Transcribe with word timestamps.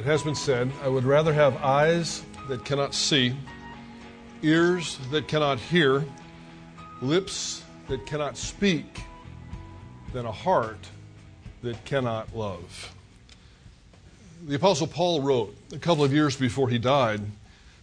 It 0.00 0.06
has 0.06 0.22
been 0.22 0.34
said, 0.34 0.72
I 0.82 0.88
would 0.88 1.04
rather 1.04 1.30
have 1.34 1.58
eyes 1.58 2.22
that 2.48 2.64
cannot 2.64 2.94
see, 2.94 3.36
ears 4.40 4.98
that 5.10 5.28
cannot 5.28 5.60
hear, 5.60 6.06
lips 7.02 7.62
that 7.86 8.06
cannot 8.06 8.38
speak, 8.38 9.02
than 10.14 10.24
a 10.24 10.32
heart 10.32 10.88
that 11.62 11.84
cannot 11.84 12.34
love. 12.34 12.94
The 14.46 14.54
Apostle 14.54 14.86
Paul 14.86 15.20
wrote 15.20 15.54
a 15.70 15.78
couple 15.78 16.02
of 16.02 16.14
years 16.14 16.34
before 16.34 16.70
he 16.70 16.78
died 16.78 17.20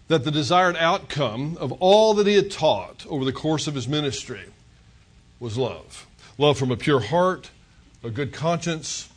that 0.07 0.23
the 0.23 0.31
desired 0.31 0.75
outcome 0.75 1.55
of 1.59 1.71
all 1.73 2.15
that 2.15 2.25
he 2.25 2.33
had 2.33 2.49
taught 2.49 3.05
over 3.07 3.25
the 3.25 3.31
course 3.31 3.67
of 3.67 3.75
his 3.75 3.87
ministry 3.87 4.45
was 5.39 5.55
love. 5.55 6.07
Love 6.39 6.57
from 6.57 6.71
a 6.71 6.77
pure 6.77 6.99
heart, 6.99 7.51
a 8.03 8.09
good 8.09 8.33
conscience, 8.33 9.07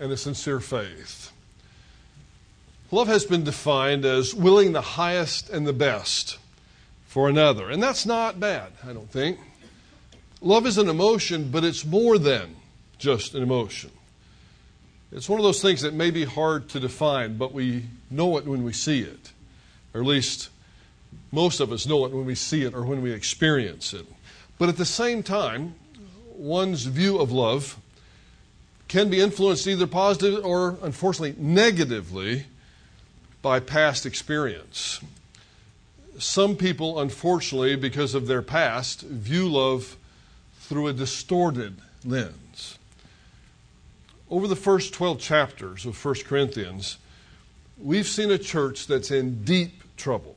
and 0.00 0.10
a 0.10 0.16
sincere 0.16 0.58
faith. 0.58 1.30
Love 2.94 3.08
has 3.08 3.24
been 3.24 3.42
defined 3.42 4.04
as 4.04 4.32
willing 4.32 4.70
the 4.70 4.80
highest 4.80 5.50
and 5.50 5.66
the 5.66 5.72
best 5.72 6.38
for 7.08 7.28
another. 7.28 7.68
And 7.68 7.82
that's 7.82 8.06
not 8.06 8.38
bad, 8.38 8.70
I 8.88 8.92
don't 8.92 9.10
think. 9.10 9.40
Love 10.40 10.64
is 10.64 10.78
an 10.78 10.88
emotion, 10.88 11.50
but 11.50 11.64
it's 11.64 11.84
more 11.84 12.18
than 12.18 12.54
just 12.98 13.34
an 13.34 13.42
emotion. 13.42 13.90
It's 15.10 15.28
one 15.28 15.40
of 15.40 15.44
those 15.44 15.60
things 15.60 15.82
that 15.82 15.92
may 15.92 16.12
be 16.12 16.22
hard 16.22 16.68
to 16.68 16.78
define, 16.78 17.36
but 17.36 17.52
we 17.52 17.86
know 18.12 18.36
it 18.36 18.46
when 18.46 18.62
we 18.62 18.72
see 18.72 19.00
it. 19.00 19.32
Or 19.92 20.00
at 20.00 20.06
least 20.06 20.50
most 21.32 21.58
of 21.58 21.72
us 21.72 21.88
know 21.88 22.04
it 22.04 22.12
when 22.12 22.26
we 22.26 22.36
see 22.36 22.62
it 22.62 22.74
or 22.74 22.84
when 22.84 23.02
we 23.02 23.10
experience 23.10 23.92
it. 23.92 24.06
But 24.56 24.68
at 24.68 24.76
the 24.76 24.84
same 24.84 25.24
time, 25.24 25.74
one's 26.36 26.84
view 26.84 27.18
of 27.18 27.32
love 27.32 27.76
can 28.86 29.10
be 29.10 29.20
influenced 29.20 29.66
either 29.66 29.88
positively 29.88 30.42
or, 30.42 30.78
unfortunately, 30.80 31.34
negatively 31.42 32.46
by 33.44 33.60
past 33.60 34.06
experience. 34.06 35.00
Some 36.18 36.56
people, 36.56 36.98
unfortunately, 36.98 37.76
because 37.76 38.14
of 38.14 38.26
their 38.26 38.40
past, 38.40 39.02
view 39.02 39.46
love 39.46 39.98
through 40.60 40.86
a 40.86 40.94
distorted 40.94 41.76
lens. 42.06 42.78
Over 44.30 44.48
the 44.48 44.56
first 44.56 44.94
12 44.94 45.20
chapters 45.20 45.84
of 45.84 46.02
1 46.02 46.14
Corinthians, 46.24 46.96
we've 47.76 48.08
seen 48.08 48.30
a 48.30 48.38
church 48.38 48.86
that's 48.86 49.10
in 49.10 49.44
deep 49.44 49.82
trouble. 49.98 50.36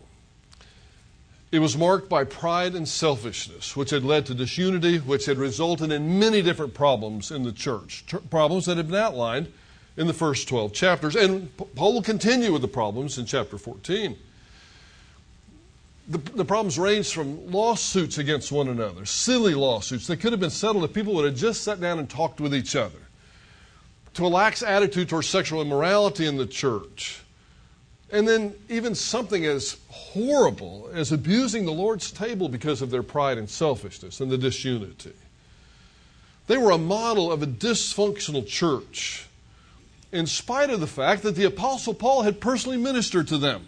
It 1.50 1.60
was 1.60 1.78
marked 1.78 2.10
by 2.10 2.26
pride 2.26 2.76
and 2.76 2.86
selfishness, 2.86 3.74
which 3.74 3.92
had 3.92 4.04
led 4.04 4.26
to 4.26 4.34
disunity, 4.34 4.98
which 4.98 5.28
had 5.28 5.38
resulted 5.38 5.94
in 5.94 6.20
many 6.20 6.42
different 6.42 6.74
problems 6.74 7.32
in 7.32 7.44
the 7.44 7.54
church, 7.54 8.04
problems 8.30 8.66
that 8.66 8.76
have 8.76 8.88
been 8.88 9.00
outlined 9.00 9.54
in 9.98 10.08
the 10.08 10.14
first 10.14 10.48
12 10.48 10.74
chapters. 10.74 11.16
And 11.16 11.56
Paul 11.76 11.94
will 11.94 12.02
continue 12.02 12.54
with 12.54 12.62
the 12.62 12.68
problems 12.68 13.18
in 13.18 13.26
chapter 13.26 13.58
14. 13.58 14.16
The, 16.10 16.18
the 16.18 16.46
problems 16.46 16.80
range 16.80 17.12
from 17.12 17.52
lawsuits 17.52 18.18
against 18.18 18.52
one 18.52 18.70
another, 18.70 19.06
silly 19.06 19.54
lawsuits 19.54 20.08
that 20.08 20.18
could 20.18 20.32
have 20.32 20.40
been 20.40 20.50
settled 20.50 20.86
if 20.86 20.94
people 20.94 21.14
would 21.16 21.26
have 21.26 21.36
just 21.36 21.64
sat 21.64 21.82
down 21.82 22.00
and 22.00 22.10
talked 22.10 22.40
with 22.40 22.56
each 22.56 22.78
other, 22.78 23.00
to 24.14 24.26
a 24.26 24.30
lax 24.30 24.64
attitude 24.64 25.10
towards 25.10 25.28
sexual 25.28 25.62
immorality 25.62 26.26
in 26.26 26.38
the 26.38 26.48
church 26.48 27.22
and 28.12 28.28
then, 28.28 28.54
even 28.70 28.96
something 28.96 29.46
as 29.46 29.78
horrible 29.90 30.90
as 30.94 31.12
abusing 31.12 31.66
the 31.66 31.74
Lord's 31.74 32.10
table 32.12 32.48
because 32.48 32.82
of 32.82 32.90
their 32.90 33.04
pride 33.04 33.38
and 33.38 33.50
selfishness 33.50 34.22
and 34.22 34.32
the 34.32 34.38
disunity. 34.38 35.14
They 36.48 36.58
were 36.58 36.72
a 36.72 36.78
model 36.78 37.32
of 37.32 37.44
a 37.44 37.48
dysfunctional 37.48 38.48
church, 38.48 39.27
in 40.12 40.26
spite 40.26 40.70
of 40.70 40.80
the 40.80 40.88
fact 40.88 41.24
that 41.24 41.36
the 41.36 41.46
Apostle 41.46 41.94
Paul 41.94 42.24
had 42.24 42.40
personally 42.40 42.78
ministered 42.78 43.28
to 43.30 43.38
them. 43.38 43.68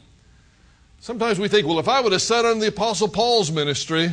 Sometimes 1.00 1.40
we 1.40 1.48
think, 1.48 1.66
well, 1.68 1.80
if 1.80 1.88
I 1.88 2.02
would 2.02 2.12
have 2.12 2.22
sat 2.22 2.46
under 2.46 2.60
the 2.62 2.68
Apostle 2.68 3.08
Paul's 3.08 3.52
ministry, 3.52 4.12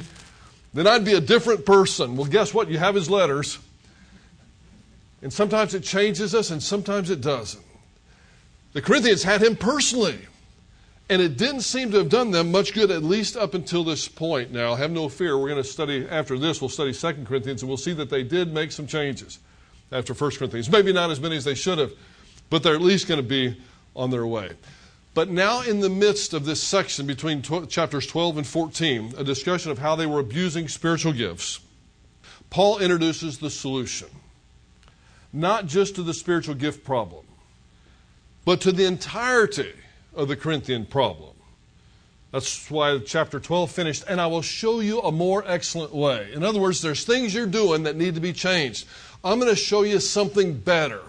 then 0.75 0.87
I'd 0.87 1.05
be 1.05 1.15
a 1.15 1.21
different 1.21 1.67
person. 1.67 2.17
Well, 2.17 2.27
guess 2.27 2.55
what? 2.55 2.69
You 2.69 2.79
have 2.79 2.95
his 2.95 3.11
letters. 3.11 3.59
And 5.23 5.33
sometimes 5.33 5.75
it 5.75 5.83
changes 5.83 6.35
us, 6.35 6.51
and 6.51 6.63
sometimes 6.63 7.11
it 7.11 7.21
doesn't. 7.21 7.65
The 8.73 8.83
Corinthians 8.83 9.23
had 9.23 9.43
him 9.43 9.57
personally. 9.57 10.19
And 11.09 11.23
it 11.23 11.37
didn't 11.37 11.61
seem 11.61 11.93
to 11.93 11.99
have 11.99 12.09
done 12.09 12.33
them 12.33 12.51
much 12.51 12.75
good, 12.75 12.91
at 12.91 13.05
least 13.05 13.37
up 13.37 13.55
until 13.55 13.85
this 13.85 14.09
point. 14.09 14.51
Now, 14.51 14.75
have 14.75 14.91
no 14.91 15.09
fear. 15.09 15.39
We're 15.39 15.49
going 15.49 15.63
to 15.63 15.69
study, 15.69 16.07
after 16.09 16.37
this, 16.37 16.61
we'll 16.61 16.69
study 16.69 16.93
2 16.93 17.25
Corinthians, 17.25 17.63
and 17.63 17.69
we'll 17.69 17.77
see 17.77 17.93
that 17.93 18.11
they 18.11 18.25
did 18.25 18.53
make 18.53 18.73
some 18.73 18.89
changes 18.89 19.39
after 19.93 20.15
1 20.15 20.33
Corinthians. 20.33 20.69
Maybe 20.69 20.93
not 20.93 21.11
as 21.13 21.21
many 21.21 21.37
as 21.37 21.45
they 21.45 21.55
should 21.55 21.79
have, 21.79 21.93
but 22.51 22.63
they're 22.63 22.75
at 22.75 22.81
least 22.81 23.09
going 23.09 23.21
to 23.21 23.27
be 23.27 23.61
on 23.95 24.11
their 24.11 24.27
way. 24.27 24.53
But 25.15 25.31
now, 25.31 25.63
in 25.63 25.81
the 25.81 25.89
midst 25.89 26.35
of 26.35 26.45
this 26.45 26.63
section 26.63 27.07
between 27.07 27.41
tw- 27.41 27.69
chapters 27.69 28.07
12 28.07 28.37
and 28.37 28.47
14, 28.47 29.15
a 29.17 29.25
discussion 29.25 29.71
of 29.71 29.79
how 29.79 29.97
they 29.97 30.05
were 30.05 30.21
abusing 30.21 30.69
spiritual 30.69 31.15
gifts, 31.15 31.61
Paul 32.51 32.79
introduces 32.79 33.39
the 33.39 33.49
solution. 33.51 34.09
Not 35.33 35.67
just 35.67 35.95
to 35.95 36.03
the 36.03 36.15
spiritual 36.15 36.55
gift 36.55 36.85
problem, 36.85 37.25
but 38.45 38.61
to 38.61 38.73
the 38.73 38.85
entirety 38.85 39.73
of 40.15 40.29
the 40.29 40.37
Corinthian 40.37 40.85
problem. 40.87 41.33
That's 42.33 42.71
why 42.71 42.99
chapter 42.99 43.41
12 43.41 43.71
finished, 43.71 44.05
and 44.07 44.21
I 44.21 44.27
will 44.27 44.43
show 44.43 44.81
you 44.81 45.01
a 45.01 45.11
more 45.11 45.43
excellent 45.47 45.95
way. 45.95 46.31
In 46.35 46.45
other 46.45 46.61
words, 46.61 46.83
there's 46.83 47.05
things 47.05 47.35
you're 47.35 47.47
doing 47.47 47.85
that 47.85 47.97
need 47.97 48.17
to 48.17 48.21
be 48.21 48.35
changed. 48.35 48.87
I'm 49.25 49.39
going 49.41 49.51
to 49.51 49.57
show 49.57 49.83
you 49.83 49.99
something 50.01 50.59
better. 50.59 51.01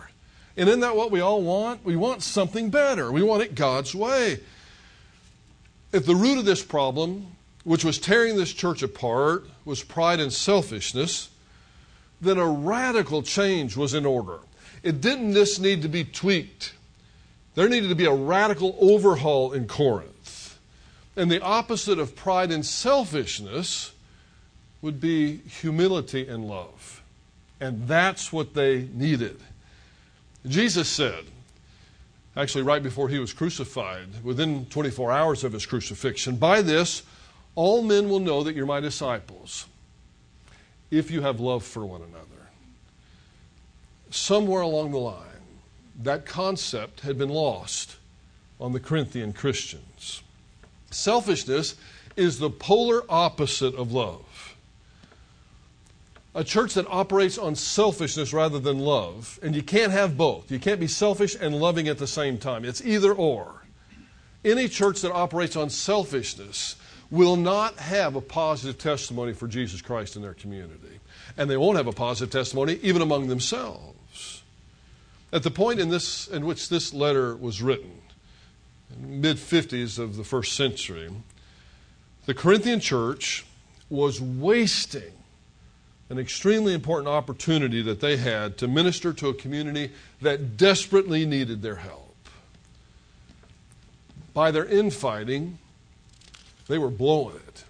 And 0.57 0.67
isn't 0.67 0.81
that 0.81 0.95
what 0.95 1.11
we 1.11 1.21
all 1.21 1.43
want? 1.43 1.85
We 1.85 1.95
want 1.95 2.23
something 2.23 2.71
better. 2.71 3.11
We 3.11 3.21
want 3.21 3.43
it 3.43 3.53
God's 3.53 3.93
way. 3.93 4.39
At 5.93 6.05
the 6.05 6.15
root 6.15 6.39
of 6.39 6.45
this 6.45 6.63
problem, 6.63 7.27
which 7.63 7.85
was 7.85 7.99
tearing 7.99 8.35
this 8.35 8.51
church 8.51 8.81
apart, 8.81 9.45
was 9.65 9.83
pride 9.83 10.19
and 10.19 10.33
selfishness, 10.33 11.29
then 12.19 12.39
a 12.39 12.47
radical 12.47 13.21
change 13.21 13.77
was 13.77 13.93
in 13.93 14.05
order. 14.05 14.39
It 14.81 14.99
didn't 14.99 15.33
just 15.33 15.61
need 15.61 15.83
to 15.83 15.87
be 15.87 16.03
tweaked. 16.03 16.73
There 17.53 17.69
needed 17.69 17.89
to 17.89 17.95
be 17.95 18.05
a 18.05 18.13
radical 18.13 18.75
overhaul 18.79 19.53
in 19.53 19.67
Corinth. 19.67 20.57
And 21.15 21.29
the 21.29 21.41
opposite 21.41 21.99
of 21.99 22.15
pride 22.15 22.51
and 22.51 22.65
selfishness 22.65 23.91
would 24.81 24.99
be 24.99 25.37
humility 25.37 26.27
and 26.27 26.47
love. 26.47 27.01
And 27.59 27.87
that's 27.87 28.31
what 28.31 28.53
they 28.53 28.87
needed. 28.93 29.39
Jesus 30.47 30.87
said, 30.87 31.25
actually, 32.35 32.63
right 32.63 32.81
before 32.81 33.09
he 33.09 33.19
was 33.19 33.33
crucified, 33.33 34.23
within 34.23 34.65
24 34.67 35.11
hours 35.11 35.43
of 35.43 35.53
his 35.53 35.65
crucifixion, 35.65 36.37
By 36.37 36.61
this, 36.61 37.03
all 37.55 37.81
men 37.81 38.09
will 38.09 38.19
know 38.19 38.43
that 38.43 38.55
you're 38.55 38.65
my 38.65 38.79
disciples 38.79 39.65
if 40.91 41.11
you 41.11 41.21
have 41.21 41.39
love 41.39 41.63
for 41.63 41.85
one 41.85 42.01
another. 42.01 42.23
Somewhere 44.09 44.61
along 44.61 44.91
the 44.91 44.99
line, 44.99 45.23
that 46.03 46.25
concept 46.25 47.01
had 47.01 47.17
been 47.17 47.29
lost 47.29 47.97
on 48.59 48.73
the 48.73 48.79
Corinthian 48.79 49.33
Christians. 49.33 50.21
Selfishness 50.91 51.75
is 52.15 52.39
the 52.39 52.49
polar 52.49 53.03
opposite 53.09 53.75
of 53.75 53.91
love. 53.91 54.23
A 56.37 56.43
church 56.43 56.75
that 56.75 56.85
operates 56.87 57.39
on 57.39 57.55
selfishness 57.55 58.31
rather 58.31 58.59
than 58.59 58.77
love, 58.77 59.39
and 59.41 59.55
you 59.55 59.63
can't 59.63 59.91
have 59.91 60.15
both. 60.15 60.51
You 60.51 60.59
can't 60.59 60.79
be 60.79 60.87
selfish 60.87 61.35
and 61.35 61.59
loving 61.59 61.87
at 61.87 61.97
the 61.97 62.05
same 62.05 62.37
time. 62.37 62.63
It's 62.63 62.85
either 62.85 63.11
or. 63.11 63.63
Any 64.45 64.67
church 64.67 65.01
that 65.01 65.11
operates 65.11 65.55
on 65.55 65.71
selfishness 65.71 66.75
will 67.09 67.37
not 67.37 67.77
have 67.77 68.15
a 68.15 68.21
positive 68.21 68.77
testimony 68.77 69.33
for 69.33 69.47
Jesus 69.47 69.81
Christ 69.81 70.15
in 70.15 70.21
their 70.21 70.35
community. 70.35 70.99
And 71.37 71.49
they 71.49 71.57
won't 71.57 71.77
have 71.77 71.87
a 71.87 71.91
positive 71.91 72.31
testimony 72.31 72.77
even 72.83 73.01
among 73.01 73.29
themselves. 73.29 74.43
At 75.33 75.41
the 75.41 75.49
point 75.49 75.79
in, 75.79 75.89
this, 75.89 76.27
in 76.27 76.45
which 76.45 76.69
this 76.69 76.93
letter 76.93 77.35
was 77.35 77.63
written, 77.63 77.99
mid 78.95 79.37
50s 79.37 79.97
of 79.97 80.17
the 80.17 80.23
first 80.23 80.55
century, 80.55 81.09
the 82.27 82.35
Corinthian 82.35 82.79
church 82.79 83.43
was 83.89 84.21
wasting 84.21 85.16
an 86.09 86.19
extremely 86.19 86.73
important 86.73 87.07
opportunity 87.07 87.81
that 87.81 87.99
they 87.99 88.17
had 88.17 88.57
to 88.57 88.67
minister 88.67 89.13
to 89.13 89.29
a 89.29 89.33
community 89.33 89.91
that 90.21 90.57
desperately 90.57 91.25
needed 91.25 91.61
their 91.61 91.75
help. 91.75 92.15
By 94.33 94.51
their 94.51 94.65
infighting, 94.65 95.57
they 96.67 96.77
were 96.77 96.89
blowing 96.89 97.35
it. 97.35 97.63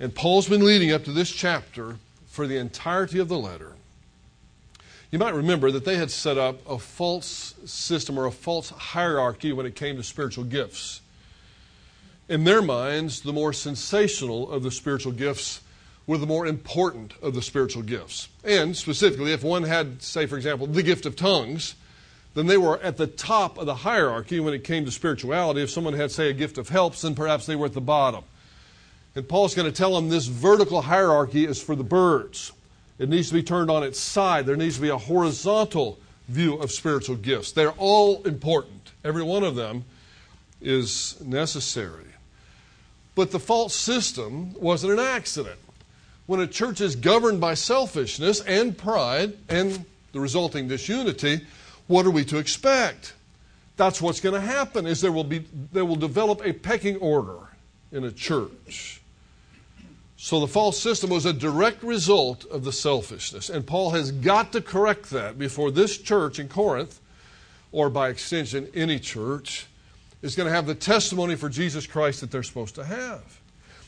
And 0.00 0.14
Paul's 0.14 0.48
been 0.48 0.64
leading 0.64 0.92
up 0.92 1.04
to 1.04 1.12
this 1.12 1.30
chapter 1.30 1.96
for 2.26 2.46
the 2.46 2.56
entirety 2.56 3.18
of 3.18 3.28
the 3.28 3.38
letter 3.38 3.74
you 5.10 5.18
might 5.18 5.34
remember 5.34 5.72
that 5.72 5.84
they 5.84 5.96
had 5.96 6.10
set 6.10 6.38
up 6.38 6.60
a 6.68 6.78
false 6.78 7.54
system 7.64 8.18
or 8.18 8.26
a 8.26 8.30
false 8.30 8.70
hierarchy 8.70 9.52
when 9.52 9.66
it 9.66 9.74
came 9.74 9.96
to 9.96 10.04
spiritual 10.04 10.44
gifts. 10.44 11.00
In 12.28 12.44
their 12.44 12.62
minds, 12.62 13.22
the 13.22 13.32
more 13.32 13.52
sensational 13.52 14.50
of 14.52 14.62
the 14.62 14.70
spiritual 14.70 15.10
gifts 15.10 15.62
were 16.06 16.18
the 16.18 16.26
more 16.26 16.46
important 16.46 17.14
of 17.22 17.34
the 17.34 17.42
spiritual 17.42 17.82
gifts. 17.82 18.28
And 18.44 18.76
specifically, 18.76 19.32
if 19.32 19.42
one 19.42 19.62
had, 19.62 20.02
say, 20.02 20.26
for 20.26 20.36
example, 20.36 20.66
the 20.66 20.82
gift 20.82 21.06
of 21.06 21.14
tongues, 21.16 21.74
then 22.34 22.46
they 22.46 22.58
were 22.58 22.78
at 22.80 22.96
the 22.96 23.06
top 23.06 23.58
of 23.58 23.66
the 23.66 23.74
hierarchy 23.74 24.40
when 24.40 24.54
it 24.54 24.64
came 24.64 24.84
to 24.84 24.90
spirituality. 24.90 25.62
If 25.62 25.70
someone 25.70 25.94
had, 25.94 26.10
say, 26.10 26.30
a 26.30 26.32
gift 26.32 26.58
of 26.58 26.68
helps, 26.68 27.02
then 27.02 27.14
perhaps 27.14 27.46
they 27.46 27.56
were 27.56 27.66
at 27.66 27.74
the 27.74 27.80
bottom. 27.80 28.24
And 29.14 29.28
Paul's 29.28 29.54
going 29.54 29.70
to 29.70 29.76
tell 29.76 29.94
them 29.94 30.08
this 30.08 30.26
vertical 30.26 30.82
hierarchy 30.82 31.44
is 31.44 31.60
for 31.60 31.74
the 31.74 31.84
birds. 31.84 32.52
It 32.98 33.08
needs 33.08 33.28
to 33.28 33.34
be 33.34 33.42
turned 33.42 33.70
on 33.70 33.82
its 33.82 33.98
side. 33.98 34.46
There 34.46 34.56
needs 34.56 34.76
to 34.76 34.82
be 34.82 34.88
a 34.88 34.98
horizontal 34.98 35.98
view 36.28 36.54
of 36.56 36.70
spiritual 36.70 37.16
gifts. 37.16 37.52
They're 37.52 37.72
all 37.72 38.22
important, 38.22 38.92
every 39.04 39.22
one 39.22 39.42
of 39.42 39.56
them 39.56 39.84
is 40.60 41.20
necessary. 41.20 42.04
But 43.14 43.32
the 43.32 43.40
false 43.40 43.74
system 43.74 44.54
wasn't 44.54 44.94
an 44.94 44.98
accident. 44.98 45.59
When 46.30 46.38
a 46.38 46.46
church 46.46 46.80
is 46.80 46.94
governed 46.94 47.40
by 47.40 47.54
selfishness 47.54 48.40
and 48.42 48.78
pride 48.78 49.36
and 49.48 49.84
the 50.12 50.20
resulting 50.20 50.68
disunity, 50.68 51.40
what 51.88 52.06
are 52.06 52.12
we 52.12 52.24
to 52.26 52.38
expect? 52.38 53.14
That's 53.76 54.00
what's 54.00 54.20
going 54.20 54.36
to 54.36 54.40
happen 54.40 54.86
is 54.86 55.00
there 55.00 55.10
will 55.10 55.24
be 55.24 55.44
there 55.72 55.84
will 55.84 55.96
develop 55.96 56.40
a 56.46 56.52
pecking 56.52 56.98
order 56.98 57.36
in 57.90 58.04
a 58.04 58.12
church. 58.12 59.02
So 60.18 60.38
the 60.38 60.46
false 60.46 60.80
system 60.80 61.10
was 61.10 61.26
a 61.26 61.32
direct 61.32 61.82
result 61.82 62.44
of 62.44 62.62
the 62.62 62.70
selfishness. 62.70 63.50
And 63.50 63.66
Paul 63.66 63.90
has 63.90 64.12
got 64.12 64.52
to 64.52 64.60
correct 64.60 65.10
that 65.10 65.36
before 65.36 65.72
this 65.72 65.98
church 65.98 66.38
in 66.38 66.48
Corinth, 66.48 67.00
or 67.72 67.90
by 67.90 68.08
extension, 68.08 68.68
any 68.72 69.00
church, 69.00 69.66
is 70.22 70.36
going 70.36 70.48
to 70.48 70.54
have 70.54 70.66
the 70.66 70.76
testimony 70.76 71.34
for 71.34 71.48
Jesus 71.48 71.88
Christ 71.88 72.20
that 72.20 72.30
they're 72.30 72.44
supposed 72.44 72.76
to 72.76 72.84
have. 72.84 73.40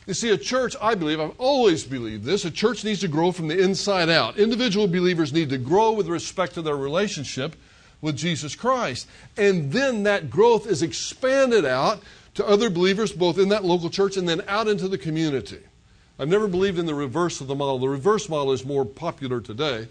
You 0.05 0.13
see, 0.13 0.31
a 0.31 0.37
church, 0.37 0.75
I 0.81 0.95
believe, 0.95 1.21
I've 1.21 1.39
always 1.39 1.85
believed 1.85 2.25
this, 2.25 2.43
a 2.43 2.51
church 2.51 2.83
needs 2.83 2.99
to 3.01 3.07
grow 3.07 3.31
from 3.31 3.47
the 3.47 3.57
inside 3.57 4.09
out. 4.09 4.37
Individual 4.37 4.87
believers 4.87 5.31
need 5.31 5.49
to 5.49 5.57
grow 5.57 5.93
with 5.93 6.07
respect 6.07 6.55
to 6.55 6.61
their 6.61 6.75
relationship 6.75 7.55
with 8.01 8.17
Jesus 8.17 8.53
Christ. 8.53 9.07
And 9.37 9.71
then 9.71 10.03
that 10.03 10.29
growth 10.29 10.67
is 10.67 10.81
expanded 10.83 11.63
out 11.63 12.03
to 12.33 12.45
other 12.45 12.69
believers, 12.69 13.13
both 13.13 13.39
in 13.39 13.49
that 13.49 13.63
local 13.63 13.89
church 13.89 14.17
and 14.17 14.27
then 14.27 14.41
out 14.47 14.67
into 14.67 14.89
the 14.89 14.97
community. 14.97 15.59
I've 16.19 16.27
never 16.27 16.47
believed 16.47 16.79
in 16.79 16.85
the 16.85 16.93
reverse 16.93 17.39
of 17.39 17.47
the 17.47 17.55
model. 17.55 17.79
The 17.79 17.89
reverse 17.89 18.27
model 18.27 18.51
is 18.51 18.65
more 18.65 18.85
popular 18.85 19.39
today, 19.39 19.87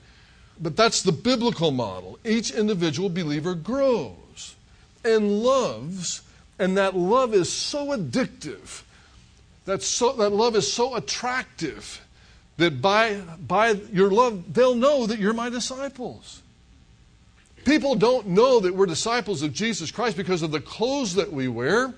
but 0.60 0.76
that's 0.76 1.02
the 1.02 1.12
biblical 1.12 1.70
model. 1.70 2.18
Each 2.24 2.50
individual 2.50 3.08
believer 3.08 3.54
grows 3.54 4.56
and 5.04 5.42
loves, 5.42 6.22
and 6.58 6.76
that 6.76 6.94
love 6.94 7.32
is 7.32 7.50
so 7.50 7.88
addictive. 7.88 8.82
That, 9.64 9.82
so, 9.82 10.12
that 10.14 10.30
love 10.30 10.56
is 10.56 10.72
so 10.72 10.96
attractive 10.96 12.00
that 12.56 12.82
by, 12.82 13.20
by 13.46 13.70
your 13.92 14.10
love, 14.10 14.52
they'll 14.52 14.74
know 14.74 15.06
that 15.06 15.18
you're 15.18 15.32
my 15.32 15.50
disciples. 15.50 16.42
People 17.64 17.94
don't 17.94 18.28
know 18.28 18.60
that 18.60 18.74
we're 18.74 18.86
disciples 18.86 19.42
of 19.42 19.52
Jesus 19.52 19.90
Christ 19.90 20.16
because 20.16 20.42
of 20.42 20.50
the 20.50 20.60
clothes 20.60 21.14
that 21.14 21.32
we 21.32 21.46
wear 21.46 21.94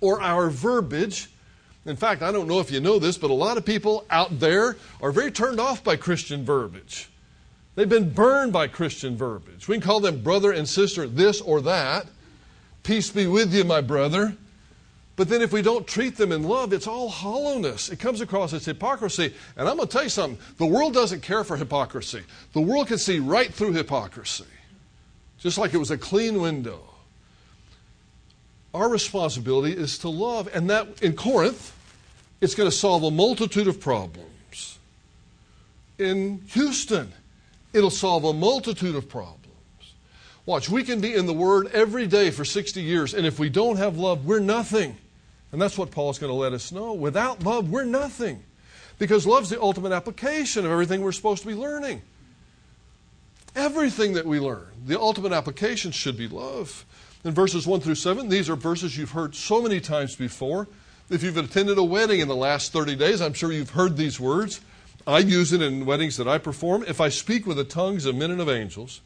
or 0.00 0.20
our 0.20 0.48
verbiage 0.48 1.28
in 1.86 1.94
fact, 1.94 2.20
I 2.22 2.32
don't 2.32 2.48
know 2.48 2.58
if 2.58 2.72
you 2.72 2.80
know 2.80 2.98
this, 2.98 3.16
but 3.16 3.30
a 3.30 3.34
lot 3.34 3.56
of 3.56 3.64
people 3.64 4.04
out 4.10 4.40
there 4.40 4.76
are 5.00 5.12
very 5.12 5.30
turned 5.30 5.60
off 5.60 5.84
by 5.84 5.94
Christian 5.94 6.44
verbiage. 6.44 7.08
They've 7.76 7.88
been 7.88 8.10
burned 8.10 8.52
by 8.52 8.66
Christian 8.66 9.16
verbiage. 9.16 9.68
We 9.68 9.76
can 9.76 9.82
call 9.82 10.00
them 10.00 10.22
brother 10.22 10.50
and 10.50 10.68
sister, 10.68 11.06
this 11.06 11.40
or 11.40 11.60
that. 11.60 12.06
Peace 12.82 13.10
be 13.10 13.26
with 13.26 13.54
you, 13.54 13.62
my 13.62 13.80
brother. 13.80 14.36
But 15.16 15.30
then 15.30 15.40
if 15.40 15.50
we 15.50 15.62
don't 15.62 15.86
treat 15.86 16.16
them 16.16 16.30
in 16.30 16.42
love, 16.42 16.74
it's 16.74 16.86
all 16.86 17.08
hollowness. 17.08 17.88
It 17.88 17.98
comes 17.98 18.20
across 18.20 18.52
as 18.52 18.66
hypocrisy. 18.66 19.34
And 19.56 19.66
I'm 19.66 19.76
going 19.76 19.88
to 19.88 19.92
tell 19.92 20.04
you 20.04 20.10
something 20.10 20.38
the 20.58 20.66
world 20.66 20.92
doesn't 20.92 21.22
care 21.22 21.42
for 21.42 21.56
hypocrisy. 21.56 22.22
The 22.52 22.60
world 22.60 22.88
can 22.88 22.98
see 22.98 23.18
right 23.18 23.52
through 23.52 23.72
hypocrisy, 23.72 24.44
just 25.38 25.56
like 25.56 25.72
it 25.72 25.78
was 25.78 25.90
a 25.90 25.96
clean 25.96 26.40
window. 26.42 26.82
Our 28.74 28.90
responsibility 28.90 29.74
is 29.74 29.96
to 30.00 30.10
love. 30.10 30.50
And 30.52 30.68
that 30.68 31.02
in 31.02 31.14
Corinth, 31.14 31.74
it's 32.42 32.54
going 32.54 32.68
to 32.68 32.76
solve 32.76 33.02
a 33.02 33.10
multitude 33.10 33.68
of 33.68 33.80
problems. 33.80 34.78
In 35.98 36.42
Houston, 36.48 37.10
it'll 37.72 37.88
solve 37.88 38.24
a 38.24 38.34
multitude 38.34 38.94
of 38.94 39.08
problems. 39.08 39.46
Watch, 40.44 40.68
we 40.68 40.84
can 40.84 41.00
be 41.00 41.14
in 41.14 41.24
the 41.24 41.32
Word 41.32 41.68
every 41.72 42.06
day 42.06 42.30
for 42.30 42.44
60 42.44 42.82
years, 42.82 43.14
and 43.14 43.26
if 43.26 43.38
we 43.38 43.48
don't 43.48 43.78
have 43.78 43.96
love, 43.96 44.26
we're 44.26 44.40
nothing. 44.40 44.98
And 45.52 45.60
that's 45.60 45.78
what 45.78 45.90
Paul's 45.90 46.18
going 46.18 46.30
to 46.30 46.34
let 46.34 46.52
us 46.52 46.72
know. 46.72 46.92
Without 46.92 47.42
love, 47.42 47.70
we're 47.70 47.84
nothing. 47.84 48.42
Because 48.98 49.26
love's 49.26 49.50
the 49.50 49.60
ultimate 49.60 49.92
application 49.92 50.64
of 50.64 50.72
everything 50.72 51.02
we're 51.02 51.12
supposed 51.12 51.42
to 51.42 51.48
be 51.48 51.54
learning. 51.54 52.02
Everything 53.54 54.14
that 54.14 54.26
we 54.26 54.40
learn, 54.40 54.66
the 54.84 55.00
ultimate 55.00 55.32
application 55.32 55.90
should 55.92 56.16
be 56.16 56.28
love. 56.28 56.84
In 57.24 57.32
verses 57.32 57.66
1 57.66 57.80
through 57.80 57.94
7, 57.94 58.28
these 58.28 58.50
are 58.50 58.56
verses 58.56 58.96
you've 58.96 59.12
heard 59.12 59.34
so 59.34 59.62
many 59.62 59.80
times 59.80 60.14
before. 60.14 60.68
If 61.08 61.22
you've 61.22 61.36
attended 61.36 61.78
a 61.78 61.84
wedding 61.84 62.20
in 62.20 62.28
the 62.28 62.36
last 62.36 62.72
30 62.72 62.96
days, 62.96 63.20
I'm 63.20 63.32
sure 63.32 63.52
you've 63.52 63.70
heard 63.70 63.96
these 63.96 64.18
words. 64.18 64.60
I 65.06 65.18
use 65.18 65.52
it 65.52 65.62
in 65.62 65.86
weddings 65.86 66.16
that 66.16 66.26
I 66.26 66.38
perform. 66.38 66.84
If 66.86 67.00
I 67.00 67.08
speak 67.08 67.46
with 67.46 67.56
the 67.58 67.64
tongues 67.64 68.06
of 68.06 68.16
men 68.16 68.32
and 68.32 68.40
of 68.40 68.48
angels, 68.48 69.00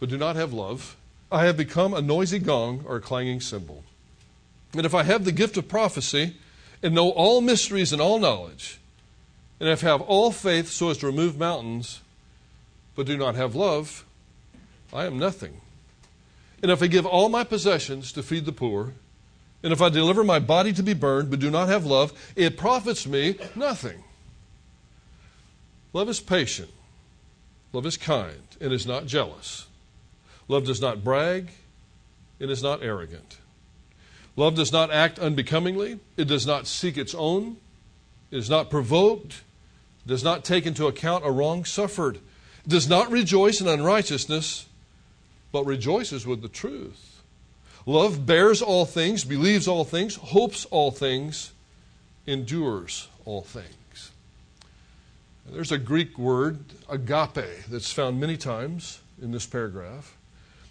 but 0.00 0.08
do 0.08 0.18
not 0.18 0.34
have 0.34 0.52
love, 0.52 0.96
I 1.30 1.44
have 1.44 1.56
become 1.56 1.94
a 1.94 2.02
noisy 2.02 2.40
gong 2.40 2.84
or 2.86 2.96
a 2.96 3.00
clanging 3.00 3.40
cymbal. 3.40 3.83
And 4.74 4.84
if 4.84 4.94
I 4.94 5.02
have 5.04 5.24
the 5.24 5.32
gift 5.32 5.56
of 5.56 5.68
prophecy 5.68 6.36
and 6.82 6.94
know 6.94 7.10
all 7.10 7.40
mysteries 7.40 7.92
and 7.92 8.02
all 8.02 8.18
knowledge, 8.18 8.80
and 9.60 9.68
if 9.68 9.84
I 9.84 9.88
have 9.88 10.00
all 10.00 10.32
faith 10.32 10.68
so 10.68 10.90
as 10.90 10.98
to 10.98 11.06
remove 11.06 11.38
mountains, 11.38 12.00
but 12.94 13.06
do 13.06 13.16
not 13.16 13.34
have 13.36 13.54
love, 13.54 14.04
I 14.92 15.04
am 15.06 15.18
nothing. 15.18 15.60
And 16.62 16.70
if 16.70 16.82
I 16.82 16.86
give 16.86 17.06
all 17.06 17.28
my 17.28 17.44
possessions 17.44 18.12
to 18.12 18.22
feed 18.22 18.46
the 18.46 18.52
poor, 18.52 18.94
and 19.62 19.72
if 19.72 19.80
I 19.80 19.88
deliver 19.88 20.24
my 20.24 20.38
body 20.38 20.72
to 20.72 20.82
be 20.82 20.94
burned 20.94 21.30
but 21.30 21.40
do 21.40 21.50
not 21.50 21.68
have 21.68 21.86
love, 21.86 22.12
it 22.36 22.56
profits 22.56 23.06
me 23.06 23.36
nothing. 23.54 24.02
Love 25.92 26.08
is 26.08 26.20
patient. 26.20 26.70
Love 27.72 27.86
is 27.86 27.96
kind 27.96 28.42
and 28.60 28.72
is 28.72 28.86
not 28.86 29.06
jealous. 29.06 29.66
Love 30.48 30.64
does 30.64 30.80
not 30.80 31.04
brag. 31.04 31.50
and 32.40 32.50
is 32.50 32.62
not 32.62 32.82
arrogant. 32.82 33.38
Love 34.36 34.54
does 34.54 34.72
not 34.72 34.90
act 34.90 35.18
unbecomingly. 35.18 36.00
It 36.16 36.26
does 36.26 36.46
not 36.46 36.66
seek 36.66 36.96
its 36.96 37.14
own. 37.14 37.56
It 38.30 38.38
is 38.38 38.50
not 38.50 38.70
provoked. 38.70 39.42
Does 40.06 40.24
not 40.24 40.44
take 40.44 40.66
into 40.66 40.86
account 40.86 41.26
a 41.26 41.30
wrong 41.30 41.64
suffered. 41.64 42.18
Does 42.66 42.88
not 42.88 43.10
rejoice 43.10 43.60
in 43.60 43.68
unrighteousness, 43.68 44.66
but 45.52 45.64
rejoices 45.64 46.26
with 46.26 46.42
the 46.42 46.48
truth. 46.48 47.22
Love 47.86 48.26
bears 48.26 48.62
all 48.62 48.86
things, 48.86 49.24
believes 49.24 49.68
all 49.68 49.84
things, 49.84 50.16
hopes 50.16 50.64
all 50.66 50.90
things, 50.90 51.52
endures 52.26 53.08
all 53.24 53.42
things. 53.42 54.10
There's 55.46 55.72
a 55.72 55.78
Greek 55.78 56.18
word, 56.18 56.58
agape, 56.88 57.66
that's 57.68 57.92
found 57.92 58.18
many 58.18 58.38
times 58.38 59.00
in 59.20 59.30
this 59.30 59.44
paragraph. 59.46 60.16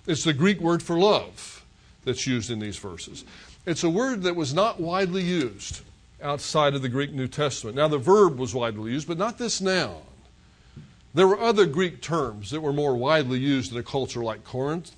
It's 0.08 0.24
the 0.24 0.34
Greek 0.34 0.60
word 0.60 0.82
for 0.82 0.98
love 0.98 1.64
that's 2.04 2.26
used 2.26 2.50
in 2.50 2.60
these 2.60 2.78
verses. 2.78 3.24
It's 3.66 3.84
a 3.84 3.90
word 3.90 4.24
that 4.24 4.36
was 4.36 4.54
not 4.54 4.80
widely 4.80 5.24
used 5.24 5.82
outside 6.22 6.74
of 6.74 6.82
the 6.82 6.90
Greek 6.90 7.14
New 7.14 7.28
Testament. 7.28 7.76
Now, 7.76 7.88
the 7.88 7.98
verb 7.98 8.38
was 8.38 8.54
widely 8.54 8.92
used, 8.92 9.08
but 9.08 9.18
not 9.18 9.38
this 9.38 9.62
noun. 9.62 10.02
There 11.14 11.28
were 11.28 11.40
other 11.40 11.66
Greek 11.66 12.02
terms 12.02 12.50
that 12.52 12.62
were 12.62 12.74
more 12.74 12.96
widely 12.96 13.40
used 13.40 13.72
in 13.72 13.78
a 13.78 13.84
culture 13.84 14.24
like 14.24 14.44
Corinth 14.44 14.92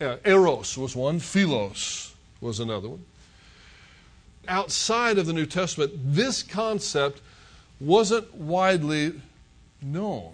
uh, 0.00 0.16
eros 0.24 0.76
was 0.76 0.94
one, 0.94 1.18
philos 1.18 2.14
was 2.40 2.60
another 2.60 2.88
one. 2.90 3.04
Outside 4.48 5.18
of 5.18 5.26
the 5.26 5.32
New 5.32 5.46
Testament, 5.46 5.92
this 6.04 6.42
concept 6.42 7.20
wasn't 7.80 8.32
widely 8.34 9.20
known 9.82 10.32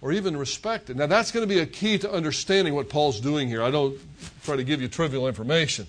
or 0.00 0.12
even 0.12 0.36
respected. 0.36 0.96
Now, 0.96 1.06
that's 1.06 1.30
going 1.30 1.48
to 1.48 1.52
be 1.52 1.60
a 1.60 1.66
key 1.66 1.98
to 1.98 2.12
understanding 2.12 2.74
what 2.74 2.88
Paul's 2.88 3.20
doing 3.20 3.48
here. 3.48 3.62
I 3.62 3.70
don't 3.70 3.98
try 4.44 4.56
to 4.56 4.64
give 4.64 4.82
you 4.82 4.88
trivial 4.88 5.26
information. 5.26 5.86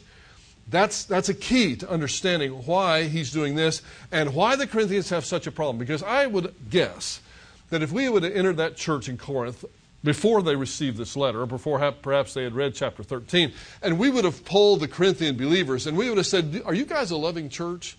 That's, 0.70 1.06
that's 1.06 1.30
a 1.30 1.34
key 1.34 1.76
to 1.78 1.90
understanding 1.90 2.52
why 2.66 3.04
he's 3.04 3.32
doing 3.32 3.56
this 3.56 3.82
and 4.12 4.34
why 4.34 4.56
the 4.56 4.68
Corinthians 4.68 5.10
have 5.10 5.26
such 5.26 5.48
a 5.48 5.52
problem. 5.52 5.78
Because 5.78 6.04
I 6.04 6.26
would 6.26 6.54
guess 6.70 7.22
that 7.70 7.82
if 7.82 7.92
we 7.92 8.10
would 8.10 8.24
have 8.24 8.34
entered 8.34 8.58
that 8.58 8.76
church 8.76 9.08
in 9.08 9.18
Corinth 9.18 9.64
before 10.04 10.42
they 10.42 10.56
received 10.56 10.98
this 10.98 11.16
letter, 11.16 11.42
or 11.42 11.46
before 11.46 11.92
perhaps 11.92 12.34
they 12.34 12.44
had 12.44 12.54
read 12.54 12.76
chapter 12.76 13.04
13. 13.04 13.52
And 13.82 13.98
we 13.98 14.10
would 14.10 14.26
have 14.26 14.46
polled 14.46 14.82
the 14.82 14.88
Corinthian 14.88 15.38
believers 15.38 15.88
and 15.88 15.98
we 15.98 16.10
would 16.10 16.18
have 16.18 16.28
said, 16.28 16.62
Are 16.66 16.74
you 16.74 16.86
guys 16.86 17.12
a 17.12 17.18
loving 17.18 17.50
church? 17.50 17.98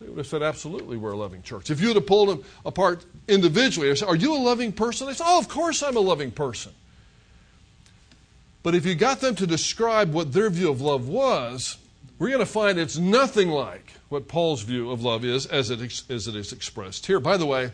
They 0.00 0.08
would 0.08 0.18
have 0.18 0.26
said, 0.26 0.42
Absolutely, 0.42 0.96
we're 0.96 1.12
a 1.12 1.16
loving 1.16 1.42
church. 1.42 1.70
If 1.70 1.80
you 1.80 1.88
would 1.88 1.96
have 1.96 2.06
pulled 2.06 2.28
them 2.28 2.44
apart 2.64 3.04
individually, 3.26 3.94
said, 3.96 4.08
Are 4.08 4.16
you 4.16 4.34
a 4.34 4.38
loving 4.38 4.72
person? 4.72 5.06
They 5.06 5.14
said, 5.14 5.26
Oh, 5.26 5.38
of 5.38 5.48
course 5.48 5.82
I'm 5.82 5.96
a 5.96 6.00
loving 6.00 6.30
person. 6.30 6.72
But 8.62 8.74
if 8.74 8.84
you 8.84 8.94
got 8.94 9.20
them 9.20 9.34
to 9.36 9.46
describe 9.46 10.12
what 10.12 10.32
their 10.32 10.50
view 10.50 10.70
of 10.70 10.80
love 10.80 11.08
was, 11.08 11.78
we're 12.18 12.28
going 12.28 12.40
to 12.40 12.46
find 12.46 12.78
it's 12.78 12.98
nothing 12.98 13.48
like 13.48 13.92
what 14.08 14.28
Paul's 14.28 14.62
view 14.62 14.90
of 14.90 15.02
love 15.02 15.24
is 15.24 15.46
as 15.46 15.70
it, 15.70 15.80
as 16.10 16.26
it 16.26 16.34
is 16.34 16.52
expressed 16.52 17.06
here. 17.06 17.20
By 17.20 17.36
the 17.36 17.46
way, 17.46 17.72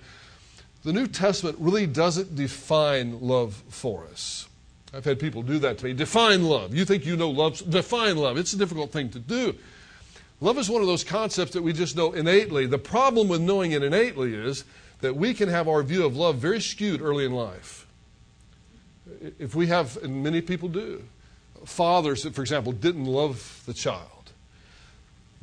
the 0.84 0.92
New 0.92 1.06
Testament 1.06 1.56
really 1.58 1.86
doesn't 1.86 2.36
define 2.36 3.20
love 3.20 3.62
for 3.68 4.04
us. 4.04 4.48
I've 4.92 5.04
had 5.04 5.18
people 5.18 5.42
do 5.42 5.58
that 5.60 5.78
to 5.78 5.86
me. 5.86 5.92
Define 5.92 6.44
love. 6.44 6.74
You 6.74 6.84
think 6.84 7.04
you 7.04 7.16
know 7.16 7.30
love? 7.30 7.68
Define 7.68 8.16
love. 8.16 8.36
It's 8.36 8.52
a 8.52 8.58
difficult 8.58 8.92
thing 8.92 9.08
to 9.10 9.18
do. 9.18 9.54
Love 10.40 10.58
is 10.58 10.68
one 10.68 10.82
of 10.82 10.86
those 10.86 11.04
concepts 11.04 11.52
that 11.52 11.62
we 11.62 11.72
just 11.72 11.96
know 11.96 12.12
innately. 12.12 12.66
The 12.66 12.78
problem 12.78 13.28
with 13.28 13.40
knowing 13.40 13.72
it 13.72 13.82
innately 13.82 14.34
is 14.34 14.64
that 15.00 15.16
we 15.16 15.34
can 15.34 15.48
have 15.48 15.68
our 15.68 15.82
view 15.82 16.04
of 16.04 16.16
love 16.16 16.36
very 16.36 16.60
skewed 16.60 17.00
early 17.00 17.24
in 17.24 17.32
life. 17.32 17.86
If 19.38 19.54
we 19.54 19.66
have, 19.68 19.96
and 20.02 20.22
many 20.22 20.40
people 20.40 20.68
do, 20.68 21.02
fathers 21.64 22.22
that, 22.22 22.34
for 22.34 22.42
example, 22.42 22.72
didn't 22.72 23.06
love 23.06 23.62
the 23.66 23.74
child, 23.74 24.13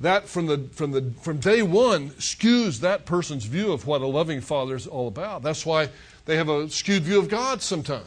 that 0.01 0.27
from, 0.27 0.47
the, 0.47 0.57
from, 0.71 0.91
the, 0.91 1.13
from 1.21 1.37
day 1.37 1.61
one 1.61 2.09
skews 2.11 2.79
that 2.79 3.05
person's 3.05 3.45
view 3.45 3.71
of 3.71 3.85
what 3.87 4.01
a 4.01 4.07
loving 4.07 4.41
father 4.41 4.75
is 4.75 4.87
all 4.87 5.07
about. 5.07 5.43
That's 5.43 5.65
why 5.65 5.89
they 6.25 6.37
have 6.37 6.49
a 6.49 6.69
skewed 6.69 7.03
view 7.03 7.19
of 7.19 7.29
God 7.29 7.61
sometimes. 7.61 8.05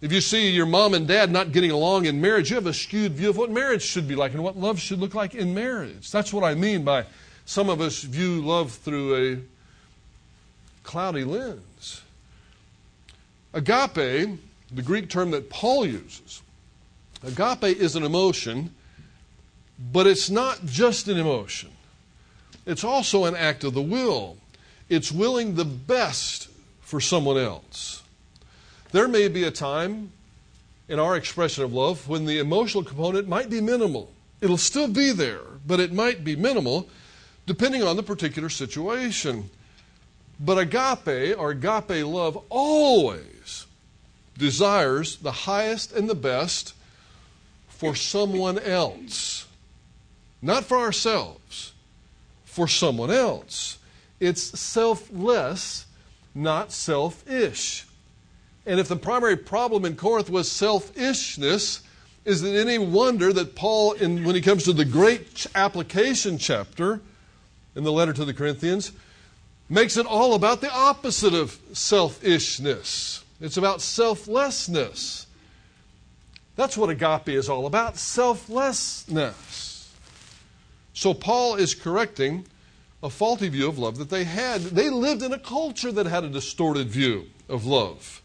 If 0.00 0.12
you 0.12 0.22
see 0.22 0.50
your 0.50 0.66
mom 0.66 0.94
and 0.94 1.06
dad 1.06 1.30
not 1.30 1.52
getting 1.52 1.70
along 1.70 2.06
in 2.06 2.20
marriage, 2.20 2.50
you 2.50 2.56
have 2.56 2.66
a 2.66 2.72
skewed 2.72 3.12
view 3.12 3.28
of 3.28 3.36
what 3.36 3.50
marriage 3.50 3.82
should 3.82 4.08
be 4.08 4.14
like 4.14 4.32
and 4.32 4.42
what 4.42 4.56
love 4.56 4.80
should 4.80 4.98
look 4.98 5.14
like 5.14 5.34
in 5.34 5.54
marriage. 5.54 6.10
That's 6.10 6.32
what 6.32 6.42
I 6.42 6.54
mean 6.54 6.84
by 6.84 7.04
some 7.44 7.68
of 7.68 7.82
us 7.82 8.02
view 8.02 8.40
love 8.40 8.72
through 8.72 9.34
a 9.34 9.38
cloudy 10.84 11.24
lens. 11.24 12.02
Agape, 13.52 14.38
the 14.72 14.82
Greek 14.82 15.10
term 15.10 15.32
that 15.32 15.50
Paul 15.50 15.84
uses, 15.84 16.40
agape 17.22 17.76
is 17.76 17.96
an 17.96 18.04
emotion, 18.04 18.74
but 19.80 20.06
it's 20.06 20.28
not 20.28 20.64
just 20.66 21.08
an 21.08 21.18
emotion, 21.18 21.70
it's 22.66 22.84
also 22.84 23.24
an 23.24 23.34
act 23.34 23.64
of 23.64 23.74
the 23.74 23.82
will. 23.82 24.36
It's 24.88 25.12
willing 25.12 25.54
the 25.54 25.64
best 25.64 26.48
for 26.80 27.00
someone 27.00 27.38
else. 27.38 28.02
There 28.90 29.06
may 29.06 29.28
be 29.28 29.44
a 29.44 29.52
time 29.52 30.10
in 30.88 30.98
our 30.98 31.16
expression 31.16 31.62
of 31.62 31.72
love 31.72 32.08
when 32.08 32.24
the 32.24 32.40
emotional 32.40 32.82
component 32.82 33.28
might 33.28 33.48
be 33.48 33.60
minimal. 33.60 34.10
It'll 34.40 34.58
still 34.58 34.88
be 34.88 35.12
there, 35.12 35.42
but 35.64 35.78
it 35.78 35.92
might 35.92 36.24
be 36.24 36.34
minimal 36.34 36.88
depending 37.46 37.82
on 37.82 37.96
the 37.96 38.02
particular 38.02 38.48
situation. 38.48 39.50
But 40.38 40.58
agape, 40.58 41.38
or 41.38 41.50
agape 41.50 42.04
love, 42.04 42.42
always 42.48 43.66
desires 44.36 45.16
the 45.16 45.32
highest 45.32 45.92
and 45.92 46.08
the 46.08 46.14
best 46.14 46.74
for 47.68 47.94
someone 47.94 48.58
else. 48.58 49.46
Not 50.42 50.64
for 50.64 50.78
ourselves, 50.78 51.72
for 52.44 52.66
someone 52.66 53.10
else. 53.10 53.78
It's 54.18 54.58
selfless, 54.58 55.86
not 56.34 56.72
selfish. 56.72 57.86
And 58.66 58.78
if 58.78 58.88
the 58.88 58.96
primary 58.96 59.36
problem 59.36 59.84
in 59.84 59.96
Corinth 59.96 60.30
was 60.30 60.50
selfishness, 60.50 61.82
is 62.24 62.42
it 62.42 62.54
any 62.54 62.78
wonder 62.78 63.32
that 63.32 63.54
Paul, 63.54 63.92
in, 63.92 64.24
when 64.24 64.34
he 64.34 64.40
comes 64.40 64.64
to 64.64 64.72
the 64.72 64.84
great 64.84 65.46
application 65.54 66.38
chapter 66.38 67.00
in 67.74 67.84
the 67.84 67.92
letter 67.92 68.12
to 68.12 68.24
the 68.24 68.34
Corinthians, 68.34 68.92
makes 69.68 69.96
it 69.96 70.06
all 70.06 70.34
about 70.34 70.60
the 70.60 70.72
opposite 70.72 71.34
of 71.34 71.58
selfishness? 71.72 73.24
It's 73.40 73.56
about 73.56 73.80
selflessness. 73.80 75.26
That's 76.56 76.76
what 76.76 76.90
agape 76.90 77.30
is 77.30 77.48
all 77.48 77.66
about 77.66 77.96
selflessness. 77.96 79.69
So 80.92 81.14
Paul 81.14 81.56
is 81.56 81.74
correcting 81.74 82.46
a 83.02 83.10
faulty 83.10 83.48
view 83.48 83.68
of 83.68 83.78
love 83.78 83.96
that 83.98 84.10
they 84.10 84.24
had. 84.24 84.60
They 84.60 84.90
lived 84.90 85.22
in 85.22 85.32
a 85.32 85.38
culture 85.38 85.92
that 85.92 86.06
had 86.06 86.24
a 86.24 86.28
distorted 86.28 86.88
view 86.88 87.26
of 87.48 87.64
love. 87.64 88.20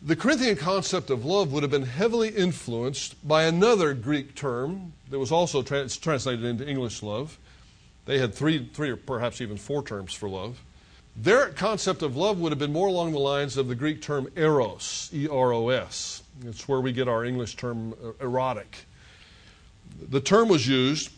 The 0.00 0.16
Corinthian 0.16 0.56
concept 0.56 1.10
of 1.10 1.24
love 1.24 1.52
would 1.52 1.62
have 1.64 1.72
been 1.72 1.82
heavily 1.82 2.28
influenced 2.28 3.26
by 3.26 3.44
another 3.44 3.94
Greek 3.94 4.34
term 4.34 4.92
that 5.10 5.18
was 5.18 5.32
also 5.32 5.62
trans- 5.62 5.96
translated 5.96 6.44
into 6.44 6.68
English 6.68 7.02
love. 7.02 7.36
They 8.06 8.18
had 8.18 8.34
three, 8.34 8.70
three 8.72 8.90
or 8.90 8.96
perhaps 8.96 9.40
even 9.40 9.56
four 9.56 9.82
terms 9.82 10.14
for 10.14 10.28
love. 10.28 10.60
Their 11.16 11.48
concept 11.48 12.02
of 12.02 12.16
love 12.16 12.38
would 12.38 12.52
have 12.52 12.60
been 12.60 12.72
more 12.72 12.86
along 12.86 13.10
the 13.10 13.18
lines 13.18 13.56
of 13.56 13.66
the 13.66 13.74
Greek 13.74 14.00
term 14.00 14.28
eros, 14.36 15.10
E 15.12 15.26
R 15.26 15.52
O 15.52 15.68
S. 15.68 16.22
It's 16.46 16.68
where 16.68 16.80
we 16.80 16.92
get 16.92 17.08
our 17.08 17.24
English 17.24 17.56
term 17.56 17.92
uh, 17.92 18.12
erotic. 18.24 18.86
The 20.00 20.20
term 20.20 20.48
was 20.48 20.66
used 20.66 21.10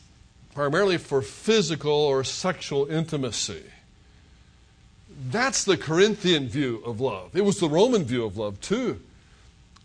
primarily 0.54 0.98
for 0.98 1.22
physical 1.22 1.92
or 1.92 2.24
sexual 2.24 2.86
intimacy. 2.86 3.62
That's 5.28 5.64
the 5.64 5.76
Corinthian 5.76 6.48
view 6.48 6.82
of 6.84 7.00
love. 7.00 7.36
It 7.36 7.44
was 7.44 7.60
the 7.60 7.68
Roman 7.68 8.04
view 8.04 8.24
of 8.24 8.36
love, 8.36 8.60
too. 8.60 9.00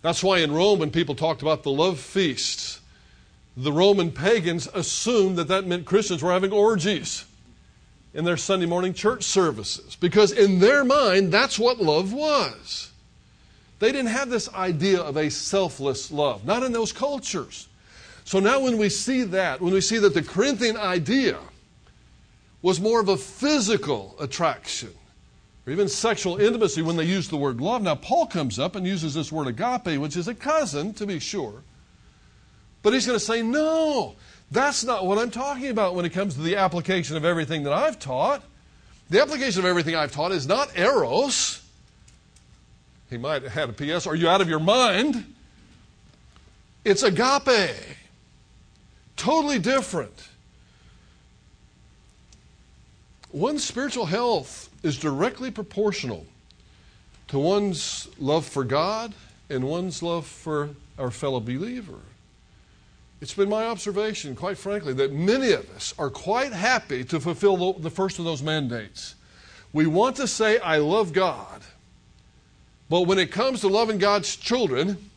That's 0.02 0.24
why 0.24 0.40
in 0.40 0.52
Rome, 0.52 0.80
when 0.80 0.92
people 0.92 1.16
talked 1.16 1.42
about 1.42 1.64
the 1.64 1.72
love 1.72 2.00
feasts, 2.00 2.80
the 3.58 3.72
Roman 3.72 4.12
pagans 4.12 4.68
assumed 4.74 5.38
that 5.38 5.48
that 5.48 5.66
meant 5.66 5.86
Christians 5.86 6.22
were 6.22 6.32
having 6.32 6.52
orgies 6.52 7.25
in 8.14 8.24
their 8.24 8.38
Sunday 8.38 8.66
morning 8.66 8.94
church 8.94 9.24
services. 9.24 9.96
Because 9.96 10.32
in 10.32 10.60
their 10.60 10.84
mind, 10.84 11.32
that's 11.32 11.60
what 11.60 11.80
love 11.80 12.14
was. 12.14 12.92
They 13.80 13.92
didn't 13.92 14.12
have 14.12 14.30
this 14.30 14.52
idea 14.54 15.02
of 15.02 15.18
a 15.18 15.30
selfless 15.30 16.12
love, 16.12 16.46
not 16.46 16.64
in 16.64 16.72
those 16.72 16.94
cultures. 16.94 17.68
So 18.25 18.39
now, 18.39 18.60
when 18.60 18.77
we 18.77 18.89
see 18.89 19.24
that, 19.24 19.62
when 19.62 19.74
we 19.74 19.82
see 19.82 20.00
that 20.00 20.13
the 20.13 20.24
Corinthian 20.24 20.77
idea 20.77 21.38
was 22.63 22.82
more 22.82 23.00
of 23.00 23.08
a 23.08 23.15
physical 23.15 24.15
attraction, 24.20 24.89
or 25.67 25.72
even 25.72 25.88
sexual 25.88 26.38
intimacy 26.38 26.82
when 26.82 26.96
they 26.96 27.03
use 27.03 27.29
the 27.29 27.38
word 27.38 27.62
love. 27.62 27.84
Now, 27.84 27.94
Paul 27.94 28.25
comes 28.25 28.58
up 28.58 28.75
and 28.75 28.86
uses 28.86 29.13
this 29.13 29.32
word 29.32 29.48
agape, 29.48 30.00
which 30.00 30.17
is 30.17 30.27
a 30.27 30.34
cousin, 30.34 30.94
to 30.96 31.05
be 31.05 31.20
sure. 31.20 31.62
But 32.82 32.94
he's 32.94 33.05
going 33.05 33.20
to 33.20 33.24
say, 33.24 33.44
no, 33.44 34.15
that's 34.50 34.84
not 34.84 35.05
what 35.05 35.20
I'm 35.20 35.29
talking 35.29 35.70
about 35.70 35.94
when 35.94 36.05
it 36.05 36.10
comes 36.12 36.34
to 36.36 36.41
the 36.41 36.55
application 36.55 37.17
of 37.17 37.25
everything 37.25 37.63
that 37.63 37.74
I've 37.74 38.00
taught. 38.00 38.44
The 39.12 39.22
application 39.22 39.60
of 39.60 39.65
everything 39.65 39.96
I've 39.96 40.12
taught 40.12 40.32
is 40.32 40.48
not 40.48 40.75
eros. 40.75 41.62
He 43.12 43.17
might 43.17 43.44
have 43.44 43.51
had 43.51 43.70
a 43.70 43.74
PS, 43.74 44.08
are 44.08 44.15
you 44.15 44.27
out 44.27 44.41
of 44.41 44.50
your 44.50 44.60
mind? 44.60 45.36
It's 46.84 47.03
agape. 47.03 47.75
Totally 49.15 49.60
different. 49.60 50.27
One's 53.31 53.63
spiritual 53.63 54.05
health 54.05 54.69
is 54.84 54.98
directly 54.98 55.51
proportional 55.51 56.25
to 57.27 57.39
one's 57.39 58.07
love 58.19 58.45
for 58.45 58.63
God 58.63 59.13
and 59.50 59.63
one's 59.63 60.01
love 60.01 60.25
for 60.25 60.69
our 60.98 61.12
fellow 61.12 61.39
believer. 61.39 62.00
It's 63.22 63.34
been 63.34 63.50
my 63.50 63.65
observation, 63.65 64.36
quite 64.36 64.57
frankly, 64.57 64.93
that 64.93 65.12
many 65.12 65.51
of 65.51 65.69
us 65.75 65.93
are 65.98 66.10
quite 66.10 66.53
happy 66.53 67.03
to 67.05 67.19
fulfill 67.19 67.74
the 67.74 67.89
first 67.89 68.19
of 68.19 68.25
those 68.25 68.43
mandates. 68.43 69.15
We 69.74 69.88
want 69.88 70.17
to 70.17 70.27
say, 70.27 70.60
I 70.60 70.77
love 70.77 71.12
God. 71.12 71.62
But 72.89 73.01
when 73.01 73.17
it 73.17 73.31
comes 73.31 73.62
to 73.62 73.67
loving 73.67 73.98
God's 73.98 74.36
children, 74.36 75.10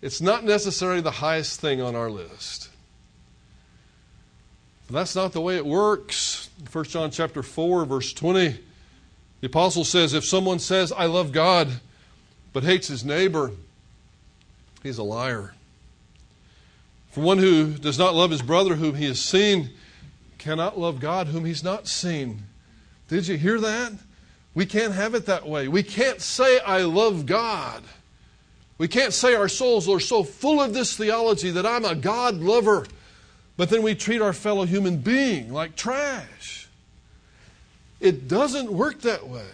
it's 0.00 0.20
not 0.20 0.44
necessarily 0.44 1.00
the 1.00 1.10
highest 1.10 1.60
thing 1.60 1.80
on 1.80 1.94
our 1.94 2.10
list. 2.10 2.70
But 4.86 4.94
that's 4.94 5.16
not 5.16 5.32
the 5.32 5.40
way 5.40 5.56
it 5.56 5.64
works. 5.64 6.50
1 6.70 6.84
John 6.84 7.10
chapter 7.10 7.42
4, 7.42 7.86
verse 7.86 8.12
20, 8.12 8.58
the 9.40 9.46
apostle 9.46 9.84
says, 9.84 10.12
If 10.12 10.24
someone 10.24 10.58
says, 10.58 10.92
I 10.92 11.06
love 11.06 11.32
God, 11.32 11.68
but 12.52 12.64
hates 12.64 12.88
his 12.88 13.04
neighbor, 13.04 13.52
he's 14.82 14.98
a 14.98 15.02
liar. 15.02 15.54
For 17.10 17.20
one 17.20 17.38
who 17.38 17.74
does 17.74 17.98
not 17.98 18.14
love 18.14 18.30
his 18.30 18.42
brother 18.42 18.74
whom 18.74 18.96
he 18.96 19.06
has 19.06 19.20
seen 19.20 19.70
cannot 20.38 20.78
love 20.78 21.00
God 21.00 21.28
whom 21.28 21.44
he's 21.44 21.64
not 21.64 21.86
seen. 21.86 22.42
Did 23.08 23.28
you 23.28 23.36
hear 23.36 23.60
that? 23.60 23.92
We 24.54 24.66
can't 24.66 24.94
have 24.94 25.14
it 25.14 25.26
that 25.26 25.48
way. 25.48 25.68
We 25.68 25.82
can't 25.82 26.20
say, 26.20 26.60
I 26.60 26.82
love 26.82 27.26
God. 27.26 27.82
We 28.76 28.88
can't 28.88 29.12
say 29.12 29.34
our 29.34 29.48
souls 29.48 29.88
are 29.88 30.00
so 30.00 30.24
full 30.24 30.60
of 30.60 30.74
this 30.74 30.96
theology 30.96 31.50
that 31.52 31.66
I'm 31.66 31.84
a 31.84 31.94
God 31.94 32.36
lover 32.36 32.86
but 33.56 33.70
then 33.70 33.82
we 33.82 33.94
treat 33.94 34.20
our 34.20 34.32
fellow 34.32 34.64
human 34.64 34.98
being 34.98 35.52
like 35.52 35.76
trash. 35.76 36.68
It 38.00 38.28
doesn't 38.28 38.72
work 38.72 39.02
that 39.02 39.28
way. 39.28 39.46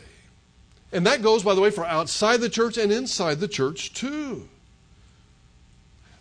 And 0.93 1.07
that 1.07 1.23
goes, 1.23 1.43
by 1.43 1.55
the 1.55 1.61
way, 1.61 1.71
for 1.71 1.85
outside 1.85 2.41
the 2.41 2.49
church 2.49 2.77
and 2.77 2.91
inside 2.91 3.39
the 3.39 3.49
church 3.49 3.93
too. 3.93 4.49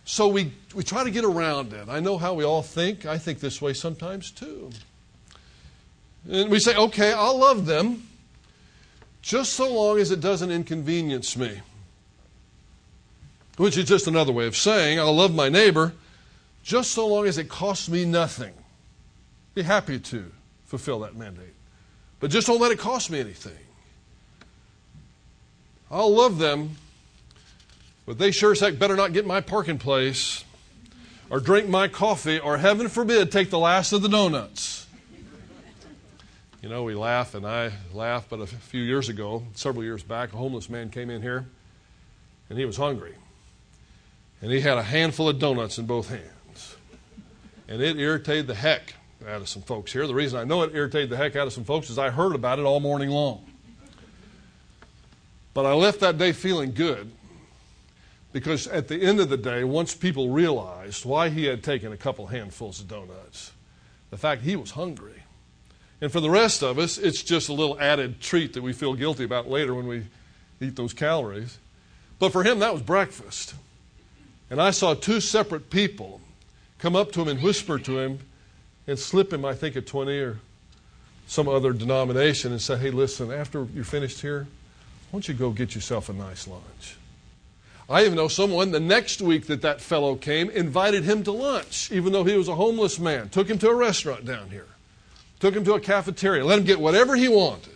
So 0.04 0.28
we, 0.28 0.52
we 0.74 0.82
try 0.82 1.04
to 1.04 1.10
get 1.10 1.24
around 1.24 1.72
it. 1.72 1.88
I 1.88 2.00
know 2.00 2.18
how 2.18 2.34
we 2.34 2.44
all 2.44 2.62
think. 2.62 3.06
I 3.06 3.18
think 3.18 3.40
this 3.40 3.60
way 3.60 3.72
sometimes 3.72 4.30
too. 4.30 4.70
And 6.30 6.50
we 6.50 6.58
say, 6.58 6.76
okay, 6.76 7.12
I'll 7.12 7.38
love 7.38 7.66
them 7.66 8.08
just 9.22 9.54
so 9.54 9.72
long 9.72 9.98
as 9.98 10.10
it 10.10 10.20
doesn't 10.20 10.50
inconvenience 10.50 11.36
me. 11.36 11.60
Which 13.56 13.76
is 13.76 13.86
just 13.86 14.06
another 14.06 14.32
way 14.32 14.46
of 14.46 14.56
saying, 14.56 14.98
I'll 14.98 15.14
love 15.14 15.34
my 15.34 15.48
neighbor 15.48 15.92
just 16.62 16.92
so 16.92 17.06
long 17.06 17.26
as 17.26 17.38
it 17.38 17.48
costs 17.48 17.88
me 17.88 18.04
nothing. 18.04 18.52
Be 19.54 19.62
happy 19.62 19.98
to 19.98 20.30
fulfill 20.66 21.00
that 21.00 21.16
mandate. 21.16 21.54
But 22.20 22.30
just 22.30 22.46
don't 22.46 22.60
let 22.60 22.70
it 22.70 22.78
cost 22.78 23.10
me 23.10 23.18
anything. 23.18 23.56
I'll 25.90 26.14
love 26.14 26.38
them, 26.38 26.76
but 28.06 28.18
they 28.18 28.30
sure 28.30 28.52
as 28.52 28.60
heck 28.60 28.78
better 28.78 28.94
not 28.94 29.12
get 29.12 29.26
my 29.26 29.40
parking 29.40 29.78
place 29.78 30.44
or 31.30 31.40
drink 31.40 31.68
my 31.68 31.88
coffee 31.88 32.38
or, 32.38 32.58
heaven 32.58 32.88
forbid, 32.88 33.32
take 33.32 33.50
the 33.50 33.58
last 33.58 33.92
of 33.92 34.02
the 34.02 34.08
donuts. 34.08 34.86
You 36.62 36.68
know, 36.68 36.82
we 36.82 36.94
laugh 36.94 37.34
and 37.34 37.46
I 37.46 37.72
laugh, 37.92 38.26
but 38.28 38.40
a 38.40 38.46
few 38.46 38.82
years 38.82 39.08
ago, 39.08 39.44
several 39.54 39.82
years 39.82 40.02
back, 40.02 40.32
a 40.32 40.36
homeless 40.36 40.68
man 40.68 40.90
came 40.90 41.08
in 41.08 41.22
here 41.22 41.46
and 42.48 42.58
he 42.58 42.64
was 42.64 42.76
hungry. 42.76 43.14
And 44.42 44.52
he 44.52 44.60
had 44.60 44.78
a 44.78 44.82
handful 44.82 45.28
of 45.28 45.38
donuts 45.38 45.78
in 45.78 45.86
both 45.86 46.10
hands. 46.10 46.39
And 47.70 47.80
it 47.80 47.98
irritated 47.98 48.48
the 48.48 48.54
heck 48.54 48.94
out 49.26 49.40
of 49.40 49.48
some 49.48 49.62
folks 49.62 49.92
here. 49.92 50.06
The 50.06 50.14
reason 50.14 50.38
I 50.38 50.44
know 50.44 50.62
it 50.62 50.74
irritated 50.74 51.08
the 51.08 51.16
heck 51.16 51.36
out 51.36 51.46
of 51.46 51.52
some 51.52 51.64
folks 51.64 51.88
is 51.88 51.98
I 51.98 52.10
heard 52.10 52.34
about 52.34 52.58
it 52.58 52.64
all 52.64 52.80
morning 52.80 53.10
long. 53.10 53.46
But 55.54 55.66
I 55.66 55.72
left 55.72 56.00
that 56.00 56.18
day 56.18 56.32
feeling 56.32 56.72
good 56.72 57.10
because 58.32 58.66
at 58.66 58.88
the 58.88 59.00
end 59.00 59.20
of 59.20 59.28
the 59.28 59.36
day, 59.36 59.62
once 59.62 59.94
people 59.94 60.30
realized 60.30 61.04
why 61.04 61.28
he 61.28 61.44
had 61.44 61.62
taken 61.62 61.92
a 61.92 61.96
couple 61.96 62.26
handfuls 62.26 62.80
of 62.80 62.88
donuts, 62.88 63.52
the 64.10 64.16
fact 64.16 64.42
he 64.42 64.56
was 64.56 64.72
hungry. 64.72 65.22
And 66.00 66.10
for 66.10 66.20
the 66.20 66.30
rest 66.30 66.62
of 66.62 66.78
us, 66.78 66.98
it's 66.98 67.22
just 67.22 67.48
a 67.48 67.52
little 67.52 67.78
added 67.78 68.20
treat 68.20 68.54
that 68.54 68.62
we 68.62 68.72
feel 68.72 68.94
guilty 68.94 69.24
about 69.24 69.48
later 69.48 69.74
when 69.74 69.86
we 69.86 70.04
eat 70.60 70.74
those 70.74 70.92
calories. 70.92 71.58
But 72.18 72.32
for 72.32 72.42
him, 72.42 72.58
that 72.60 72.72
was 72.72 72.82
breakfast. 72.82 73.54
And 74.48 74.60
I 74.60 74.72
saw 74.72 74.94
two 74.94 75.20
separate 75.20 75.70
people 75.70 76.20
come 76.80 76.96
up 76.96 77.12
to 77.12 77.22
him 77.22 77.28
and 77.28 77.42
whisper 77.42 77.78
to 77.78 77.98
him 77.98 78.18
and 78.86 78.98
slip 78.98 79.32
him, 79.32 79.44
I 79.44 79.54
think, 79.54 79.76
a 79.76 79.80
20 79.80 80.18
or 80.18 80.38
some 81.26 81.48
other 81.48 81.72
denomination 81.72 82.52
and 82.52 82.60
say, 82.60 82.76
hey, 82.76 82.90
listen, 82.90 83.30
after 83.30 83.66
you're 83.74 83.84
finished 83.84 84.20
here, 84.20 84.48
why 85.10 85.18
don't 85.18 85.28
you 85.28 85.34
go 85.34 85.50
get 85.50 85.74
yourself 85.74 86.08
a 86.08 86.12
nice 86.12 86.48
lunch? 86.48 86.96
I 87.88 88.04
even 88.04 88.14
know 88.14 88.28
someone 88.28 88.70
the 88.70 88.80
next 88.80 89.20
week 89.20 89.46
that 89.46 89.62
that 89.62 89.80
fellow 89.80 90.14
came 90.14 90.48
invited 90.50 91.04
him 91.04 91.24
to 91.24 91.32
lunch, 91.32 91.90
even 91.90 92.12
though 92.12 92.24
he 92.24 92.36
was 92.36 92.48
a 92.48 92.54
homeless 92.54 93.00
man. 93.00 93.28
Took 93.28 93.48
him 93.48 93.58
to 93.58 93.68
a 93.68 93.74
restaurant 93.74 94.24
down 94.24 94.50
here, 94.50 94.68
took 95.40 95.54
him 95.54 95.64
to 95.64 95.74
a 95.74 95.80
cafeteria, 95.80 96.44
let 96.44 96.58
him 96.58 96.64
get 96.64 96.80
whatever 96.80 97.16
he 97.16 97.28
wanted. 97.28 97.72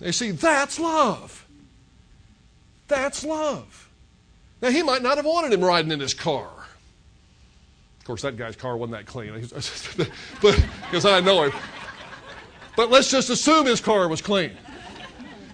They 0.00 0.12
see, 0.12 0.30
that's 0.30 0.78
love. 0.78 1.46
That's 2.88 3.24
love. 3.24 3.90
Now, 4.62 4.70
he 4.70 4.82
might 4.82 5.02
not 5.02 5.16
have 5.16 5.26
wanted 5.26 5.52
him 5.52 5.62
riding 5.62 5.92
in 5.92 6.00
his 6.00 6.14
car. 6.14 6.48
Course, 8.08 8.22
that 8.22 8.38
guy's 8.38 8.56
car 8.56 8.74
wasn't 8.74 8.96
that 8.96 9.04
clean, 9.04 9.32
but 10.40 10.66
because 10.84 11.04
I 11.04 11.20
know 11.20 11.42
him. 11.42 11.52
But 12.74 12.88
let's 12.88 13.10
just 13.10 13.28
assume 13.28 13.66
his 13.66 13.82
car 13.82 14.08
was 14.08 14.22
clean. 14.22 14.52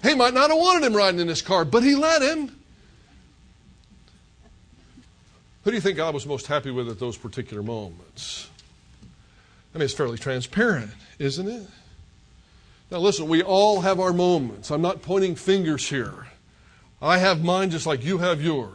He 0.04 0.14
might 0.14 0.34
not 0.34 0.50
have 0.50 0.58
wanted 0.60 0.86
him 0.86 0.94
riding 0.94 1.18
in 1.18 1.26
his 1.26 1.42
car, 1.42 1.64
but 1.64 1.82
he 1.82 1.96
let 1.96 2.22
him. 2.22 2.56
Who 5.64 5.72
do 5.72 5.74
you 5.74 5.80
think 5.80 5.96
God 5.96 6.14
was 6.14 6.26
most 6.26 6.46
happy 6.46 6.70
with 6.70 6.88
at 6.88 7.00
those 7.00 7.16
particular 7.16 7.60
moments? 7.60 8.48
I 9.74 9.78
mean, 9.78 9.86
it's 9.86 9.94
fairly 9.94 10.16
transparent, 10.16 10.92
isn't 11.18 11.48
it? 11.48 11.66
Now, 12.88 12.98
listen, 12.98 13.26
we 13.26 13.42
all 13.42 13.80
have 13.80 13.98
our 13.98 14.12
moments. 14.12 14.70
I'm 14.70 14.80
not 14.80 15.02
pointing 15.02 15.34
fingers 15.34 15.88
here. 15.88 16.28
I 17.02 17.18
have 17.18 17.42
mine 17.42 17.70
just 17.70 17.84
like 17.84 18.04
you 18.04 18.18
have 18.18 18.40
yours. 18.40 18.70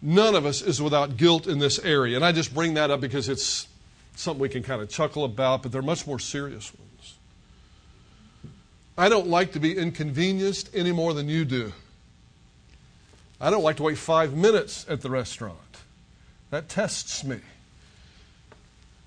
None 0.00 0.34
of 0.34 0.46
us 0.46 0.62
is 0.62 0.80
without 0.80 1.16
guilt 1.16 1.46
in 1.46 1.58
this 1.58 1.78
area. 1.80 2.16
And 2.16 2.24
I 2.24 2.32
just 2.32 2.54
bring 2.54 2.74
that 2.74 2.90
up 2.90 3.00
because 3.00 3.28
it's 3.28 3.66
something 4.14 4.40
we 4.40 4.48
can 4.48 4.62
kind 4.62 4.80
of 4.80 4.88
chuckle 4.88 5.24
about, 5.24 5.62
but 5.62 5.72
they're 5.72 5.82
much 5.82 6.06
more 6.06 6.18
serious 6.18 6.72
ones. 6.74 7.14
I 8.96 9.08
don't 9.08 9.28
like 9.28 9.52
to 9.52 9.60
be 9.60 9.76
inconvenienced 9.76 10.70
any 10.74 10.92
more 10.92 11.14
than 11.14 11.28
you 11.28 11.44
do. 11.44 11.72
I 13.40 13.50
don't 13.50 13.62
like 13.62 13.76
to 13.76 13.84
wait 13.84 13.98
five 13.98 14.34
minutes 14.34 14.84
at 14.88 15.00
the 15.00 15.10
restaurant. 15.10 15.56
That 16.50 16.68
tests 16.68 17.22
me. 17.22 17.38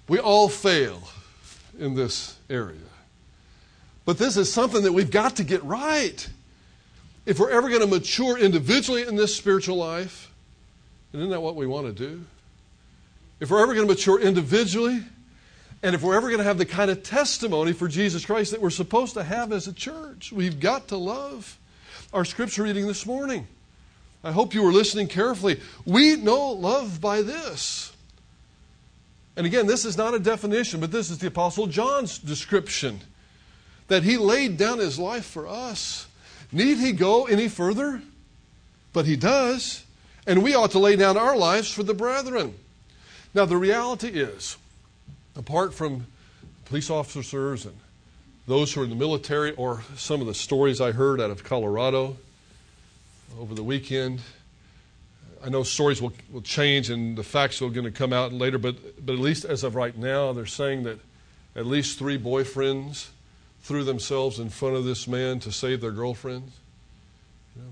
We 0.07 0.19
all 0.19 0.47
fail 0.47 1.03
in 1.77 1.95
this 1.95 2.37
area. 2.49 2.77
But 4.05 4.17
this 4.17 4.37
is 4.37 4.51
something 4.51 4.83
that 4.83 4.93
we've 4.93 5.11
got 5.11 5.37
to 5.37 5.43
get 5.43 5.63
right. 5.63 6.27
If 7.25 7.39
we're 7.39 7.51
ever 7.51 7.69
going 7.69 7.81
to 7.81 7.87
mature 7.87 8.37
individually 8.37 9.03
in 9.03 9.15
this 9.15 9.35
spiritual 9.35 9.77
life, 9.77 10.30
and 11.13 11.21
isn't 11.21 11.31
that 11.31 11.41
what 11.41 11.55
we 11.55 11.67
want 11.67 11.87
to 11.87 11.93
do? 11.93 12.23
If 13.39 13.49
we're 13.49 13.61
ever 13.61 13.73
going 13.73 13.87
to 13.87 13.93
mature 13.93 14.19
individually, 14.19 15.03
and 15.83 15.95
if 15.95 16.03
we're 16.03 16.15
ever 16.15 16.27
going 16.27 16.39
to 16.39 16.43
have 16.43 16.57
the 16.57 16.65
kind 16.65 16.91
of 16.91 17.03
testimony 17.03 17.73
for 17.73 17.87
Jesus 17.87 18.25
Christ 18.25 18.51
that 18.51 18.61
we're 18.61 18.69
supposed 18.69 19.15
to 19.15 19.23
have 19.23 19.51
as 19.51 19.67
a 19.67 19.73
church, 19.73 20.31
we've 20.31 20.59
got 20.59 20.89
to 20.89 20.97
love. 20.97 21.57
Our 22.13 22.25
scripture 22.25 22.63
reading 22.63 22.87
this 22.87 23.05
morning 23.05 23.47
I 24.23 24.31
hope 24.31 24.53
you 24.53 24.61
were 24.61 24.71
listening 24.71 25.07
carefully. 25.07 25.59
We 25.85 26.15
know 26.15 26.51
love 26.51 27.01
by 27.01 27.21
this. 27.23 27.91
And 29.35 29.47
again, 29.47 29.65
this 29.65 29.85
is 29.85 29.97
not 29.97 30.13
a 30.13 30.19
definition, 30.19 30.79
but 30.79 30.91
this 30.91 31.09
is 31.09 31.17
the 31.17 31.27
Apostle 31.27 31.67
John's 31.67 32.19
description 32.19 33.01
that 33.87 34.03
he 34.03 34.17
laid 34.17 34.57
down 34.57 34.77
his 34.77 34.99
life 34.99 35.25
for 35.25 35.47
us. 35.47 36.07
Need 36.51 36.77
he 36.77 36.91
go 36.91 37.25
any 37.25 37.47
further? 37.47 38.01
But 38.93 39.05
he 39.05 39.15
does. 39.15 39.83
And 40.27 40.43
we 40.43 40.53
ought 40.53 40.71
to 40.71 40.79
lay 40.79 40.95
down 40.95 41.17
our 41.17 41.35
lives 41.35 41.71
for 41.71 41.83
the 41.83 41.93
brethren. 41.93 42.55
Now, 43.33 43.45
the 43.45 43.57
reality 43.57 44.07
is, 44.07 44.57
apart 45.35 45.73
from 45.73 46.05
police 46.65 46.89
officers 46.89 47.65
and 47.65 47.75
those 48.47 48.73
who 48.73 48.81
are 48.81 48.83
in 48.83 48.89
the 48.89 48.95
military, 48.95 49.53
or 49.53 49.83
some 49.95 50.21
of 50.21 50.27
the 50.27 50.33
stories 50.33 50.81
I 50.81 50.91
heard 50.91 51.21
out 51.21 51.31
of 51.31 51.43
Colorado, 51.43 52.17
over 53.39 53.55
the 53.55 53.63
weekend. 53.63 54.21
I 55.43 55.49
know 55.49 55.63
stories 55.63 56.01
will, 56.01 56.13
will 56.31 56.41
change 56.41 56.89
and 56.89 57.17
the 57.17 57.23
facts 57.23 57.61
are 57.61 57.69
going 57.69 57.85
to 57.85 57.91
come 57.91 58.13
out 58.13 58.33
later, 58.33 58.57
but, 58.57 59.05
but 59.05 59.13
at 59.13 59.19
least 59.19 59.45
as 59.45 59.63
of 59.63 59.75
right 59.75 59.97
now, 59.97 60.33
they're 60.33 60.45
saying 60.45 60.83
that 60.83 60.99
at 61.55 61.65
least 61.65 61.97
three 61.97 62.17
boyfriends 62.17 63.07
threw 63.63 63.83
themselves 63.83 64.39
in 64.39 64.49
front 64.49 64.75
of 64.75 64.85
this 64.85 65.07
man 65.07 65.39
to 65.39 65.51
save 65.51 65.81
their 65.81 65.91
girlfriends. 65.91 66.57
You 67.55 67.63
know, 67.63 67.69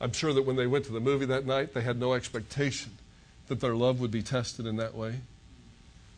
I'm 0.00 0.12
sure 0.12 0.32
that 0.32 0.42
when 0.42 0.56
they 0.56 0.66
went 0.66 0.84
to 0.86 0.92
the 0.92 1.00
movie 1.00 1.26
that 1.26 1.46
night, 1.46 1.72
they 1.74 1.80
had 1.80 1.98
no 1.98 2.14
expectation 2.14 2.92
that 3.48 3.60
their 3.60 3.74
love 3.74 4.00
would 4.00 4.10
be 4.10 4.22
tested 4.22 4.66
in 4.66 4.76
that 4.76 4.94
way. 4.94 5.20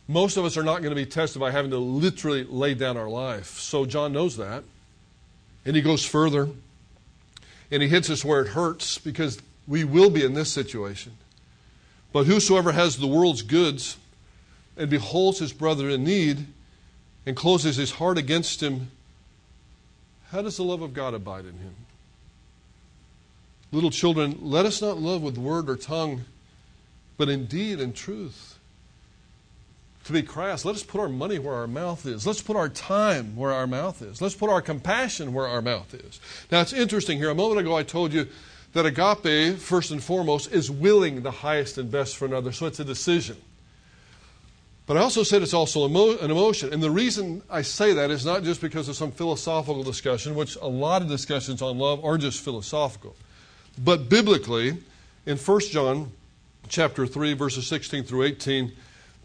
Most 0.07 0.37
of 0.37 0.45
us 0.45 0.57
are 0.57 0.63
not 0.63 0.81
going 0.81 0.89
to 0.89 0.95
be 0.95 1.05
tested 1.05 1.39
by 1.39 1.51
having 1.51 1.71
to 1.71 1.77
literally 1.77 2.43
lay 2.43 2.73
down 2.73 2.97
our 2.97 3.07
life. 3.07 3.59
So 3.59 3.85
John 3.85 4.11
knows 4.11 4.37
that. 4.37 4.63
And 5.65 5.75
he 5.75 5.81
goes 5.81 6.03
further. 6.03 6.49
And 7.71 7.83
he 7.83 7.87
hits 7.87 8.09
us 8.09 8.25
where 8.25 8.41
it 8.41 8.49
hurts 8.49 8.97
because 8.97 9.39
we 9.67 9.83
will 9.83 10.09
be 10.09 10.25
in 10.25 10.33
this 10.33 10.51
situation. 10.51 11.13
But 12.11 12.25
whosoever 12.25 12.71
has 12.71 12.97
the 12.97 13.05
world's 13.05 13.43
goods 13.43 13.97
and 14.75 14.89
beholds 14.89 15.37
his 15.37 15.53
brother 15.53 15.89
in 15.89 16.03
need 16.03 16.47
and 17.25 17.37
closes 17.37 17.75
his 17.75 17.91
heart 17.91 18.17
against 18.17 18.63
him, 18.63 18.89
how 20.31 20.41
does 20.41 20.57
the 20.57 20.63
love 20.63 20.81
of 20.81 20.95
God 20.95 21.13
abide 21.13 21.45
in 21.45 21.59
him? 21.59 21.75
Little 23.71 23.91
children, 23.91 24.37
let 24.41 24.65
us 24.65 24.81
not 24.81 24.97
love 24.97 25.21
with 25.21 25.37
word 25.37 25.69
or 25.69 25.75
tongue, 25.75 26.25
but 27.17 27.29
in 27.29 27.45
deed 27.45 27.79
and 27.79 27.95
truth 27.95 28.49
to 30.09 30.13
be 30.13 30.23
crass, 30.23 30.65
let 30.65 30.75
us 30.75 30.81
put 30.81 30.99
our 30.99 31.07
money 31.07 31.37
where 31.37 31.53
our 31.53 31.67
mouth 31.67 32.05
is. 32.07 32.25
Let's 32.25 32.41
put 32.41 32.55
our 32.55 32.67
time 32.67 33.35
where 33.35 33.53
our 33.53 33.67
mouth 33.67 34.01
is. 34.01 34.21
Let's 34.21 34.33
put 34.33 34.49
our 34.49 34.61
compassion 34.61 35.33
where 35.33 35.45
our 35.45 35.61
mouth 35.61 35.93
is. 35.93 36.19
Now, 36.51 36.61
it's 36.61 36.73
interesting 36.73 37.19
here. 37.19 37.29
A 37.29 37.35
moment 37.35 37.61
ago, 37.61 37.77
I 37.77 37.83
told 37.83 38.11
you 38.11 38.27
that 38.73 38.87
agape, 38.87 39.59
first 39.59 39.91
and 39.91 40.03
foremost, 40.03 40.51
is 40.51 40.71
willing 40.71 41.21
the 41.21 41.29
highest 41.29 41.77
and 41.77 41.91
best 41.91 42.17
for 42.17 42.25
another. 42.25 42.51
So 42.51 42.65
it's 42.65 42.79
a 42.79 42.83
decision. 42.83 43.37
But 44.87 44.97
I 44.97 45.01
also 45.01 45.21
said 45.21 45.43
it's 45.43 45.53
also 45.53 45.85
an 45.85 46.31
emotion. 46.31 46.73
And 46.73 46.81
the 46.81 46.89
reason 46.89 47.43
I 47.47 47.61
say 47.61 47.93
that 47.93 48.09
is 48.09 48.25
not 48.25 48.43
just 48.43 48.61
because 48.61 48.89
of 48.89 48.95
some 48.95 49.11
philosophical 49.11 49.83
discussion, 49.83 50.33
which 50.33 50.55
a 50.55 50.67
lot 50.67 51.03
of 51.03 51.07
discussions 51.07 51.61
on 51.61 51.77
love 51.77 52.03
are 52.03 52.17
just 52.17 52.43
philosophical. 52.43 53.15
But 53.81 54.09
biblically, 54.09 54.77
in 55.25 55.37
1 55.37 55.59
John 55.61 56.11
chapter 56.67 57.07
3, 57.07 57.33
verses 57.33 57.65
16 57.67 58.03
through 58.03 58.23
18, 58.23 58.71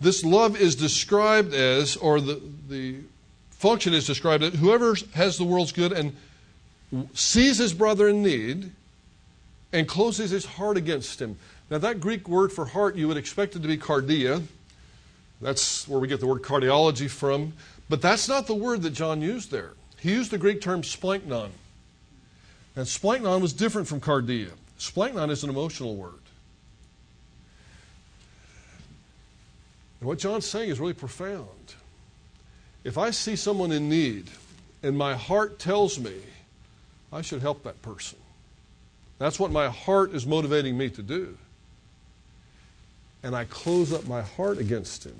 this 0.00 0.24
love 0.24 0.56
is 0.56 0.76
described 0.76 1.54
as, 1.54 1.96
or 1.96 2.20
the, 2.20 2.40
the 2.68 2.96
function 3.50 3.94
is 3.94 4.06
described 4.06 4.44
as, 4.44 4.54
whoever 4.54 4.94
has 5.14 5.38
the 5.38 5.44
world's 5.44 5.72
good 5.72 5.92
and 5.92 6.14
sees 7.14 7.58
his 7.58 7.72
brother 7.72 8.08
in 8.08 8.22
need 8.22 8.70
and 9.72 9.88
closes 9.88 10.30
his 10.30 10.44
heart 10.44 10.76
against 10.76 11.20
him. 11.20 11.36
Now, 11.70 11.78
that 11.78 11.98
Greek 11.98 12.28
word 12.28 12.52
for 12.52 12.66
heart, 12.66 12.94
you 12.94 13.08
would 13.08 13.16
expect 13.16 13.56
it 13.56 13.62
to 13.62 13.68
be 13.68 13.76
cardia. 13.76 14.42
That's 15.40 15.88
where 15.88 15.98
we 15.98 16.06
get 16.06 16.20
the 16.20 16.26
word 16.26 16.42
cardiology 16.42 17.10
from. 17.10 17.54
But 17.88 18.00
that's 18.00 18.28
not 18.28 18.46
the 18.46 18.54
word 18.54 18.82
that 18.82 18.90
John 18.90 19.20
used 19.20 19.50
there. 19.50 19.72
He 19.98 20.12
used 20.12 20.30
the 20.30 20.38
Greek 20.38 20.60
term 20.60 20.82
splanchnon. 20.82 21.50
And 22.76 22.86
splanchnon 22.86 23.40
was 23.40 23.52
different 23.52 23.86
from 23.86 24.00
cardia. 24.00 24.50
Splanchnon 24.78 25.30
is 25.30 25.44
an 25.44 25.50
emotional 25.50 25.94
word. 25.94 26.14
And 30.00 30.08
what 30.08 30.18
John's 30.18 30.46
saying 30.46 30.70
is 30.70 30.80
really 30.80 30.92
profound. 30.92 31.48
If 32.82 32.98
I 32.98 33.10
see 33.10 33.36
someone 33.36 33.72
in 33.72 33.88
need 33.88 34.28
and 34.82 34.98
my 34.98 35.14
heart 35.14 35.58
tells 35.58 35.98
me 35.98 36.14
I 37.12 37.22
should 37.22 37.40
help 37.40 37.62
that 37.62 37.80
person. 37.80 38.18
That's 39.18 39.38
what 39.38 39.52
my 39.52 39.68
heart 39.68 40.12
is 40.12 40.26
motivating 40.26 40.76
me 40.76 40.90
to 40.90 41.02
do. 41.02 41.38
And 43.22 43.34
I 43.34 43.44
close 43.44 43.92
up 43.92 44.06
my 44.06 44.20
heart 44.20 44.58
against 44.58 45.04
him. 45.06 45.16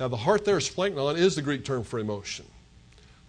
Now, 0.00 0.08
the 0.08 0.16
heart 0.16 0.44
there, 0.44 0.58
splanchnon, 0.58 1.16
is 1.16 1.34
the 1.34 1.42
Greek 1.42 1.64
term 1.64 1.82
for 1.82 1.98
emotion. 1.98 2.46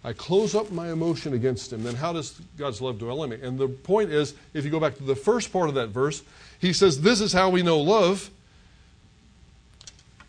I 0.02 0.14
close 0.14 0.54
up 0.54 0.70
my 0.70 0.90
emotion 0.90 1.34
against 1.34 1.72
him. 1.72 1.82
Then 1.82 1.94
how 1.94 2.12
does 2.12 2.40
God's 2.56 2.80
love 2.80 2.98
dwell 2.98 3.22
in 3.22 3.30
me? 3.30 3.38
And 3.42 3.58
the 3.58 3.68
point 3.68 4.10
is, 4.10 4.34
if 4.54 4.64
you 4.64 4.70
go 4.70 4.80
back 4.80 4.96
to 4.96 5.02
the 5.02 5.16
first 5.16 5.52
part 5.52 5.68
of 5.68 5.74
that 5.74 5.88
verse, 5.88 6.22
he 6.58 6.72
says, 6.72 7.02
This 7.02 7.20
is 7.20 7.32
how 7.32 7.50
we 7.50 7.62
know 7.62 7.78
love. 7.78 8.30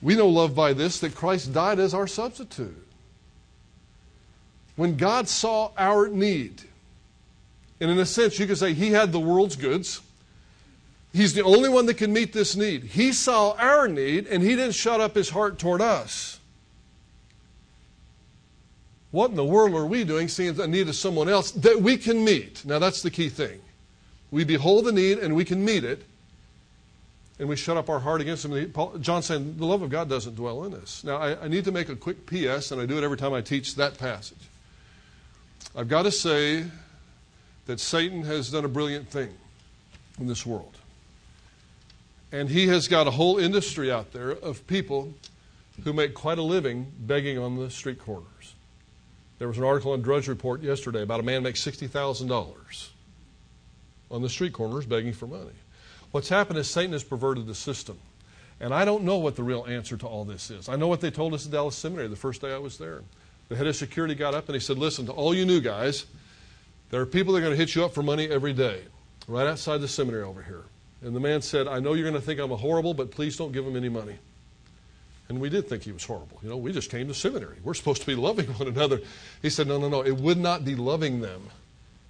We 0.02 0.16
know 0.16 0.28
love 0.28 0.56
by 0.56 0.74
this 0.74 1.00
that 1.00 1.16
Christ 1.16 1.54
died 1.54 1.80
as 1.80 1.94
our 1.94 2.08
substitute. 2.08 2.76
When 4.76 4.98
God 4.98 5.30
saw 5.30 5.72
our 5.78 6.08
need, 6.10 6.64
and 7.80 7.90
in 7.90 7.98
a 7.98 8.06
sense, 8.06 8.40
you 8.40 8.48
could 8.48 8.58
say 8.58 8.74
he 8.74 8.92
had 8.92 9.12
the 9.12 9.20
world's 9.20 9.56
goods. 9.56 10.02
He's 11.14 11.34
the 11.34 11.44
only 11.44 11.70
one 11.70 11.86
that 11.88 11.96
can 11.96 12.14
meet 12.14 12.34
this 12.34 12.56
need. 12.56 12.84
He 12.84 13.12
saw 13.12 13.52
our 13.58 13.88
need 13.88 14.28
and 14.28 14.44
he 14.44 14.50
didn't 14.50 14.76
shut 14.76 15.02
up 15.02 15.16
his 15.16 15.30
heart 15.30 15.60
toward 15.60 15.82
us. 15.82 16.40
What 19.12 19.30
in 19.30 19.36
the 19.36 19.44
world 19.44 19.76
are 19.76 19.86
we 19.86 20.04
doing 20.04 20.28
seeing 20.28 20.54
the 20.54 20.68
need 20.68 20.88
of 20.88 20.96
someone 20.96 21.28
else 21.28 21.52
that 21.52 21.82
we 21.82 21.98
can 21.98 22.24
meet? 22.24 22.64
Now, 22.66 22.80
that's 22.80 23.02
the 23.02 23.12
key 23.12 23.30
thing. 23.30 23.60
We 24.32 24.46
behold 24.46 24.86
the 24.86 24.94
need 24.94 25.20
and 25.20 25.36
we 25.36 25.44
can 25.44 25.64
meet 25.64 25.84
it, 25.84 26.04
and 27.38 27.50
we 27.50 27.58
shut 27.58 27.76
up 27.76 27.90
our 27.90 28.00
heart 28.00 28.22
against 28.22 28.46
him. 28.46 28.74
John 29.02 29.22
saying 29.22 29.58
the 29.58 29.66
love 29.66 29.82
of 29.82 29.90
God 29.90 30.08
doesn't 30.08 30.36
dwell 30.36 30.64
in 30.64 30.74
us. 30.74 31.04
Now, 31.04 31.18
I, 31.18 31.44
I 31.44 31.48
need 31.50 31.66
to 31.66 31.72
make 31.72 31.90
a 31.90 31.96
quick 31.96 32.26
P.S., 32.26 32.72
and 32.72 32.80
I 32.80 32.86
do 32.86 32.98
it 32.98 33.04
every 33.04 33.18
time 33.18 33.34
I 33.34 33.42
teach 33.42 33.76
that 33.76 33.98
passage. 33.98 34.38
I've 35.76 35.90
got 35.90 36.04
to 36.04 36.12
say 36.12 36.66
that 37.66 37.80
Satan 37.80 38.24
has 38.24 38.52
done 38.52 38.64
a 38.64 38.70
brilliant 38.70 39.10
thing 39.10 39.34
in 40.20 40.28
this 40.28 40.46
world. 40.46 40.78
And 42.32 42.48
he 42.48 42.68
has 42.68 42.88
got 42.88 43.08
a 43.08 43.12
whole 43.12 43.38
industry 43.38 43.92
out 43.92 44.14
there 44.14 44.32
of 44.32 44.66
people 44.68 45.14
who 45.84 45.92
make 45.92 46.14
quite 46.14 46.38
a 46.38 46.44
living 46.44 46.92
begging 47.00 47.38
on 47.38 47.58
the 47.58 47.70
street 47.70 48.00
corners. 48.00 48.56
There 49.42 49.48
was 49.48 49.58
an 49.58 49.64
article 49.64 49.96
in 49.96 50.04
Drudge 50.04 50.28
Report 50.28 50.62
yesterday 50.62 51.02
about 51.02 51.20
a 51.20 51.24
man 51.24 51.42
makes 51.42 51.66
$60,000 51.66 52.90
on 54.12 54.22
the 54.22 54.30
street 54.30 54.54
corners 54.54 54.86
begging 54.86 55.14
for 55.14 55.26
money. 55.26 55.56
What's 56.12 56.30
happened 56.30 56.60
is 56.60 56.70
Satan 56.70 56.94
has 56.94 57.04
perverted 57.04 57.48
the 57.48 57.56
system. 57.56 57.98
And 58.60 58.72
I 58.72 58.86
don't 58.86 59.04
know 59.04 59.18
what 59.18 59.36
the 59.36 59.42
real 59.42 59.66
answer 59.68 59.98
to 59.98 60.06
all 60.06 60.26
this 60.26 60.52
is. 60.52 60.70
I 60.70 60.76
know 60.76 60.88
what 60.88 61.02
they 61.02 61.10
told 61.10 61.34
us 61.34 61.48
at 61.48 61.52
Dallas 61.52 61.76
Seminary 61.76 62.08
the 62.08 62.16
first 62.16 62.42
day 62.42 62.54
I 62.54 62.60
was 62.60 62.78
there. 62.78 63.02
The 63.50 63.56
head 63.56 63.66
of 63.66 63.76
security 63.76 64.14
got 64.14 64.36
up 64.36 64.46
and 64.48 64.54
he 64.54 64.60
said, 64.60 64.78
Listen, 64.78 65.08
to 65.08 65.12
all 65.12 65.34
you 65.34 65.44
new 65.44 65.60
guys, 65.60 66.06
there 66.92 67.02
are 67.02 67.08
people 67.08 67.34
that 67.34 67.40
are 67.40 67.42
going 67.42 67.54
to 67.54 67.58
hit 67.58 67.74
you 67.74 67.84
up 67.84 67.96
for 67.96 68.04
money 68.04 68.30
every 68.30 68.54
day, 68.54 68.84
right 69.28 69.48
outside 69.48 69.80
the 69.82 69.88
seminary 69.88 70.22
over 70.22 70.44
here. 70.44 70.66
And 71.02 71.16
the 71.16 71.20
man 71.20 71.42
said, 71.42 71.68
I 71.68 71.80
know 71.80 71.94
you're 71.94 72.08
going 72.08 72.14
to 72.14 72.24
think 72.24 72.40
I'm 72.40 72.52
a 72.52 72.58
horrible, 72.58 72.94
but 72.94 73.10
please 73.10 73.38
don't 73.38 73.52
give 73.52 73.66
them 73.66 73.76
any 73.76 73.90
money. 73.90 74.20
And 75.32 75.40
we 75.40 75.48
did 75.48 75.70
think 75.70 75.84
he 75.84 75.94
was 75.94 76.04
horrible. 76.04 76.42
You 76.44 76.50
know, 76.50 76.58
we 76.58 76.74
just 76.74 76.92
came 76.92 77.08
to 77.08 77.14
seminary. 77.14 77.56
We're 77.64 77.74
supposed 77.74 78.02
to 78.02 78.06
be 78.06 78.16
loving 78.16 78.48
one 78.48 78.68
another. 78.68 79.00
He 79.42 79.50
said, 79.50 79.66
No, 79.66 79.80
no, 79.80 79.88
no. 79.88 80.02
It 80.02 80.18
would 80.18 80.38
not 80.38 80.66
be 80.66 80.76
loving 80.76 81.22
them 81.22 81.44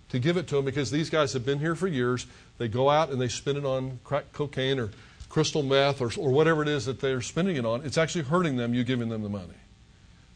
to 0.10 0.18
give 0.18 0.38
it 0.38 0.48
to 0.48 0.56
them 0.56 0.66
because 0.66 0.90
these 0.90 1.12
guys 1.12 1.32
have 1.34 1.46
been 1.46 1.60
here 1.60 1.76
for 1.76 1.88
years. 1.88 2.26
They 2.58 2.68
go 2.68 2.90
out 2.90 3.12
and 3.12 3.22
they 3.22 3.28
spend 3.28 3.60
it 3.60 3.64
on 3.66 4.00
crack 4.04 4.34
cocaine 4.34 4.80
or 4.80 4.90
crystal 5.30 5.62
meth 5.62 6.02
or, 6.02 6.12
or 6.18 6.32
whatever 6.32 6.64
it 6.64 6.68
is 6.68 6.88
that 6.88 7.00
they're 7.00 7.22
spending 7.22 7.58
it 7.58 7.64
on. 7.64 7.86
It's 7.86 8.00
actually 8.00 8.24
hurting 8.24 8.58
them, 8.58 8.74
you 8.74 8.84
giving 8.84 9.10
them 9.10 9.22
the 9.22 9.30
money. 9.30 9.54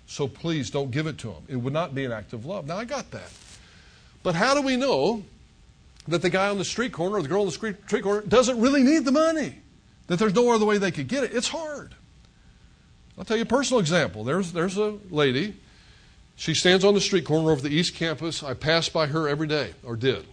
So 0.06 0.28
please 0.28 0.70
don't 0.70 0.92
give 0.92 1.08
it 1.08 1.18
to 1.20 1.30
them. 1.30 1.44
It 1.48 1.56
would 1.56 1.74
not 1.74 1.96
be 1.96 2.06
an 2.06 2.12
act 2.12 2.34
of 2.34 2.46
love. 2.46 2.68
Now, 2.68 2.78
I 2.78 2.86
got 2.86 3.10
that. 3.10 3.32
But 4.22 4.36
how 4.36 4.54
do 4.54 4.62
we 4.62 4.78
know 4.78 5.24
that 6.08 6.22
the 6.22 6.30
guy 6.30 6.50
on 6.50 6.60
the 6.60 6.66
street 6.66 6.92
corner 6.92 7.16
or 7.16 7.24
the 7.24 7.30
girl 7.30 7.42
on 7.42 7.48
the 7.48 7.52
street 7.52 8.04
corner 8.04 8.22
doesn't 8.22 8.62
really 8.62 8.84
need 8.84 9.06
the 9.06 9.12
money? 9.12 9.56
That 10.06 10.20
there's 10.20 10.36
no 10.36 10.52
other 10.52 10.68
way 10.68 10.78
they 10.78 10.92
could 10.92 11.08
get 11.08 11.24
it? 11.24 11.34
It's 11.34 11.48
hard. 11.48 11.96
I'll 13.18 13.26
tell 13.26 13.38
you 13.38 13.44
a 13.44 13.48
personal 13.48 13.80
example. 13.80 14.24
There's, 14.24 14.52
there's 14.52 14.78
a 14.78 14.98
lady. 15.10 15.56
She 16.36 16.54
stands 16.54 16.84
on 16.84 16.94
the 16.94 17.02
street 17.02 17.26
corner 17.26 17.52
over 17.52 17.62
the 17.62 17.70
East 17.70 17.96
Campus. 17.96 18.44
I 18.44 18.54
pass 18.54 18.90
by 18.90 19.08
her 19.08 19.28
every 19.30 19.48
day, 19.48 19.74
or 19.84 19.96
did. 19.96 20.26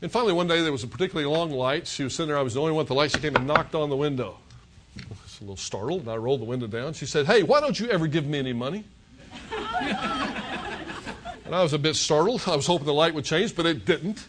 And 0.00 0.12
finally, 0.12 0.32
one 0.32 0.46
day 0.46 0.62
there 0.62 0.70
was 0.70 0.84
a 0.84 0.86
particularly 0.86 1.26
long 1.26 1.50
light. 1.50 1.88
She 1.88 2.04
was 2.04 2.14
sitting 2.14 2.28
there. 2.28 2.38
I 2.38 2.42
was 2.42 2.54
the 2.54 2.60
only 2.60 2.72
one 2.72 2.78
with 2.78 2.88
the 2.88 2.94
light. 2.94 3.10
She 3.10 3.18
came 3.18 3.34
and 3.34 3.46
knocked 3.46 3.74
on 3.74 3.90
the 3.90 3.96
window. 3.96 4.38
I 4.96 5.02
was 5.10 5.38
a 5.40 5.42
little 5.42 5.56
startled, 5.56 6.02
and 6.02 6.10
I 6.10 6.16
rolled 6.16 6.40
the 6.40 6.44
window 6.44 6.68
down. 6.68 6.92
She 6.92 7.06
said, 7.06 7.26
Hey, 7.26 7.42
why 7.42 7.60
don't 7.60 7.78
you 7.80 7.88
ever 7.90 8.06
give 8.06 8.26
me 8.26 8.38
any 8.38 8.52
money? 8.52 8.84
and 11.44 11.54
I 11.54 11.62
was 11.62 11.72
a 11.72 11.78
bit 11.78 11.96
startled. 11.96 12.42
I 12.46 12.54
was 12.54 12.66
hoping 12.66 12.86
the 12.86 12.94
light 12.94 13.14
would 13.14 13.24
change, 13.24 13.56
but 13.56 13.66
it 13.66 13.84
didn't. 13.84 14.24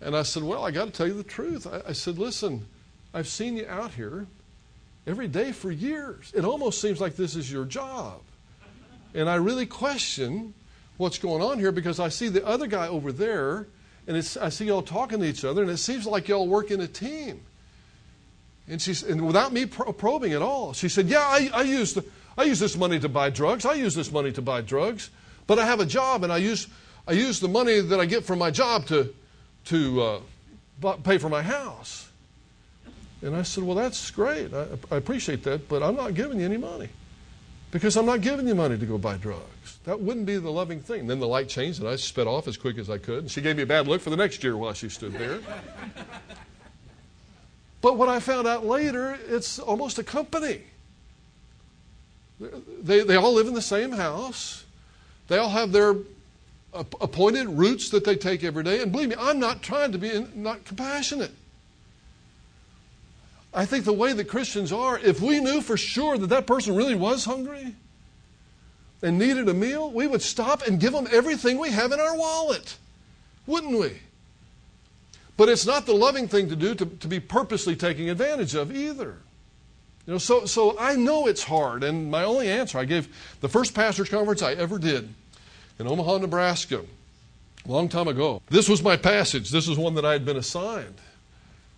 and 0.00 0.16
I 0.16 0.22
said, 0.22 0.42
Well, 0.42 0.64
I 0.64 0.70
got 0.70 0.86
to 0.86 0.90
tell 0.90 1.06
you 1.06 1.14
the 1.14 1.22
truth. 1.24 1.66
I, 1.66 1.82
I 1.88 1.92
said, 1.92 2.18
Listen, 2.18 2.66
I've 3.12 3.28
seen 3.28 3.56
you 3.56 3.66
out 3.68 3.92
here 3.92 4.26
every 5.06 5.28
day 5.28 5.52
for 5.52 5.70
years. 5.70 6.32
It 6.34 6.44
almost 6.44 6.80
seems 6.80 7.00
like 7.00 7.16
this 7.16 7.36
is 7.36 7.50
your 7.50 7.64
job. 7.64 8.20
And 9.14 9.28
I 9.28 9.36
really 9.36 9.66
question 9.66 10.54
what's 10.96 11.18
going 11.18 11.42
on 11.42 11.58
here 11.58 11.72
because 11.72 11.98
I 11.98 12.08
see 12.08 12.28
the 12.28 12.46
other 12.46 12.66
guy 12.66 12.88
over 12.88 13.10
there, 13.10 13.66
and 14.06 14.16
I 14.16 14.48
see 14.48 14.66
y'all 14.66 14.82
talking 14.82 15.20
to 15.20 15.24
each 15.24 15.44
other, 15.44 15.62
and 15.62 15.70
it 15.70 15.78
seems 15.78 16.06
like 16.06 16.28
y'all 16.28 16.46
work 16.46 16.70
in 16.70 16.80
a 16.80 16.86
team. 16.86 17.40
And 18.68 18.80
she's 18.80 19.02
and 19.02 19.26
without 19.26 19.52
me 19.52 19.66
probing 19.66 20.32
at 20.32 20.42
all, 20.42 20.72
she 20.74 20.88
said, 20.88 21.08
"Yeah, 21.08 21.22
I, 21.22 21.50
I 21.52 21.62
use 21.62 21.94
the, 21.94 22.04
I 22.38 22.44
use 22.44 22.60
this 22.60 22.76
money 22.76 23.00
to 23.00 23.08
buy 23.08 23.30
drugs. 23.30 23.64
I 23.64 23.74
use 23.74 23.96
this 23.96 24.12
money 24.12 24.30
to 24.32 24.42
buy 24.42 24.60
drugs, 24.60 25.10
but 25.48 25.58
I 25.58 25.66
have 25.66 25.80
a 25.80 25.86
job, 25.86 26.22
and 26.22 26.32
I 26.32 26.36
use 26.36 26.68
I 27.08 27.12
use 27.12 27.40
the 27.40 27.48
money 27.48 27.80
that 27.80 27.98
I 27.98 28.06
get 28.06 28.24
from 28.24 28.38
my 28.38 28.52
job 28.52 28.86
to 28.86 29.12
to 29.66 30.02
uh, 30.82 30.96
pay 30.98 31.18
for 31.18 31.28
my 31.28 31.42
house." 31.42 32.09
And 33.22 33.36
I 33.36 33.42
said, 33.42 33.64
Well, 33.64 33.76
that's 33.76 34.10
great. 34.10 34.52
I, 34.54 34.66
I, 34.90 34.96
appreciate 34.96 35.42
that, 35.44 35.68
but 35.68 35.82
I'm 35.82 35.96
not 35.96 36.14
giving 36.14 36.40
you 36.40 36.46
any 36.46 36.56
money 36.56 36.88
because 37.70 37.96
I'm 37.96 38.06
not 38.06 38.20
giving 38.22 38.48
you 38.48 38.54
money 38.54 38.78
to 38.78 38.86
go 38.86 38.98
buy 38.98 39.16
drugs. 39.16 39.78
That 39.84 40.00
wouldn't 40.00 40.26
be 40.26 40.36
the 40.36 40.50
loving 40.50 40.80
thing. 40.80 41.06
Then 41.06 41.20
the 41.20 41.28
light 41.28 41.48
changed 41.48 41.80
and 41.80 41.88
I 41.88 41.96
sped 41.96 42.26
off 42.26 42.48
as 42.48 42.56
quick 42.56 42.78
as 42.78 42.88
I 42.88 42.98
could. 42.98 43.18
And 43.18 43.30
she 43.30 43.40
gave 43.40 43.56
me 43.56 43.62
a 43.62 43.66
bad 43.66 43.86
look 43.86 44.00
for 44.00 44.10
the 44.10 44.16
next 44.16 44.42
year 44.42 44.56
while 44.56 44.72
she 44.72 44.88
stood 44.88 45.12
there. 45.12 45.40
but 47.82 47.96
what 47.96 48.08
I 48.08 48.20
found 48.20 48.46
out 48.46 48.64
later, 48.64 49.18
it's 49.28 49.58
almost 49.58 49.98
a 49.98 50.04
company. 50.04 50.62
They, 52.40 53.02
they 53.02 53.16
all 53.16 53.34
live 53.34 53.48
in 53.48 53.54
the 53.54 53.62
same 53.62 53.92
house. 53.92 54.64
They 55.28 55.36
all 55.36 55.50
have 55.50 55.72
their 55.72 55.94
appointed 56.72 57.48
routes 57.48 57.90
that 57.90 58.04
they 58.04 58.16
take 58.16 58.44
every 58.44 58.64
day. 58.64 58.80
And 58.82 58.90
believe 58.92 59.10
me, 59.10 59.16
I'm 59.18 59.38
not 59.38 59.62
trying 59.62 59.92
to 59.92 59.98
be 59.98 60.26
not 60.34 60.64
compassionate. 60.64 61.32
I 63.52 63.66
think 63.66 63.84
the 63.84 63.92
way 63.92 64.12
that 64.12 64.24
Christians 64.24 64.72
are, 64.72 64.98
if 64.98 65.20
we 65.20 65.40
knew 65.40 65.60
for 65.60 65.76
sure 65.76 66.16
that 66.16 66.28
that 66.28 66.46
person 66.46 66.76
really 66.76 66.94
was 66.94 67.24
hungry 67.24 67.74
and 69.02 69.18
needed 69.18 69.48
a 69.48 69.54
meal, 69.54 69.90
we 69.90 70.06
would 70.06 70.22
stop 70.22 70.66
and 70.66 70.78
give 70.78 70.92
them 70.92 71.08
everything 71.10 71.58
we 71.58 71.70
have 71.70 71.90
in 71.90 71.98
our 71.98 72.16
wallet, 72.16 72.76
wouldn't 73.46 73.78
we? 73.78 73.98
But 75.36 75.48
it's 75.48 75.66
not 75.66 75.86
the 75.86 75.94
loving 75.94 76.28
thing 76.28 76.48
to 76.50 76.56
do 76.56 76.74
to, 76.74 76.86
to 76.86 77.08
be 77.08 77.18
purposely 77.18 77.74
taking 77.74 78.10
advantage 78.10 78.54
of 78.54 78.74
either. 78.74 79.16
You 80.06 80.14
know, 80.14 80.18
so, 80.18 80.44
so 80.44 80.78
I 80.78 80.96
know 80.96 81.26
it's 81.26 81.42
hard, 81.42 81.82
and 81.82 82.10
my 82.10 82.24
only 82.24 82.48
answer, 82.48 82.78
I 82.78 82.84
gave 82.84 83.08
the 83.40 83.48
first 83.48 83.74
pastor's 83.74 84.08
conference 84.08 84.42
I 84.42 84.52
ever 84.52 84.78
did 84.78 85.12
in 85.78 85.88
Omaha, 85.88 86.18
Nebraska, 86.18 86.84
a 87.64 87.70
long 87.70 87.88
time 87.88 88.06
ago. 88.06 88.42
This 88.48 88.68
was 88.68 88.82
my 88.82 88.96
passage. 88.96 89.50
This 89.50 89.66
is 89.66 89.76
one 89.78 89.94
that 89.94 90.04
I 90.04 90.12
had 90.12 90.24
been 90.24 90.36
assigned. 90.36 91.00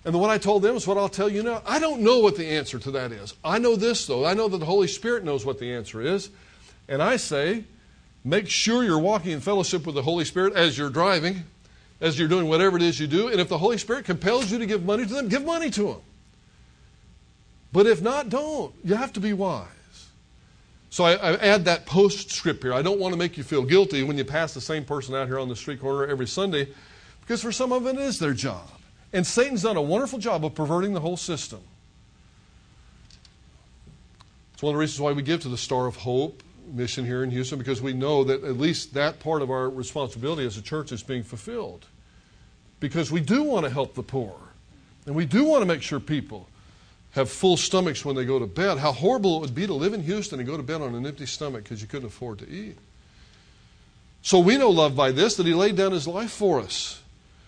And 0.05 0.13
the 0.13 0.19
one 0.19 0.31
I 0.31 0.39
told 0.39 0.63
them 0.63 0.75
is 0.75 0.87
what 0.87 0.99
I'll 0.99 1.09
tell 1.09 1.29
you 1.29 1.43
now. 1.43 1.63
I 1.65 1.79
don't 1.79 2.01
know 2.01 2.19
what 2.19 2.37
the 2.37 2.47
answer 2.47 2.79
to 2.81 2.91
that 2.93 3.13
is. 3.13 3.35
I 3.45 3.59
know 3.59 3.77
this, 3.77 4.07
though. 4.07 4.27
I 4.27 4.35
know 4.35 4.49
that 4.49 4.59
the 4.59 4.67
Holy 4.67 4.89
Spirit 4.89 5.23
knows 5.23 5.47
what 5.47 5.61
the 5.61 5.73
answer 5.73 6.03
is. 6.03 6.31
And 6.89 7.01
I 7.01 7.17
say, 7.17 7.65
make 8.25 8.49
sure 8.49 8.83
you're 8.83 8.99
walking 8.99 9.31
in 9.31 9.41
fellowship 9.41 9.87
with 9.87 9.95
the 9.95 10.03
Holy 10.03 10.25
Spirit 10.25 10.55
as 10.55 10.77
you're 10.77 10.91
driving, 10.91 11.45
as 12.01 12.19
you're 12.19 12.27
doing 12.27 12.49
whatever 12.49 12.77
it 12.77 12.83
is 12.83 12.99
you 12.99 13.07
do. 13.07 13.29
And 13.29 13.41
if 13.41 13.49
the 13.49 13.59
Holy 13.59 13.79
Spirit 13.79 14.05
compels 14.05 14.51
you 14.51 14.59
to 14.59 14.67
give 14.67 14.85
money 14.85 15.07
to 15.07 15.15
them, 15.15 15.29
give 15.29 15.45
money 15.45 15.71
to 15.71 15.83
them. 15.85 16.01
But 17.73 17.87
if 17.87 18.03
not, 18.03 18.29
don't. 18.29 18.75
You 18.83 18.97
have 18.97 19.13
to 19.13 19.21
be 19.21 19.33
wise. 19.33 19.69
So 20.91 21.05
I, 21.05 21.13
I 21.13 21.33
add 21.37 21.65
that 21.67 21.87
postscript 21.87 22.65
here. 22.65 22.75
I 22.75 22.83
don't 22.83 22.99
want 22.99 23.15
to 23.15 23.19
make 23.19 23.39
you 23.39 23.45
feel 23.45 23.63
guilty 23.63 24.03
when 24.03 24.19
you 24.19 24.25
pass 24.25 24.53
the 24.53 24.61
same 24.61 24.85
person 24.85 25.15
out 25.15 25.29
here 25.29 25.39
on 25.39 25.49
the 25.49 25.57
street 25.57 25.81
corner 25.81 26.07
every 26.07 26.27
Sunday, 26.27 26.69
because 27.21 27.41
for 27.41 27.53
some 27.53 27.73
of 27.73 27.87
it, 27.87 27.95
it 27.95 28.01
is 28.01 28.19
their 28.19 28.35
job. 28.35 28.69
And 29.13 29.27
Satan's 29.27 29.63
done 29.63 29.77
a 29.77 29.83
wonderful 29.83 30.19
job 30.19 30.45
of 30.45 30.55
perverting 30.55 30.95
the 30.95 31.01
whole 31.01 31.17
system. 31.17 31.61
It's 34.55 34.63
one 34.63 34.71
of 34.71 34.77
the 34.77 34.81
reasons 34.81 35.01
why 35.01 35.13
we 35.13 35.23
give 35.23 35.41
to 35.43 35.49
the 35.49 35.59
Star 35.59 35.87
of 35.87 35.97
Hope 35.97 36.43
mission 36.73 37.05
here 37.05 37.23
in 37.23 37.31
Houston, 37.31 37.59
because 37.59 37.83
we 37.83 37.93
know 37.93 38.25
that 38.25 38.45
at 38.45 38.57
least 38.57 38.95
that 38.95 39.21
part 39.21 39.43
of 39.43 39.51
our 39.51 39.69
responsibility 39.69 40.47
as 40.47 40.57
a 40.57 40.63
church 40.63 40.93
is 40.93 41.03
being 41.03 41.23
fulfilled. 41.23 41.87
Because 42.81 43.11
we 43.11 43.21
do 43.21 43.43
want 43.43 43.65
to 43.65 43.71
help 43.71 43.95
the 43.95 44.03
poor. 44.03 44.35
And 45.05 45.15
we 45.15 45.27
do 45.27 45.45
want 45.45 45.63
to 45.63 45.67
make 45.67 45.83
sure 45.83 46.01
people 46.01 46.49
have 47.11 47.29
full 47.29 47.57
stomachs 47.57 48.05
when 48.05 48.17
they 48.17 48.25
go 48.25 48.39
to 48.39 48.47
bed. 48.47 48.79
How 48.79 48.93
horrible 48.93 49.37
it 49.37 49.41
would 49.41 49.55
be 49.55 49.67
to 49.67 49.75
live 49.75 49.93
in 49.93 50.03
Houston 50.03 50.39
and 50.39 50.49
go 50.49 50.57
to 50.57 50.63
bed 50.63 50.81
on 50.81 50.95
an 50.95 51.07
empty 51.07 51.27
stomach 51.27 51.65
because 51.65 51.83
you 51.83 51.89
couldn't 51.89 52.07
afford 52.07 52.39
to 52.39 52.49
eat. 52.49 52.79
So 54.23 54.39
we 54.39 54.57
know 54.57 54.71
love 54.71 54.97
by 54.97 55.11
this, 55.11 55.37
that 55.37 55.47
he 55.47 55.53
laid 55.53 55.77
down 55.77 55.93
his 55.93 56.07
life 56.07 56.31
for 56.31 56.61
us. 56.61 57.02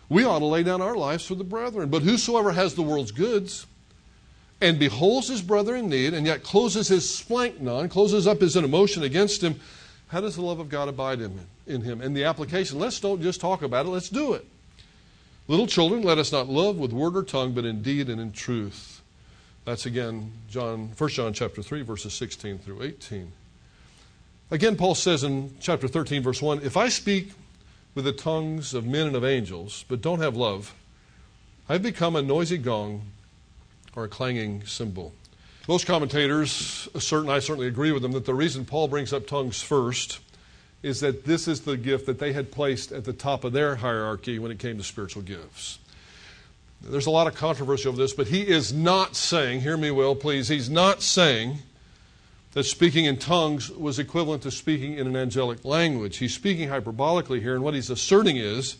We 0.09 0.25
ought 0.25 0.41
to 0.41 0.45
lay 0.45 0.63
down 0.63 0.83
our 0.83 0.97
lives 0.97 1.27
for 1.27 1.35
the 1.35 1.45
brethren. 1.45 1.89
But 1.89 2.03
whosoever 2.03 2.53
has 2.53 2.75
the 2.75 2.83
world's 2.83 3.13
goods 3.13 3.67
and 4.61 4.79
beholds 4.79 5.29
his 5.29 5.43
brother 5.43 5.77
in 5.77 5.89
need 5.89 6.15
and 6.15 6.27
yet 6.27 6.43
closes 6.43 6.89
his 6.89 7.05
splanchnon, 7.05 7.91
closes 7.91 8.27
up 8.27 8.41
his 8.41 8.57
emotion 8.57 9.03
against 9.03 9.43
him, 9.43 9.61
how 10.09 10.21
does 10.21 10.37
the 10.37 10.43
love 10.43 10.61
of 10.61 10.69
God 10.69 10.89
abide 10.89 11.21
in 11.21 11.33
him? 11.33 11.47
In 11.67 11.81
him? 11.81 12.01
And 12.01 12.17
the 12.17 12.25
application, 12.25 12.79
let's 12.79 13.01
don't 13.01 13.23
just 13.23 13.41
talk 13.41 13.63
about 13.63 13.87
it, 13.87 13.89
let's 13.89 14.09
do 14.09 14.35
it. 14.35 14.47
Little 15.49 15.67
children, 15.67 16.03
let 16.03 16.19
us 16.19 16.33
not 16.33 16.49
love 16.49 16.79
with 16.79 16.93
word 16.93 17.17
or 17.17 17.23
tongue, 17.23 17.53
but 17.53 17.65
in 17.65 17.83
deed 17.83 18.09
and 18.09 18.21
in 18.21 18.33
truth. 18.33 19.03
That's 19.65 19.87
again 19.87 20.33
John 20.49 20.93
1 20.97 21.11
John 21.11 21.33
chapter 21.33 21.63
3, 21.63 21.83
verses 21.83 22.15
16 22.15 22.59
through 22.59 22.83
18. 22.83 23.33
Again, 24.51 24.77
Paul 24.77 24.95
says 24.95 25.25
in 25.25 25.57
chapter 25.61 25.89
13, 25.89 26.23
verse 26.23 26.41
1 26.41 26.63
If 26.63 26.77
I 26.77 26.89
speak 26.89 27.33
with 27.95 28.05
the 28.05 28.13
tongues 28.13 28.75
of 28.75 28.87
men 28.87 29.07
and 29.07 29.17
of 29.17 29.25
angels, 29.25 29.85
but 29.89 30.01
don't 30.01 30.21
have 30.21 30.37
love, 30.37 30.75
I've 31.69 31.83
become 31.83 32.17
a 32.17 32.23
noisy 32.23 32.59
gong 32.59 33.03
or 33.95 34.05
a 34.05 34.09
clanging 34.09 34.65
cymbal. 34.67 35.13
Most 35.67 35.87
commentators 35.87 36.89
assert, 36.95 37.23
and 37.23 37.31
I 37.31 37.39
certainly 37.39 37.69
agree 37.69 37.93
with 37.93 38.03
them, 38.03 38.13
that 38.13 38.27
the 38.27 38.35
reason 38.35 38.65
Paul 38.65 38.89
brings 38.89 39.13
up 39.13 39.27
tongues 39.27 39.63
first 39.63 40.19
is 40.83 41.01
that 41.01 41.25
this 41.25 41.49
is 41.49 41.63
the 41.63 41.79
gift 41.79 42.05
that 42.07 42.19
they 42.19 42.35
had 42.35 42.53
placed 42.53 42.93
at 42.93 43.05
the 43.05 43.13
top 43.15 43.45
of 43.45 43.55
their 43.55 43.77
hierarchy 43.77 44.39
when 44.39 44.51
it 44.51 44.59
came 44.59 44.77
to 44.77 44.85
spiritual 44.85 45.23
gifts. 45.23 45.79
There's 46.83 47.07
a 47.07 47.11
lot 47.11 47.27
of 47.27 47.35
controversy 47.35 47.89
over 47.89 47.97
this, 47.97 48.13
but 48.13 48.27
he 48.27 48.43
is 48.43 48.75
not 48.75 49.17
saying, 49.17 49.63
hear 49.63 49.79
me 49.79 49.91
well, 49.91 50.15
please, 50.15 50.49
he's 50.49 50.69
not 50.69 51.01
saying 51.01 51.61
that 52.55 52.65
speaking 52.65 53.05
in 53.05 53.19
tongues 53.19 53.69
was 53.71 53.99
equivalent 53.99 54.43
to 54.45 54.51
speaking 54.51 54.97
in 54.97 55.09
an 55.09 55.17
angelic 55.17 55.65
language. 55.65 56.19
He's 56.19 56.33
speaking 56.33 56.69
hyperbolically 56.69 57.41
here, 57.41 57.55
and 57.55 57.65
what 57.65 57.75
he's 57.75 57.91
asserting 57.91 58.37
is 58.37 58.77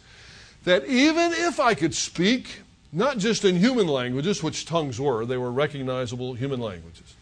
that 0.63 0.87
even 0.87 1.33
if 1.33 1.59
I 1.61 1.75
could 1.75 1.95
speak, 1.95 2.63
not 2.93 3.19
just 3.19 3.45
in 3.45 3.57
human 3.57 3.89
languages, 3.89 4.43
which 4.43 4.65
tongues 4.65 5.01
were, 5.01 5.27
they 5.27 5.37
were 5.37 5.51
recognizable 5.51 6.35
human 6.35 6.61
languages. 6.61 7.15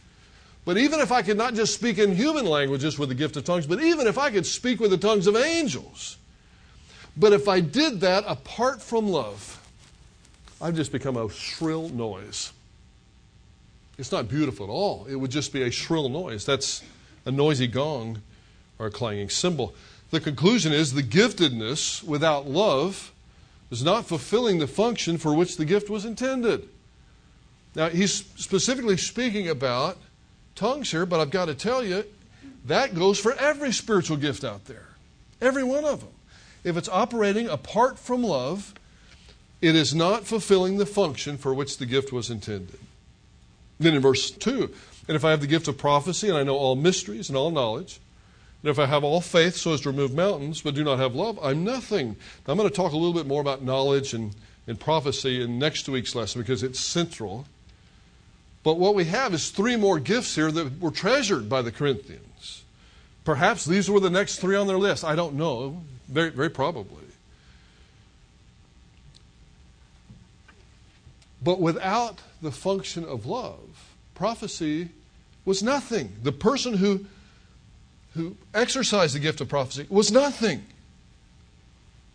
But 0.64 0.76
even 0.76 1.00
if 1.00 1.10
I 1.10 1.22
could 1.22 1.38
not 1.38 1.54
just 1.54 1.74
speak 1.74 1.98
in 1.98 2.14
human 2.14 2.44
languages 2.44 2.98
with 2.98 3.08
the 3.08 3.14
gift 3.14 3.36
of 3.36 3.44
tongues, 3.44 3.66
but 3.66 3.82
even 3.82 4.06
if 4.06 4.18
I 4.18 4.30
could 4.30 4.46
speak 4.46 4.78
with 4.78 4.90
the 4.90 4.98
tongues 4.98 5.26
of 5.26 5.34
angels, 5.34 6.18
but 7.16 7.32
if 7.32 7.48
I 7.48 7.60
did 7.60 8.00
that 8.00 8.24
apart 8.26 8.80
from 8.82 9.08
love, 9.08 9.58
I've 10.60 10.76
just 10.76 10.92
become 10.92 11.16
a 11.16 11.28
shrill 11.30 11.88
noise. 11.88 12.52
It's 13.98 14.12
not 14.12 14.28
beautiful 14.28 14.66
at 14.66 14.70
all. 14.70 15.06
It 15.08 15.16
would 15.16 15.30
just 15.30 15.52
be 15.52 15.62
a 15.62 15.70
shrill 15.70 16.08
noise. 16.08 16.46
That's 16.46 16.82
a 17.24 17.30
noisy 17.30 17.66
gong 17.66 18.22
or 18.78 18.86
a 18.86 18.90
clanging 18.90 19.28
cymbal. 19.28 19.74
The 20.10 20.20
conclusion 20.20 20.72
is 20.72 20.92
the 20.92 21.02
giftedness 21.02 22.02
without 22.02 22.48
love 22.48 23.12
is 23.70 23.82
not 23.82 24.06
fulfilling 24.06 24.58
the 24.58 24.66
function 24.66 25.16
for 25.18 25.34
which 25.34 25.56
the 25.56 25.64
gift 25.64 25.88
was 25.88 26.04
intended. 26.04 26.68
Now, 27.74 27.88
he's 27.88 28.12
specifically 28.36 28.98
speaking 28.98 29.48
about 29.48 29.96
tongues 30.54 30.90
here, 30.90 31.06
but 31.06 31.20
I've 31.20 31.30
got 31.30 31.46
to 31.46 31.54
tell 31.54 31.82
you, 31.82 32.04
that 32.66 32.94
goes 32.94 33.18
for 33.18 33.32
every 33.34 33.72
spiritual 33.72 34.18
gift 34.18 34.44
out 34.44 34.66
there. 34.66 34.88
Every 35.40 35.64
one 35.64 35.84
of 35.84 36.00
them. 36.00 36.10
If 36.64 36.76
it's 36.76 36.88
operating 36.88 37.48
apart 37.48 37.98
from 37.98 38.22
love, 38.22 38.74
it 39.62 39.74
is 39.74 39.94
not 39.94 40.26
fulfilling 40.26 40.76
the 40.76 40.86
function 40.86 41.38
for 41.38 41.54
which 41.54 41.78
the 41.78 41.86
gift 41.86 42.12
was 42.12 42.30
intended. 42.30 42.78
Then 43.82 43.94
in 43.94 44.02
verse 44.02 44.30
2, 44.30 44.72
and 45.08 45.16
if 45.16 45.24
I 45.24 45.30
have 45.30 45.40
the 45.40 45.46
gift 45.46 45.68
of 45.68 45.76
prophecy 45.76 46.28
and 46.28 46.38
I 46.38 46.42
know 46.42 46.56
all 46.56 46.76
mysteries 46.76 47.28
and 47.28 47.36
all 47.36 47.50
knowledge, 47.50 48.00
and 48.62 48.70
if 48.70 48.78
I 48.78 48.86
have 48.86 49.02
all 49.02 49.20
faith 49.20 49.56
so 49.56 49.72
as 49.72 49.80
to 49.82 49.90
remove 49.90 50.14
mountains 50.14 50.62
but 50.62 50.74
do 50.74 50.84
not 50.84 50.98
have 50.98 51.14
love, 51.14 51.38
I'm 51.42 51.64
nothing. 51.64 52.16
Now, 52.46 52.52
I'm 52.52 52.58
going 52.58 52.68
to 52.68 52.74
talk 52.74 52.92
a 52.92 52.96
little 52.96 53.12
bit 53.12 53.26
more 53.26 53.40
about 53.40 53.62
knowledge 53.62 54.14
and, 54.14 54.34
and 54.66 54.78
prophecy 54.78 55.42
in 55.42 55.58
next 55.58 55.88
week's 55.88 56.14
lesson 56.14 56.40
because 56.40 56.62
it's 56.62 56.78
central. 56.78 57.46
But 58.62 58.78
what 58.78 58.94
we 58.94 59.06
have 59.06 59.34
is 59.34 59.50
three 59.50 59.74
more 59.74 59.98
gifts 59.98 60.36
here 60.36 60.52
that 60.52 60.80
were 60.80 60.92
treasured 60.92 61.48
by 61.48 61.62
the 61.62 61.72
Corinthians. 61.72 62.62
Perhaps 63.24 63.64
these 63.64 63.90
were 63.90 64.00
the 64.00 64.10
next 64.10 64.38
three 64.38 64.54
on 64.54 64.68
their 64.68 64.78
list. 64.78 65.04
I 65.04 65.16
don't 65.16 65.34
know. 65.34 65.82
Very, 66.08 66.30
very 66.30 66.50
probably. 66.50 66.98
But 71.42 71.60
without 71.60 72.20
the 72.40 72.52
function 72.52 73.04
of 73.04 73.26
love, 73.26 73.71
prophecy 74.22 74.88
was 75.44 75.64
nothing. 75.64 76.12
The 76.22 76.30
person 76.30 76.74
who, 76.74 77.06
who 78.14 78.36
exercised 78.54 79.16
the 79.16 79.18
gift 79.18 79.40
of 79.40 79.48
prophecy 79.48 79.84
was 79.90 80.12
nothing. 80.12 80.62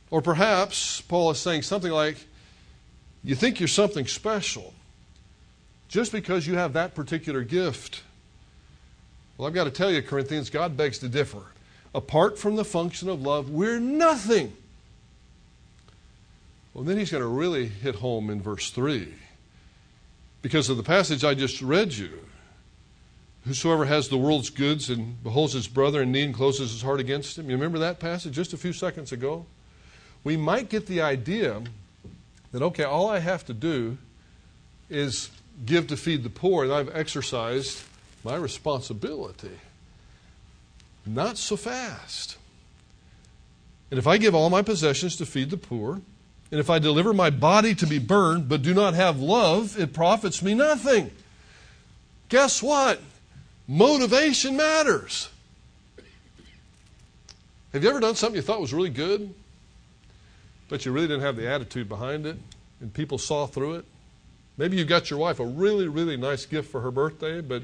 Or 0.10 0.22
perhaps 0.22 1.02
Paul 1.02 1.32
is 1.32 1.38
saying 1.38 1.64
something 1.64 1.92
like, 1.92 2.16
You 3.26 3.36
think 3.36 3.60
you're 3.60 3.68
something 3.68 4.08
special 4.08 4.74
just 5.90 6.14
because 6.14 6.48
you 6.48 6.56
have 6.56 6.72
that 6.72 6.96
particular 6.96 7.42
gift. 7.42 8.04
Well, 9.38 9.46
I've 9.46 9.54
got 9.54 9.66
to 9.66 9.72
tell 9.72 9.92
you, 9.92 10.02
Corinthians, 10.02 10.50
God 10.50 10.78
begs 10.78 11.00
to 11.00 11.10
differ. 11.10 11.42
Apart 11.94 12.40
from 12.40 12.56
the 12.56 12.64
function 12.64 13.10
of 13.10 13.22
love, 13.22 13.50
we're 13.50 13.82
nothing. 13.82 14.54
Well, 16.74 16.86
then 16.86 16.98
he's 16.98 17.12
going 17.12 17.22
to 17.22 17.28
really 17.28 17.66
hit 17.66 17.96
home 17.96 18.30
in 18.30 18.42
verse 18.42 18.72
3 18.72 19.14
because 20.42 20.70
of 20.70 20.78
the 20.78 20.84
passage 20.84 21.24
I 21.24 21.34
just 21.34 21.62
read 21.62 21.94
you. 21.94 22.20
Whosoever 23.46 23.86
has 23.86 24.10
the 24.10 24.18
world's 24.18 24.50
goods 24.50 24.90
and 24.90 25.22
beholds 25.24 25.54
his 25.54 25.68
brother 25.68 26.02
in 26.02 26.12
need 26.12 26.24
and 26.24 26.34
closes 26.34 26.72
his 26.72 26.82
heart 26.82 27.00
against 27.00 27.38
him. 27.38 27.50
You 27.50 27.56
remember 27.56 27.80
that 27.80 28.00
passage 28.00 28.34
just 28.34 28.54
a 28.54 28.58
few 28.58 28.74
seconds 28.74 29.12
ago? 29.12 29.46
We 30.24 30.36
might 30.36 30.70
get 30.70 30.88
the 30.88 31.02
idea 31.02 31.64
that, 32.52 32.62
okay, 32.62 32.84
all 32.84 33.10
I 33.10 33.20
have 33.20 33.46
to 33.46 33.54
do 33.54 33.98
is 34.90 35.30
give 35.66 35.88
to 35.88 35.98
feed 35.98 36.24
the 36.24 36.30
poor, 36.30 36.66
and 36.66 36.74
I've 36.74 36.94
exercised 36.94 37.84
my 38.24 38.36
responsibility. 38.36 39.60
Not 41.06 41.38
so 41.38 41.56
fast. 41.56 42.38
And 43.90 43.98
if 43.98 44.08
I 44.08 44.18
give 44.18 44.36
all 44.36 44.50
my 44.50 44.62
possessions 44.62 45.16
to 45.18 45.26
feed 45.26 45.50
the 45.50 45.58
poor, 45.58 46.02
and 46.52 46.60
if 46.60 46.70
I 46.70 46.80
deliver 46.80 47.14
my 47.14 47.30
body 47.30 47.76
to 47.76 47.88
be 47.88 48.00
burned, 48.00 48.48
but 48.48 48.62
do 48.62 48.74
not 48.74 48.94
have 48.94 49.20
love, 49.20 49.78
it 49.78 49.94
profits 49.94 50.42
me 50.42 50.54
nothing. 50.54 51.12
Guess 52.30 52.64
what? 52.64 53.02
Motivation 53.68 54.56
matters. 54.56 55.30
Have 57.74 57.84
you 57.84 57.90
ever 57.90 58.00
done 58.00 58.16
something 58.16 58.38
you 58.38 58.42
thought 58.42 58.62
was 58.62 58.74
really 58.74 58.90
good, 58.90 59.34
but 60.70 60.86
you 60.86 60.92
really 60.92 61.08
didn't 61.08 61.24
have 61.24 61.36
the 61.36 61.50
attitude 61.50 61.90
behind 61.90 62.26
it, 62.26 62.38
and 62.80 62.94
people 62.94 63.18
saw 63.18 63.46
through 63.46 63.76
it? 63.76 63.86
Maybe 64.58 64.78
you 64.78 64.86
got 64.86 65.10
your 65.10 65.20
wife 65.20 65.40
a 65.40 65.46
really, 65.46 65.88
really 65.88 66.18
nice 66.18 66.46
gift 66.46 66.72
for 66.72 66.82
her 66.82 66.92
birthday, 66.92 67.42
but, 67.42 67.62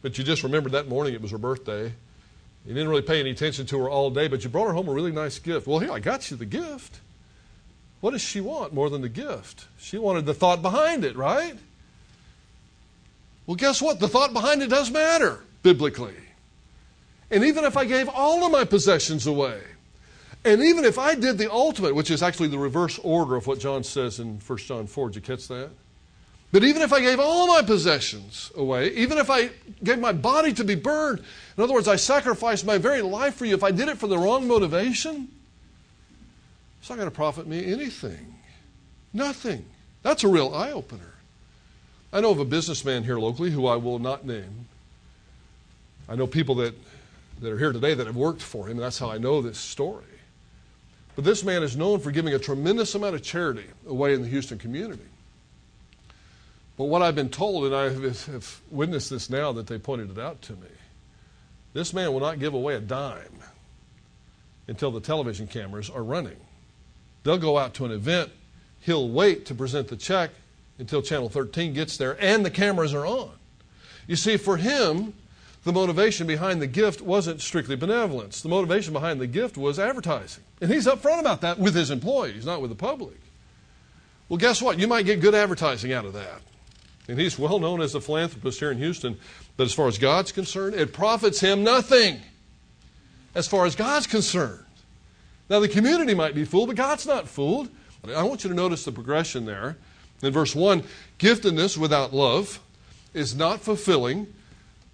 but 0.00 0.16
you 0.16 0.24
just 0.24 0.44
remembered 0.44 0.72
that 0.72 0.88
morning 0.88 1.12
it 1.12 1.20
was 1.20 1.32
her 1.32 1.38
birthday. 1.38 1.92
You 2.64 2.74
didn't 2.74 2.88
really 2.88 3.02
pay 3.02 3.20
any 3.20 3.30
attention 3.30 3.66
to 3.66 3.78
her 3.80 3.90
all 3.90 4.10
day, 4.10 4.28
but 4.28 4.42
you 4.42 4.48
brought 4.48 4.68
her 4.68 4.72
home 4.72 4.88
a 4.88 4.92
really 4.92 5.12
nice 5.12 5.38
gift. 5.38 5.66
Well, 5.66 5.80
here, 5.80 5.92
I 5.92 5.98
got 5.98 6.30
you 6.30 6.36
the 6.36 6.46
gift. 6.46 7.00
What 8.00 8.10
does 8.12 8.22
she 8.22 8.40
want 8.40 8.74
more 8.74 8.90
than 8.90 9.02
the 9.02 9.08
gift? 9.08 9.66
She 9.78 9.98
wanted 9.98 10.26
the 10.26 10.34
thought 10.34 10.62
behind 10.62 11.04
it, 11.04 11.16
right? 11.16 11.56
Well, 13.46 13.56
guess 13.56 13.80
what? 13.80 14.00
The 14.00 14.08
thought 14.08 14.32
behind 14.32 14.62
it 14.62 14.68
does 14.68 14.90
matter 14.90 15.40
biblically. 15.62 16.14
And 17.30 17.44
even 17.44 17.64
if 17.64 17.76
I 17.76 17.84
gave 17.84 18.08
all 18.08 18.44
of 18.44 18.52
my 18.52 18.64
possessions 18.64 19.26
away, 19.26 19.60
and 20.44 20.62
even 20.62 20.84
if 20.84 20.98
I 20.98 21.14
did 21.16 21.38
the 21.38 21.50
ultimate, 21.50 21.94
which 21.94 22.10
is 22.10 22.22
actually 22.22 22.48
the 22.48 22.58
reverse 22.58 23.00
order 23.00 23.34
of 23.34 23.48
what 23.48 23.58
John 23.58 23.82
says 23.82 24.20
in 24.20 24.38
1 24.38 24.58
John 24.58 24.86
4, 24.86 25.08
did 25.08 25.16
you 25.16 25.22
catch 25.22 25.48
that? 25.48 25.70
But 26.52 26.62
even 26.62 26.82
if 26.82 26.92
I 26.92 27.00
gave 27.00 27.18
all 27.18 27.48
my 27.48 27.62
possessions 27.62 28.52
away, 28.54 28.90
even 28.94 29.18
if 29.18 29.28
I 29.28 29.50
gave 29.82 29.98
my 29.98 30.12
body 30.12 30.52
to 30.52 30.62
be 30.62 30.76
burned, 30.76 31.18
in 31.56 31.62
other 31.64 31.74
words, 31.74 31.88
I 31.88 31.96
sacrificed 31.96 32.64
my 32.64 32.78
very 32.78 33.02
life 33.02 33.34
for 33.34 33.44
you, 33.44 33.54
if 33.54 33.64
I 33.64 33.72
did 33.72 33.88
it 33.88 33.98
for 33.98 34.06
the 34.06 34.16
wrong 34.16 34.46
motivation, 34.46 35.28
it's 36.86 36.90
not 36.90 36.98
going 36.98 37.10
to 37.10 37.16
profit 37.16 37.48
me 37.48 37.72
anything. 37.72 38.36
Nothing. 39.12 39.64
That's 40.04 40.22
a 40.22 40.28
real 40.28 40.54
eye 40.54 40.70
opener. 40.70 41.14
I 42.12 42.20
know 42.20 42.30
of 42.30 42.38
a 42.38 42.44
businessman 42.44 43.02
here 43.02 43.18
locally 43.18 43.50
who 43.50 43.66
I 43.66 43.74
will 43.74 43.98
not 43.98 44.24
name. 44.24 44.68
I 46.08 46.14
know 46.14 46.28
people 46.28 46.54
that, 46.54 46.76
that 47.40 47.50
are 47.50 47.58
here 47.58 47.72
today 47.72 47.94
that 47.94 48.06
have 48.06 48.14
worked 48.14 48.40
for 48.40 48.66
him, 48.66 48.76
and 48.76 48.82
that's 48.82 49.00
how 49.00 49.10
I 49.10 49.18
know 49.18 49.42
this 49.42 49.58
story. 49.58 50.04
But 51.16 51.24
this 51.24 51.42
man 51.42 51.64
is 51.64 51.76
known 51.76 51.98
for 51.98 52.12
giving 52.12 52.34
a 52.34 52.38
tremendous 52.38 52.94
amount 52.94 53.16
of 53.16 53.22
charity 53.24 53.66
away 53.88 54.14
in 54.14 54.22
the 54.22 54.28
Houston 54.28 54.56
community. 54.56 55.02
But 56.76 56.84
what 56.84 57.02
I've 57.02 57.16
been 57.16 57.30
told, 57.30 57.64
and 57.64 57.74
I 57.74 57.88
have 57.88 58.60
witnessed 58.70 59.10
this 59.10 59.28
now 59.28 59.50
that 59.54 59.66
they 59.66 59.78
pointed 59.78 60.12
it 60.12 60.18
out 60.20 60.40
to 60.42 60.52
me, 60.52 60.68
this 61.72 61.92
man 61.92 62.12
will 62.12 62.20
not 62.20 62.38
give 62.38 62.54
away 62.54 62.76
a 62.76 62.80
dime 62.80 63.42
until 64.68 64.92
the 64.92 65.00
television 65.00 65.48
cameras 65.48 65.90
are 65.90 66.04
running. 66.04 66.36
They'll 67.26 67.38
go 67.38 67.58
out 67.58 67.74
to 67.74 67.84
an 67.84 67.90
event. 67.90 68.30
He'll 68.78 69.08
wait 69.08 69.46
to 69.46 69.54
present 69.54 69.88
the 69.88 69.96
check 69.96 70.30
until 70.78 71.02
Channel 71.02 71.28
13 71.28 71.74
gets 71.74 71.96
there 71.96 72.16
and 72.22 72.46
the 72.46 72.52
cameras 72.52 72.94
are 72.94 73.04
on. 73.04 73.32
You 74.06 74.14
see, 74.14 74.36
for 74.36 74.58
him, 74.58 75.12
the 75.64 75.72
motivation 75.72 76.28
behind 76.28 76.62
the 76.62 76.68
gift 76.68 77.02
wasn't 77.02 77.40
strictly 77.40 77.74
benevolence. 77.74 78.42
The 78.42 78.48
motivation 78.48 78.92
behind 78.92 79.20
the 79.20 79.26
gift 79.26 79.56
was 79.56 79.80
advertising. 79.80 80.44
And 80.60 80.70
he's 80.70 80.86
upfront 80.86 81.18
about 81.18 81.40
that 81.40 81.58
with 81.58 81.74
his 81.74 81.90
employees, 81.90 82.46
not 82.46 82.60
with 82.60 82.70
the 82.70 82.76
public. 82.76 83.18
Well, 84.28 84.36
guess 84.38 84.62
what? 84.62 84.78
You 84.78 84.86
might 84.86 85.04
get 85.04 85.20
good 85.20 85.34
advertising 85.34 85.92
out 85.92 86.04
of 86.04 86.12
that. 86.12 86.42
And 87.08 87.18
he's 87.18 87.36
well 87.36 87.58
known 87.58 87.80
as 87.80 87.96
a 87.96 88.00
philanthropist 88.00 88.60
here 88.60 88.70
in 88.70 88.78
Houston, 88.78 89.18
but 89.56 89.64
as 89.64 89.72
far 89.72 89.88
as 89.88 89.98
God's 89.98 90.30
concerned, 90.30 90.76
it 90.76 90.92
profits 90.92 91.40
him 91.40 91.64
nothing. 91.64 92.20
As 93.34 93.48
far 93.48 93.66
as 93.66 93.74
God's 93.74 94.06
concerned. 94.06 94.65
Now, 95.48 95.60
the 95.60 95.68
community 95.68 96.14
might 96.14 96.34
be 96.34 96.44
fooled, 96.44 96.68
but 96.68 96.76
God's 96.76 97.06
not 97.06 97.28
fooled. 97.28 97.68
I 98.14 98.22
want 98.22 98.44
you 98.44 98.50
to 98.50 98.56
notice 98.56 98.84
the 98.84 98.92
progression 98.92 99.46
there. 99.46 99.76
In 100.22 100.32
verse 100.32 100.54
1, 100.54 100.82
giftedness 101.18 101.76
without 101.76 102.14
love 102.14 102.60
is 103.14 103.34
not 103.34 103.60
fulfilling 103.60 104.32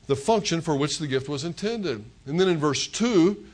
the 0.07 0.17
function 0.17 0.61
for 0.61 0.77
which 0.77 0.99
the 0.99 1.07
gift 1.07 1.29
was 1.29 1.45
intended. 1.45 2.05
And 2.27 2.39
then 2.39 2.49
in 2.49 2.59
verse 2.59 2.87
2, 2.89 3.45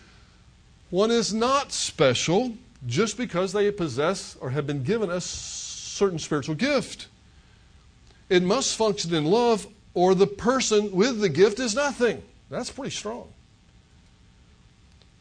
one 0.90 1.10
is 1.10 1.34
not 1.34 1.72
special 1.72 2.54
just 2.86 3.16
because 3.16 3.52
they 3.52 3.70
possess 3.70 4.36
or 4.40 4.50
have 4.50 4.66
been 4.66 4.82
given 4.82 5.10
a 5.10 5.20
certain 5.20 6.18
spiritual 6.18 6.54
gift. 6.54 7.08
It 8.28 8.42
must 8.42 8.76
function 8.76 9.14
in 9.14 9.24
love, 9.24 9.66
or 9.94 10.14
the 10.14 10.26
person 10.26 10.92
with 10.92 11.20
the 11.20 11.28
gift 11.28 11.58
is 11.58 11.74
nothing. 11.74 12.22
That's 12.50 12.70
pretty 12.70 12.90
strong. 12.90 13.32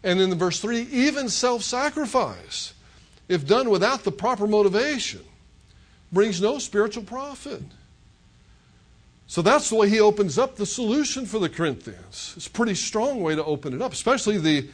And 0.07 0.21
in 0.21 0.29
the 0.29 0.37
verse 0.37 0.61
3, 0.61 0.83
even 0.83 1.27
self 1.27 1.63
sacrifice, 1.63 2.73
if 3.27 3.45
done 3.45 3.69
without 3.69 4.05
the 4.05 4.11
proper 4.11 4.47
motivation, 4.47 5.19
brings 6.13 6.39
no 6.39 6.59
spiritual 6.59 7.03
profit. 7.03 7.61
So 9.27 9.41
that's 9.41 9.67
the 9.67 9.75
way 9.75 9.89
he 9.89 9.99
opens 9.99 10.37
up 10.37 10.55
the 10.55 10.65
solution 10.65 11.25
for 11.25 11.39
the 11.39 11.49
Corinthians. 11.49 12.35
It's 12.37 12.47
a 12.47 12.49
pretty 12.49 12.75
strong 12.75 13.21
way 13.21 13.35
to 13.35 13.43
open 13.43 13.73
it 13.73 13.81
up, 13.81 13.91
especially 13.91 14.37
the 14.37 14.69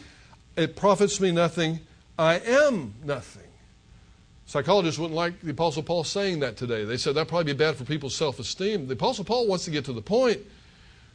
it 0.55 0.75
profits 0.75 1.19
me 1.19 1.31
nothing, 1.31 1.79
I 2.19 2.35
am 2.37 2.93
nothing. 3.03 3.41
Psychologists 4.45 4.99
wouldn't 4.99 5.15
like 5.15 5.41
the 5.41 5.49
Apostle 5.49 5.81
Paul 5.81 6.03
saying 6.03 6.41
that 6.41 6.57
today. 6.57 6.85
They 6.85 6.97
said 6.97 7.15
that'd 7.15 7.27
probably 7.27 7.53
be 7.53 7.57
bad 7.57 7.75
for 7.75 7.85
people's 7.85 8.15
self 8.15 8.37
esteem. 8.37 8.85
The 8.85 8.93
Apostle 8.93 9.25
Paul 9.25 9.47
wants 9.47 9.65
to 9.65 9.71
get 9.71 9.85
to 9.85 9.93
the 9.93 10.01
point 10.03 10.41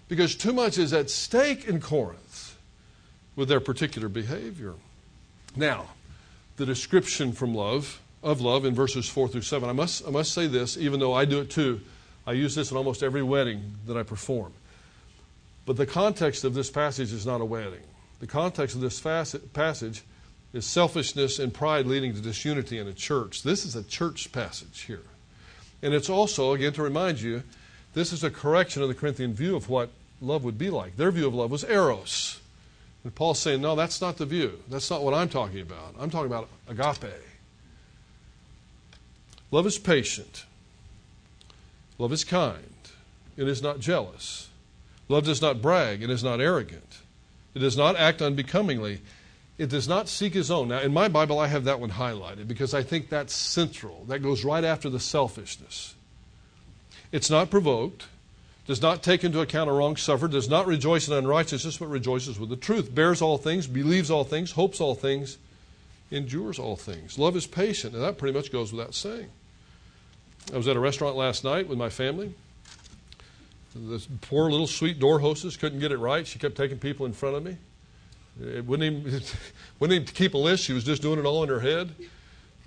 because 0.09 0.35
too 0.35 0.53
much 0.53 0.77
is 0.77 0.93
at 0.93 1.09
stake 1.09 1.69
in 1.69 1.81
Corinth 1.81 2.48
with 3.39 3.49
their 3.49 3.61
particular 3.61 4.09
behavior. 4.09 4.75
Now, 5.55 5.87
the 6.57 6.67
description 6.67 7.31
from 7.31 7.55
love, 7.55 8.01
of 8.21 8.41
love 8.41 8.65
in 8.65 8.75
verses 8.75 9.09
4 9.09 9.29
through 9.29 9.43
7, 9.43 9.69
I 9.69 9.73
must, 9.73 10.05
I 10.05 10.11
must 10.11 10.33
say 10.33 10.49
this, 10.49 10.77
even 10.77 10.99
though 10.99 11.15
I 11.15 11.25
do 11.25 11.39
it 11.39 11.49
too. 11.49 11.81
I 12.27 12.33
use 12.33 12.57
this 12.57 12.73
in 12.73 12.77
almost 12.77 13.05
every 13.05 13.23
wedding 13.23 13.77
that 13.87 13.97
I 13.97 14.03
perform. 14.03 14.53
But 15.67 15.77
the 15.77 15.87
context 15.87 16.43
of 16.43 16.53
this 16.53 16.69
passage 16.69 17.13
is 17.13 17.25
not 17.25 17.41
a 17.41 17.45
wedding. 17.45 17.85
The 18.19 18.27
context 18.27 18.75
of 18.75 18.81
this 18.81 18.99
passage 18.99 20.03
is 20.53 20.67
selfishness 20.67 21.39
and 21.39 21.55
pride 21.55 21.87
leading 21.87 22.15
to 22.15 22.21
disunity 22.21 22.79
in 22.79 22.89
a 22.89 22.93
church. 22.93 23.45
This 23.45 23.65
is 23.65 23.77
a 23.77 23.85
church 23.85 24.33
passage 24.33 24.81
here. 24.81 25.05
And 25.81 25.95
it's 25.95 26.11
also, 26.11 26.55
again, 26.55 26.73
to 26.73 26.83
remind 26.83 27.21
you, 27.21 27.45
this 27.95 28.13
is 28.13 28.25
a 28.25 28.31
correction 28.31 28.83
of 28.83 28.89
the 28.89 28.97
Corinthian 28.97 29.33
view 29.33 29.55
of 29.55 29.69
what 29.69 29.91
love 30.21 30.43
would 30.43 30.59
be 30.59 30.71
like. 30.71 30.97
Their 30.97 31.13
view 31.13 31.29
of 31.29 31.35
love 31.35 31.53
was 31.53 31.63
eros. 31.63 32.41
And 33.05 33.15
Paul's 33.15 33.39
saying, 33.39 33.61
no, 33.61 33.77
that's 33.77 34.01
not 34.01 34.17
the 34.17 34.27
view. 34.27 34.61
That's 34.69 34.91
not 34.91 35.03
what 35.03 35.15
I'm 35.15 35.29
talking 35.29 35.61
about. 35.61 35.95
I'm 35.99 36.11
talking 36.11 36.27
about 36.27 36.49
agape. 36.69 37.13
Love 39.51 39.67
is 39.67 39.79
patient. 39.79 40.45
Love 41.97 42.13
is 42.13 42.25
kind. 42.25 42.65
It 43.37 43.49
is 43.49 43.63
not 43.63 43.81
jealous. 43.81 44.49
Love 45.09 45.25
does 45.25 45.41
not 45.41 45.63
brag. 45.63 46.03
It 46.03 46.11
is 46.11 46.23
not 46.23 46.41
arrogant. 46.41 46.99
It 47.55 47.61
does 47.61 47.77
not 47.77 47.97
act 47.97 48.21
unbecomingly. 48.21 49.01
It 49.57 49.71
does 49.71 49.89
not 49.89 50.09
seek 50.09 50.35
his 50.35 50.51
own. 50.51 50.69
Now, 50.69 50.81
in 50.81 50.93
my 50.93 51.09
Bible, 51.09 51.39
I 51.39 51.49
have 51.49 51.65
that 51.65 51.81
one 51.81 51.91
highlighted 51.91 52.47
because 52.47 52.75
I 52.75 52.83
think 52.83 53.09
that's 53.09 53.33
central. 53.33 54.05
That 54.07 54.21
goes 54.21 54.45
right 54.45 54.63
after 54.63 54.91
the 54.91 55.01
selfishness. 55.01 55.95
It's 57.11 57.31
not 57.31 57.51
provoked, 57.51 58.07
does 58.69 58.83
not 58.83 59.03
take 59.03 59.25
into 59.25 59.41
account 59.41 59.71
a 59.71 59.73
wrong 59.73 59.97
suffered, 59.97 60.31
does 60.31 60.49
not 60.49 60.67
rejoice 60.67 61.09
in 61.09 61.15
unrighteousness, 61.15 61.79
but 61.79 61.87
rejoices 61.87 62.39
with 62.39 62.51
the 62.51 62.57
truth, 62.57 62.95
bears 62.95 63.23
all 63.23 63.39
things, 63.39 63.67
believes 63.67 64.11
all 64.11 64.25
things, 64.25 64.53
hopes 64.53 64.79
all 64.79 64.95
things, 64.95 65.39
endures 66.11 66.59
all 66.59 66.77
things. 66.77 67.19
Love 67.19 67.35
is 67.35 67.47
patient, 67.47 67.95
and 67.95 68.05
that 68.05 68.19
pretty 68.19 68.37
much 68.37 68.53
goes 68.53 68.71
without 68.71 68.95
saying. 68.95 69.29
I 70.53 70.59
was 70.59 70.69
at 70.69 70.77
a 70.77 70.81
restaurant 70.81 71.17
last 71.17 71.45
night 71.45 71.67
with 71.67 71.79
my 71.79 71.89
family. 71.89 72.35
This 73.75 74.07
poor 74.21 74.51
little 74.51 74.67
sweet 74.67 74.99
door 74.99 75.19
hostess 75.19 75.57
couldn't 75.57 75.79
get 75.79 75.91
it 75.91 75.99
right. 75.99 76.27
She 76.27 76.39
kept 76.39 76.55
taking 76.55 76.79
people 76.79 77.07
in 77.07 77.15
front 77.15 77.37
of 77.37 77.45
me. 77.45 77.57
It 78.39 78.67
wouldn't 78.67 79.07
even, 79.07 79.23
wouldn't 79.81 80.03
even 80.03 80.15
keep 80.15 80.35
a 80.35 80.39
list. 80.39 80.65
She 80.65 80.75
was 80.75 80.85
just 80.85 81.01
doing 81.01 81.19
it 81.19 81.25
all 81.25 81.43
in 81.43 81.49
her 81.49 81.61
head. 81.61 81.95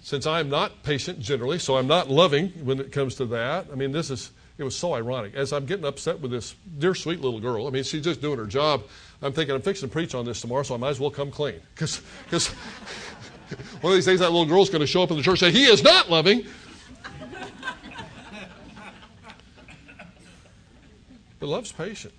Since 0.02 0.26
I'm 0.26 0.50
not 0.50 0.82
patient 0.82 1.20
generally, 1.20 1.60
so 1.60 1.78
I'm 1.78 1.86
not 1.86 2.10
loving 2.10 2.50
when 2.66 2.80
it 2.80 2.92
comes 2.92 3.14
to 3.16 3.26
that. 3.28 3.68
I 3.72 3.76
mean, 3.76 3.92
this 3.92 4.10
is, 4.10 4.32
it 4.58 4.64
was 4.64 4.76
so 4.76 4.94
ironic. 4.94 5.34
As 5.36 5.54
I'm 5.54 5.66
getting 5.66 5.86
upset 5.86 6.20
with 6.20 6.32
this 6.32 6.56
dear 6.78 6.94
sweet 6.94 7.22
little 7.22 7.40
girl, 7.40 7.68
I 7.68 7.70
mean, 7.70 7.84
she's 7.84 8.04
just 8.04 8.22
doing 8.22 8.38
her 8.38 8.46
job. 8.46 8.84
I'm 9.22 9.34
thinking, 9.34 9.56
I'm 9.56 9.62
fixing 9.62 9.90
to 9.90 9.94
preach 9.94 10.16
on 10.16 10.26
this 10.26 10.42
tomorrow, 10.42 10.64
so 10.64 10.76
I 10.76 10.78
might 10.78 10.90
as 10.90 11.00
well 11.00 11.12
come 11.12 11.32
clean. 11.32 11.62
Because 11.74 11.98
one 13.82 13.94
of 13.94 13.98
these 13.98 14.06
days 14.06 14.20
that 14.20 14.32
little 14.32 14.46
girl's 14.46 14.70
going 14.70 14.82
to 14.82 14.88
show 14.88 15.04
up 15.04 15.12
in 15.12 15.18
the 15.18 15.24
church 15.24 15.42
and 15.42 15.54
say, 15.54 15.60
He 15.60 15.66
is 15.66 15.84
not 15.84 16.10
loving. 16.10 16.46
But 21.40 21.48
love's 21.48 21.72
patient. 21.72 22.14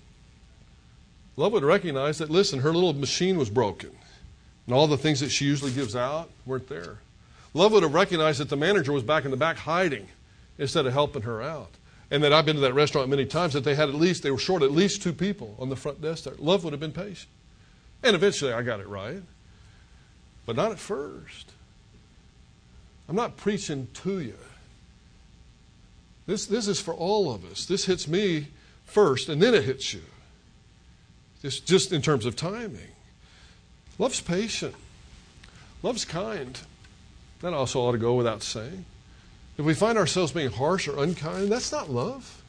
Love 1.36 1.52
would 1.52 1.62
recognize 1.62 2.18
that, 2.18 2.28
listen, 2.28 2.58
her 2.58 2.72
little 2.72 2.92
machine 2.92 3.38
was 3.38 3.48
broken, 3.48 3.90
and 4.66 4.74
all 4.74 4.88
the 4.88 4.96
things 4.96 5.20
that 5.20 5.30
she 5.30 5.44
usually 5.44 5.70
gives 5.70 5.94
out 5.94 6.28
weren't 6.44 6.68
there. 6.68 6.98
Love 7.54 7.72
would 7.72 7.84
have 7.84 7.94
recognized 7.94 8.40
that 8.40 8.48
the 8.48 8.56
manager 8.56 8.92
was 8.92 9.02
back 9.02 9.24
in 9.24 9.30
the 9.30 9.36
back 9.36 9.58
hiding 9.58 10.08
instead 10.58 10.86
of 10.86 10.92
helping 10.92 11.22
her 11.22 11.40
out. 11.40 11.70
And 12.12 12.22
that 12.24 12.32
I've 12.32 12.44
been 12.44 12.56
to 12.56 12.60
that 12.60 12.74
restaurant 12.74 13.08
many 13.08 13.24
times 13.24 13.54
that 13.54 13.64
they 13.64 13.74
had 13.74 13.88
at 13.88 13.94
least, 13.94 14.22
they 14.22 14.30
were 14.30 14.36
short 14.36 14.62
at 14.62 14.70
least 14.70 15.00
two 15.00 15.14
people 15.14 15.56
on 15.58 15.70
the 15.70 15.76
front 15.76 16.02
desk 16.02 16.24
there. 16.24 16.34
Love 16.38 16.62
would 16.62 16.74
have 16.74 16.78
been 16.78 16.92
patient. 16.92 17.30
And 18.02 18.14
eventually 18.14 18.52
I 18.52 18.60
got 18.60 18.80
it 18.80 18.86
right. 18.86 19.22
But 20.44 20.54
not 20.54 20.72
at 20.72 20.78
first. 20.78 21.52
I'm 23.08 23.16
not 23.16 23.38
preaching 23.38 23.88
to 23.94 24.20
you. 24.20 24.36
This, 26.26 26.44
this 26.44 26.68
is 26.68 26.82
for 26.82 26.92
all 26.92 27.32
of 27.32 27.50
us. 27.50 27.64
This 27.64 27.86
hits 27.86 28.06
me 28.06 28.48
first, 28.84 29.30
and 29.30 29.40
then 29.40 29.54
it 29.54 29.64
hits 29.64 29.94
you. 29.94 30.02
Just, 31.40 31.66
just 31.66 31.94
in 31.94 32.02
terms 32.02 32.26
of 32.26 32.36
timing. 32.36 32.92
Love's 33.98 34.20
patient. 34.20 34.74
Love's 35.82 36.04
kind. 36.04 36.60
That 37.40 37.54
also 37.54 37.80
ought 37.80 37.92
to 37.92 37.98
go 37.98 38.14
without 38.16 38.42
saying. 38.42 38.84
If 39.62 39.66
we 39.66 39.74
find 39.74 39.96
ourselves 39.96 40.32
being 40.32 40.50
harsh 40.50 40.88
or 40.88 41.00
unkind, 41.00 41.52
that's 41.52 41.70
not 41.70 41.88
love. 41.88 42.42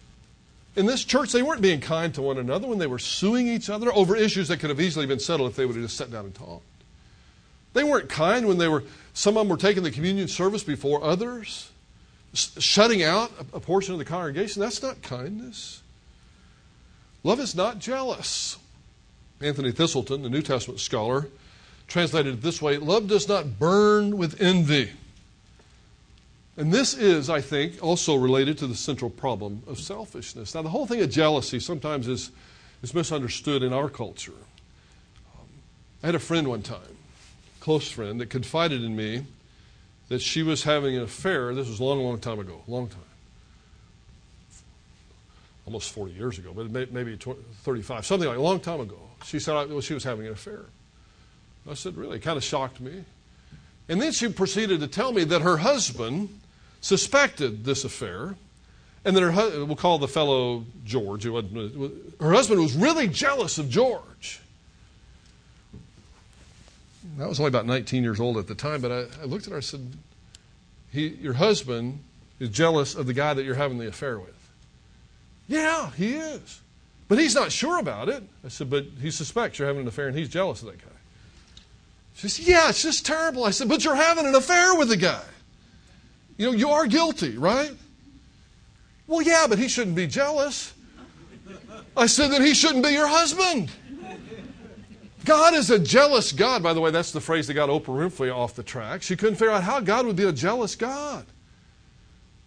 In 0.76 0.88
this 0.88 1.06
church, 1.06 1.32
they 1.32 1.44
weren't 1.44 1.62
being 1.62 1.80
kind 1.80 2.12
to 2.16 2.24
one 2.24 2.40
another 2.40 2.68
when 2.68 2.80
they 2.80 2.88
were 2.88 2.98
suing 2.98 3.48
each 3.48 3.70
other 3.70 3.94
over 3.94 4.16
issues 4.16 4.48
that 4.48 4.58
could 4.58 4.72
have 4.72 4.82
easily 4.82 5.06
been 5.06 5.20
settled 5.20 5.52
if 5.52 5.56
they 5.56 5.68
would 5.68 5.76
have 5.76 5.86
just 5.86 5.96
sat 5.96 6.10
down 6.10 6.26
and 6.26 6.34
talked. 6.34 6.66
They 7.74 7.84
weren't 7.84 8.10
kind 8.10 8.48
when 8.48 8.58
they 8.58 8.68
were, 8.68 8.84
some 9.14 9.38
of 9.38 9.42
them 9.42 9.50
were 9.50 9.62
taking 9.62 9.84
the 9.84 9.92
communion 9.92 10.28
service 10.28 10.64
before 10.64 11.04
others, 11.04 11.70
shutting 12.34 13.04
out 13.04 13.32
a 13.54 13.60
portion 13.60 13.94
of 13.94 14.00
the 14.00 14.06
congregation. 14.06 14.60
That's 14.60 14.82
not 14.82 15.04
kindness. 15.04 15.84
Love 17.24 17.40
is 17.40 17.54
not 17.54 17.78
jealous. 17.78 18.58
Anthony 19.40 19.72
Thiselton, 19.72 20.24
the 20.24 20.32
New 20.32 20.42
Testament 20.42 20.80
scholar, 20.80 21.28
translated 21.88 22.34
it 22.34 22.42
this 22.42 22.60
way 22.60 22.78
Love 22.78 23.08
does 23.08 23.28
not 23.28 23.60
burn 23.60 24.18
with 24.18 24.42
envy. 24.42 24.90
And 26.56 26.72
this 26.72 26.94
is, 26.94 27.30
I 27.30 27.42
think, 27.42 27.82
also 27.82 28.16
related 28.16 28.60
to 28.60 28.68
the 28.68 28.76
central 28.76 29.10
problem 29.10 29.64
of 29.66 29.80
selfishness. 29.80 30.54
Now, 30.54 30.62
the 30.62 30.70
whole 30.70 30.86
thing 30.86 31.02
of 31.02 31.10
jealousy 31.10 31.60
sometimes 31.60 32.08
is, 32.08 32.32
is 32.84 32.94
misunderstood 32.94 33.64
in 33.64 33.74
our 33.74 33.90
culture. 33.90 34.34
Um, 35.36 35.48
I 36.04 36.08
had 36.08 36.16
a 36.16 36.20
friend 36.20 36.48
one 36.48 36.62
time, 36.62 36.98
close 37.60 37.90
friend, 37.90 38.22
that 38.22 38.30
confided 38.30 38.84
in 38.84 38.96
me 38.96 39.26
that 40.10 40.22
she 40.22 40.44
was 40.44 40.64
having 40.64 40.96
an 40.96 41.04
affair. 41.04 41.56
This 41.56 41.68
was 41.68 41.80
a 41.80 41.84
long, 41.84 42.04
long 42.04 42.20
time 42.20 42.40
ago, 42.40 42.62
long 42.68 42.88
time 42.88 43.00
almost 45.66 45.92
40 45.94 46.14
years 46.14 46.38
ago, 46.38 46.52
but 46.54 46.70
maybe 46.92 47.16
35, 47.16 48.06
something 48.06 48.28
like 48.28 48.38
a 48.38 48.42
long 48.42 48.60
time 48.60 48.82
ago. 48.82 48.98
She 49.24 49.40
said 49.40 49.54
well, 49.70 49.82
she 49.82 49.94
was 49.94 50.04
having 50.04 50.26
an 50.28 50.34
affair. 50.34 50.66
I 51.70 51.76
said, 51.76 51.96
really? 51.96 52.18
It 52.18 52.22
kind 52.22 52.36
of 52.36 52.44
shocked 52.44 52.82
me. 52.82 53.06
And 53.88 54.02
then 54.02 54.12
she 54.12 54.28
proceeded 54.28 54.82
to 54.82 54.88
tell 54.88 55.14
me 55.14 55.24
that 55.24 55.42
her 55.42 55.58
husband 55.58 56.42
suspected 56.84 57.64
this 57.64 57.86
affair, 57.86 58.36
and 59.06 59.16
that 59.16 59.22
her 59.24 59.66
we'll 59.66 59.76
call 59.76 59.98
the 59.98 60.08
fellow 60.08 60.66
George. 60.86 61.24
her 61.24 62.34
husband 62.34 62.62
was 62.62 62.76
really 62.76 63.08
jealous 63.08 63.58
of 63.58 63.70
George. 63.70 64.42
I 67.20 67.26
was 67.26 67.40
only 67.40 67.50
about 67.50 67.66
19 67.66 68.04
years 68.04 68.20
old 68.20 68.38
at 68.38 68.48
the 68.48 68.56
time, 68.56 68.82
but 68.82 68.92
I, 68.92 69.22
I 69.22 69.26
looked 69.26 69.46
at 69.46 69.52
her 69.52 69.58
and 69.58 69.64
said, 69.64 69.94
he, 70.92 71.08
Your 71.08 71.34
husband 71.34 72.00
is 72.40 72.50
jealous 72.50 72.96
of 72.96 73.08
the 73.08 73.14
guy 73.14 73.34
that 73.34 73.44
you're 73.44 73.56
having 73.56 73.78
the 73.78 73.88
affair 73.88 74.20
with. 74.20 74.36
Yeah, 75.48 75.92
he 75.92 76.16
is. 76.16 76.62
But 77.08 77.20
he's 77.20 77.36
not 77.36 77.52
sure 77.52 77.80
about 77.80 78.10
it. 78.10 78.24
I 78.44 78.50
said, 78.50 78.70
But 78.70 78.86
he 79.00 79.12
suspects 79.12 79.60
you're 79.60 79.68
having 79.68 79.84
an 79.84 79.88
affair 79.88 80.08
and 80.08 80.18
he's 80.18 80.30
jealous 80.30 80.62
of 80.62 80.70
that 80.70 80.80
guy. 80.80 80.92
She 82.16 82.30
said, 82.30 82.48
Yeah, 82.48 82.70
it's 82.70 82.82
just 82.82 83.06
terrible. 83.06 83.46
I 83.46 83.52
said, 83.52 83.70
But 83.70 83.86
you're 83.86 83.96
having 83.96 84.26
an 84.26 84.36
affair 84.36 84.76
with 84.76 84.90
the 84.90 84.98
guy. 84.98 85.24
You 86.38 86.48
know, 86.48 86.52
you 86.52 86.70
are 86.70 86.88
guilty, 86.88 87.38
right? 87.38 87.72
Well, 89.08 89.22
yeah, 89.22 89.46
but 89.48 89.60
he 89.60 89.68
shouldn't 89.68 89.96
be 89.96 90.08
jealous. 90.08 90.74
I 91.96 92.08
said, 92.08 92.32
that 92.32 92.42
he 92.42 92.54
shouldn't 92.54 92.84
be 92.84 92.92
your 92.92 93.08
husband. 93.08 93.70
God 95.26 95.54
is 95.54 95.70
a 95.70 95.80
jealous 95.80 96.32
God. 96.32 96.64
By 96.64 96.74
the 96.74 96.82
way, 96.82 96.92
that's 96.92 97.12
the 97.12 97.22
phrase 97.22 97.48
that 97.48 97.54
got 97.54 97.70
Oprah 97.70 98.10
Winfrey 98.10 98.34
off 98.34 98.56
the 98.56 98.64
track. 98.64 99.04
She 99.04 99.16
couldn't 99.16 99.36
figure 99.36 99.54
out 99.54 99.64
how 99.64 99.80
God 99.80 100.06
would 100.06 100.16
be 100.16 100.26
a 100.26 100.34
jealous 100.34 100.76
God. 100.76 101.26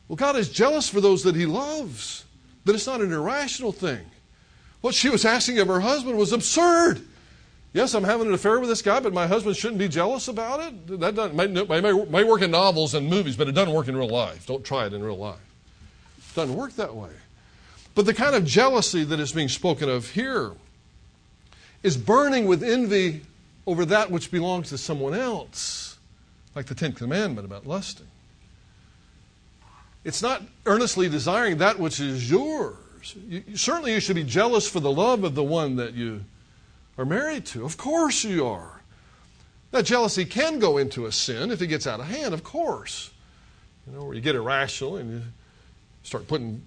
Well, 0.09 0.17
God 0.17 0.37
is 0.37 0.51
jealous 0.51 0.89
for 0.89 1.01
those 1.01 1.23
that 1.23 1.35
He 1.35 1.47
loves, 1.47 2.25
that 2.65 2.75
it's 2.75 2.87
not 2.87 3.01
an 3.01 3.13
irrational 3.13 3.73
thing. 3.73 4.05
What 4.81 4.95
she 4.95 5.09
was 5.09 5.25
asking 5.25 5.59
of 5.59 5.69
her 5.69 5.81
husband 5.81 6.19
was 6.19 6.33
absurd. 6.33 7.01
Yes, 7.73 7.95
I'm 7.95 8.05
having 8.05 8.29
an 8.29 8.33
affair 8.33 8.59
with 8.59 8.71
this 8.71 8.81
guy, 8.81 9.01
but 9.01 9.13
my 9.13 9.27
husband 9.27 9.57
shouldn't 9.57 9.79
be 9.79 9.89
jealous 9.89 10.29
about 10.29 10.61
it. 10.61 11.01
That 11.01 11.15
doesn't, 11.15 11.37
may, 11.37 11.47
may, 11.47 11.93
may 12.05 12.25
work 12.25 12.41
in 12.41 12.51
novels 12.51 12.95
and 12.95 13.09
movies, 13.09 13.37
but 13.37 13.49
it 13.49 13.53
doesn't 13.53 13.75
work 13.75 13.89
in 13.89 13.97
real 13.97 14.09
life. 14.09 14.47
Don't 14.47 14.65
try 14.65 14.87
it 14.87 14.95
in 14.95 15.03
real 15.03 15.19
life. 15.19 15.39
It 16.31 16.35
doesn't 16.35 16.57
work 16.57 16.73
that 16.77 16.95
way. 16.95 17.11
But 17.95 18.07
the 18.07 18.15
kind 18.15 18.35
of 18.35 18.45
jealousy 18.45 19.05
that 19.05 19.21
is 19.21 19.33
being 19.33 19.49
spoken 19.49 19.89
of 19.89 20.11
here 20.11 20.53
is 21.83 21.97
burning 21.97 22.47
with 22.47 22.63
envy 22.63 23.23
over 23.67 23.85
that 23.87 24.11
which 24.11 24.31
belongs 24.31 24.69
to 24.71 24.79
someone 24.79 25.15
else, 25.15 25.99
like 26.55 26.67
the 26.67 26.75
Tenth 26.75 26.97
Commandment 26.97 27.45
about 27.45 27.67
lusting. 27.67 28.07
It's 30.05 30.23
not 30.23 30.43
earnestly 30.67 31.09
desiring 31.09 31.59
that 31.59 31.79
which 31.79 31.99
is 31.99 32.31
yours. 32.31 32.77
You, 33.29 33.57
certainly, 33.57 33.93
you 33.93 34.01
should 34.01 34.17
be 34.17 34.25
jealous 34.25 34.69
for 34.69 34.81
the 34.81 34.91
love 34.91 35.25
of 35.25 35.35
the 35.35 35.43
one 35.43 35.77
that 35.77 35.95
you 35.95 36.25
are 36.99 37.05
married 37.05 37.47
to. 37.47 37.65
Of 37.65 37.77
course, 37.77 38.25
you 38.25 38.47
are. 38.47 38.81
That 39.71 39.85
jealousy 39.85 40.25
can 40.25 40.59
go 40.59 40.79
into 40.79 41.07
a 41.07 41.13
sin 41.13 41.51
if 41.51 41.61
it 41.61 41.67
gets 41.67 41.87
out 41.87 42.01
of 42.01 42.07
hand, 42.07 42.33
of 42.33 42.43
course. 42.45 43.11
You 43.87 43.97
know, 43.97 44.05
where 44.05 44.15
you 44.15 44.21
get 44.21 44.35
irrational 44.35 44.97
and 44.97 45.11
you 45.11 45.23
start 46.03 46.27
putting 46.29 46.63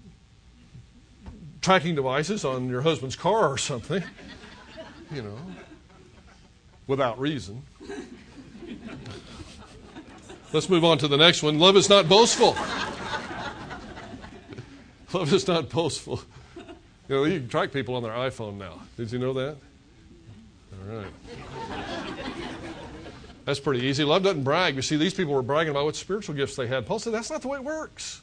tracking 1.60 1.94
devices 1.94 2.44
on 2.44 2.68
your 2.68 2.82
husband's 2.82 3.16
car 3.16 3.48
or 3.48 3.58
something 3.58 4.02
you 5.12 5.22
know, 5.22 5.36
without 6.86 7.18
reason. 7.18 7.62
Let's 10.52 10.68
move 10.68 10.84
on 10.84 10.98
to 10.98 11.08
the 11.08 11.16
next 11.16 11.42
one. 11.42 11.58
Love 11.58 11.76
is 11.76 11.88
not 11.88 12.08
boastful. 12.08 12.56
Love 15.12 15.32
is 15.32 15.46
not 15.46 15.68
boastful. 15.68 16.22
You 17.08 17.16
know, 17.16 17.24
you 17.24 17.40
can 17.40 17.48
track 17.48 17.72
people 17.72 17.94
on 17.94 18.02
their 18.02 18.12
iPhone 18.12 18.56
now. 18.56 18.80
Did 18.96 19.12
you 19.12 19.18
know 19.18 19.32
that? 19.34 19.56
That's 23.44 23.60
pretty 23.60 23.86
easy. 23.86 24.04
Love 24.04 24.22
doesn't 24.22 24.44
brag. 24.44 24.76
You 24.76 24.82
see, 24.82 24.96
these 24.96 25.14
people 25.14 25.34
were 25.34 25.42
bragging 25.42 25.70
about 25.70 25.84
what 25.84 25.96
spiritual 25.96 26.34
gifts 26.34 26.56
they 26.56 26.66
had. 26.66 26.86
Paul 26.86 26.98
said 26.98 27.12
that's 27.12 27.30
not 27.30 27.42
the 27.42 27.48
way 27.48 27.58
it 27.58 27.64
works. 27.64 28.20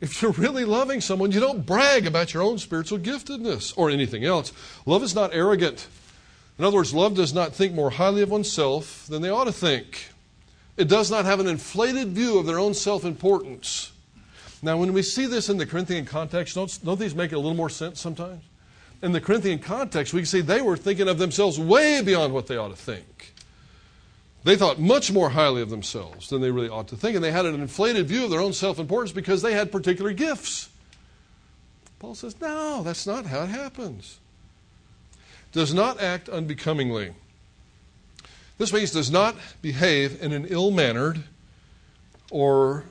If 0.00 0.22
you're 0.22 0.30
really 0.32 0.64
loving 0.64 1.00
someone, 1.00 1.32
you 1.32 1.40
don't 1.40 1.66
brag 1.66 2.06
about 2.06 2.32
your 2.32 2.42
own 2.42 2.58
spiritual 2.58 2.98
giftedness 2.98 3.76
or 3.76 3.90
anything 3.90 4.24
else. 4.24 4.52
Love 4.86 5.02
is 5.02 5.14
not 5.14 5.34
arrogant. 5.34 5.88
In 6.58 6.64
other 6.64 6.76
words, 6.76 6.94
love 6.94 7.14
does 7.14 7.34
not 7.34 7.52
think 7.52 7.74
more 7.74 7.90
highly 7.90 8.22
of 8.22 8.30
oneself 8.30 9.06
than 9.08 9.22
they 9.22 9.30
ought 9.30 9.44
to 9.44 9.52
think. 9.52 10.08
It 10.76 10.88
does 10.88 11.10
not 11.10 11.24
have 11.24 11.40
an 11.40 11.48
inflated 11.48 12.08
view 12.08 12.38
of 12.38 12.46
their 12.46 12.58
own 12.58 12.74
self 12.74 13.04
importance. 13.04 13.92
Now, 14.62 14.76
when 14.76 14.92
we 14.92 15.02
see 15.02 15.26
this 15.26 15.48
in 15.48 15.56
the 15.56 15.66
Corinthian 15.66 16.04
context, 16.04 16.54
don't, 16.54 16.78
don't 16.84 16.98
these 16.98 17.14
make 17.14 17.32
a 17.32 17.36
little 17.36 17.54
more 17.54 17.68
sense 17.68 18.00
sometimes? 18.00 18.42
In 19.00 19.12
the 19.12 19.20
Corinthian 19.20 19.58
context, 19.60 20.12
we 20.12 20.20
can 20.20 20.26
see 20.26 20.40
they 20.40 20.60
were 20.60 20.76
thinking 20.76 21.08
of 21.08 21.18
themselves 21.18 21.58
way 21.58 22.02
beyond 22.02 22.32
what 22.32 22.46
they 22.46 22.56
ought 22.56 22.68
to 22.68 22.76
think. 22.76 23.34
They 24.44 24.56
thought 24.56 24.78
much 24.78 25.12
more 25.12 25.30
highly 25.30 25.62
of 25.62 25.70
themselves 25.70 26.28
than 26.28 26.40
they 26.40 26.50
really 26.50 26.68
ought 26.68 26.88
to 26.88 26.96
think, 26.96 27.14
and 27.14 27.22
they 27.22 27.32
had 27.32 27.46
an 27.46 27.60
inflated 27.60 28.06
view 28.06 28.24
of 28.24 28.30
their 28.30 28.40
own 28.40 28.52
self 28.52 28.78
importance 28.78 29.12
because 29.12 29.42
they 29.42 29.52
had 29.52 29.70
particular 29.70 30.12
gifts. 30.12 30.68
Paul 31.98 32.14
says, 32.14 32.40
No, 32.40 32.82
that's 32.82 33.06
not 33.06 33.26
how 33.26 33.42
it 33.42 33.48
happens. 33.48 34.18
Does 35.52 35.74
not 35.74 36.00
act 36.00 36.28
unbecomingly. 36.28 37.12
This 38.58 38.72
means 38.72 38.90
does 38.90 39.10
not 39.10 39.36
behave 39.62 40.22
in 40.22 40.32
an 40.32 40.46
ill 40.48 40.70
mannered 40.70 41.22
or 42.30 42.84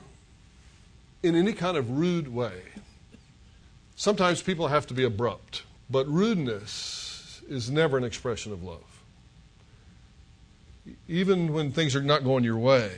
in 1.22 1.34
any 1.34 1.52
kind 1.52 1.76
of 1.76 1.90
rude 1.90 2.32
way. 2.32 2.62
Sometimes 3.96 4.42
people 4.42 4.68
have 4.68 4.86
to 4.86 4.94
be 4.94 5.04
abrupt, 5.04 5.62
but 5.90 6.06
rudeness 6.08 7.42
is 7.48 7.70
never 7.70 7.96
an 7.96 8.04
expression 8.04 8.52
of 8.52 8.62
love 8.62 8.98
even 11.08 11.52
when 11.52 11.72
things 11.72 11.96
are 11.96 12.02
not 12.02 12.24
going 12.24 12.44
your 12.44 12.58
way, 12.58 12.90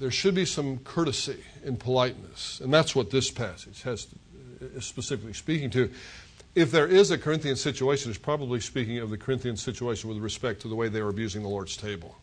there 0.00 0.10
should 0.10 0.34
be 0.34 0.44
some 0.44 0.78
courtesy 0.78 1.42
and 1.64 1.78
politeness. 1.78 2.60
And 2.60 2.72
that's 2.72 2.94
what 2.94 3.10
this 3.10 3.30
passage 3.30 3.82
has 3.82 4.06
is 4.60 4.84
specifically 4.84 5.32
speaking 5.32 5.70
to. 5.70 5.90
If 6.54 6.70
there 6.70 6.86
is 6.86 7.10
a 7.10 7.18
Corinthian 7.18 7.56
situation, 7.56 8.10
it's 8.10 8.18
probably 8.18 8.60
speaking 8.60 8.98
of 8.98 9.10
the 9.10 9.18
Corinthian 9.18 9.56
situation 9.56 10.08
with 10.08 10.18
respect 10.18 10.62
to 10.62 10.68
the 10.68 10.74
way 10.74 10.88
they 10.88 11.02
were 11.02 11.08
abusing 11.08 11.42
the 11.42 11.48
Lord's 11.48 11.76
table 11.76 12.16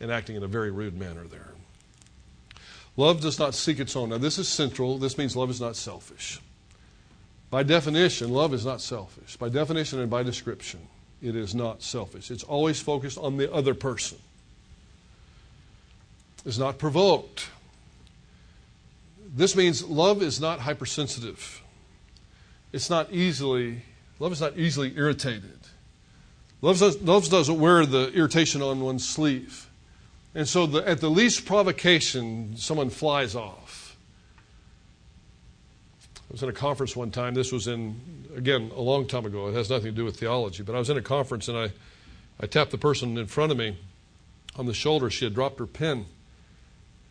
and 0.00 0.10
acting 0.10 0.36
in 0.36 0.42
a 0.42 0.48
very 0.48 0.70
rude 0.70 0.98
manner 0.98 1.24
there. 1.24 1.52
Love 2.96 3.20
does 3.20 3.38
not 3.38 3.54
seek 3.54 3.80
its 3.80 3.96
own. 3.96 4.10
Now, 4.10 4.18
this 4.18 4.38
is 4.38 4.48
central. 4.48 4.98
This 4.98 5.18
means 5.18 5.36
love 5.36 5.50
is 5.50 5.60
not 5.60 5.76
selfish. 5.76 6.40
By 7.54 7.62
definition, 7.62 8.30
love 8.30 8.52
is 8.52 8.66
not 8.66 8.80
selfish. 8.80 9.36
By 9.36 9.48
definition 9.48 10.00
and 10.00 10.10
by 10.10 10.24
description. 10.24 10.80
It 11.22 11.36
is 11.36 11.54
not 11.54 11.84
selfish. 11.84 12.32
It's 12.32 12.42
always 12.42 12.80
focused 12.80 13.16
on 13.16 13.36
the 13.36 13.52
other 13.52 13.74
person. 13.74 14.18
It's 16.44 16.58
not 16.58 16.78
provoked. 16.78 17.48
This 19.36 19.54
means 19.54 19.84
love 19.84 20.20
is 20.20 20.40
not 20.40 20.58
hypersensitive. 20.58 21.62
It's 22.72 22.90
not 22.90 23.12
easily, 23.12 23.82
love 24.18 24.32
is 24.32 24.40
not 24.40 24.58
easily 24.58 24.92
irritated. 24.96 25.60
Love, 26.60 26.80
does, 26.80 27.00
love 27.02 27.28
doesn't 27.28 27.60
wear 27.60 27.86
the 27.86 28.10
irritation 28.14 28.62
on 28.62 28.80
one's 28.80 29.08
sleeve. 29.08 29.70
And 30.34 30.48
so 30.48 30.66
the, 30.66 30.88
at 30.88 31.00
the 31.00 31.08
least 31.08 31.46
provocation, 31.46 32.56
someone 32.56 32.90
flies 32.90 33.36
off. 33.36 33.83
I 36.28 36.32
was 36.32 36.42
in 36.42 36.48
a 36.48 36.52
conference 36.52 36.96
one 36.96 37.10
time. 37.10 37.34
This 37.34 37.52
was 37.52 37.66
in 37.66 38.00
again, 38.36 38.70
a 38.74 38.80
long 38.80 39.06
time 39.06 39.26
ago. 39.26 39.48
It 39.48 39.54
has 39.54 39.70
nothing 39.70 39.86
to 39.86 39.92
do 39.92 40.04
with 40.04 40.18
theology. 40.18 40.62
But 40.62 40.74
I 40.74 40.78
was 40.78 40.90
in 40.90 40.96
a 40.96 41.02
conference 41.02 41.48
and 41.48 41.56
I, 41.56 41.72
I 42.40 42.46
tapped 42.46 42.70
the 42.70 42.78
person 42.78 43.16
in 43.16 43.26
front 43.26 43.52
of 43.52 43.58
me 43.58 43.76
on 44.56 44.66
the 44.66 44.74
shoulder. 44.74 45.10
She 45.10 45.24
had 45.24 45.34
dropped 45.34 45.58
her 45.58 45.66
pen. 45.66 46.06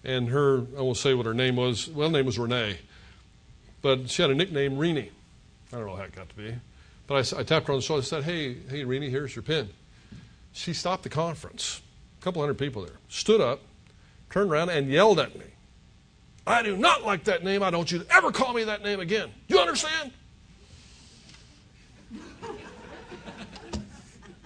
And 0.03 0.29
her, 0.29 0.65
I 0.77 0.81
won't 0.81 0.97
say 0.97 1.13
what 1.13 1.25
her 1.25 1.33
name 1.33 1.55
was. 1.55 1.87
Well, 1.87 2.09
her 2.09 2.13
name 2.13 2.25
was 2.25 2.37
Renee. 2.37 2.79
But 3.81 4.09
she 4.09 4.21
had 4.21 4.31
a 4.31 4.35
nickname, 4.35 4.77
Renee. 4.77 5.11
I 5.71 5.77
don't 5.77 5.87
know 5.87 5.95
how 5.95 6.03
it 6.03 6.15
got 6.15 6.29
to 6.29 6.35
be. 6.35 6.53
But 7.07 7.33
I, 7.33 7.39
I 7.39 7.43
tapped 7.43 7.67
her 7.67 7.73
on 7.73 7.79
the 7.79 7.81
shoulder 7.81 7.99
and 7.99 8.07
said, 8.07 8.23
Hey, 8.23 8.55
hey, 8.69 8.83
Renee, 8.83 9.09
here's 9.09 9.35
your 9.35 9.43
pen. 9.43 9.69
She 10.51 10.73
stopped 10.73 11.03
the 11.03 11.09
conference, 11.09 11.81
a 12.21 12.23
couple 12.23 12.41
hundred 12.41 12.59
people 12.59 12.83
there, 12.83 12.97
stood 13.09 13.41
up, 13.41 13.61
turned 14.29 14.51
around, 14.51 14.69
and 14.69 14.87
yelled 14.87 15.19
at 15.19 15.37
me. 15.37 15.45
I 16.45 16.61
do 16.61 16.75
not 16.75 17.03
like 17.03 17.23
that 17.25 17.43
name. 17.43 17.63
I 17.63 17.69
don't 17.69 17.79
want 17.79 17.91
you 17.91 17.99
to 17.99 18.13
ever 18.13 18.31
call 18.31 18.53
me 18.53 18.65
that 18.65 18.83
name 18.83 18.99
again. 18.99 19.29
You 19.47 19.59
understand? 19.59 20.11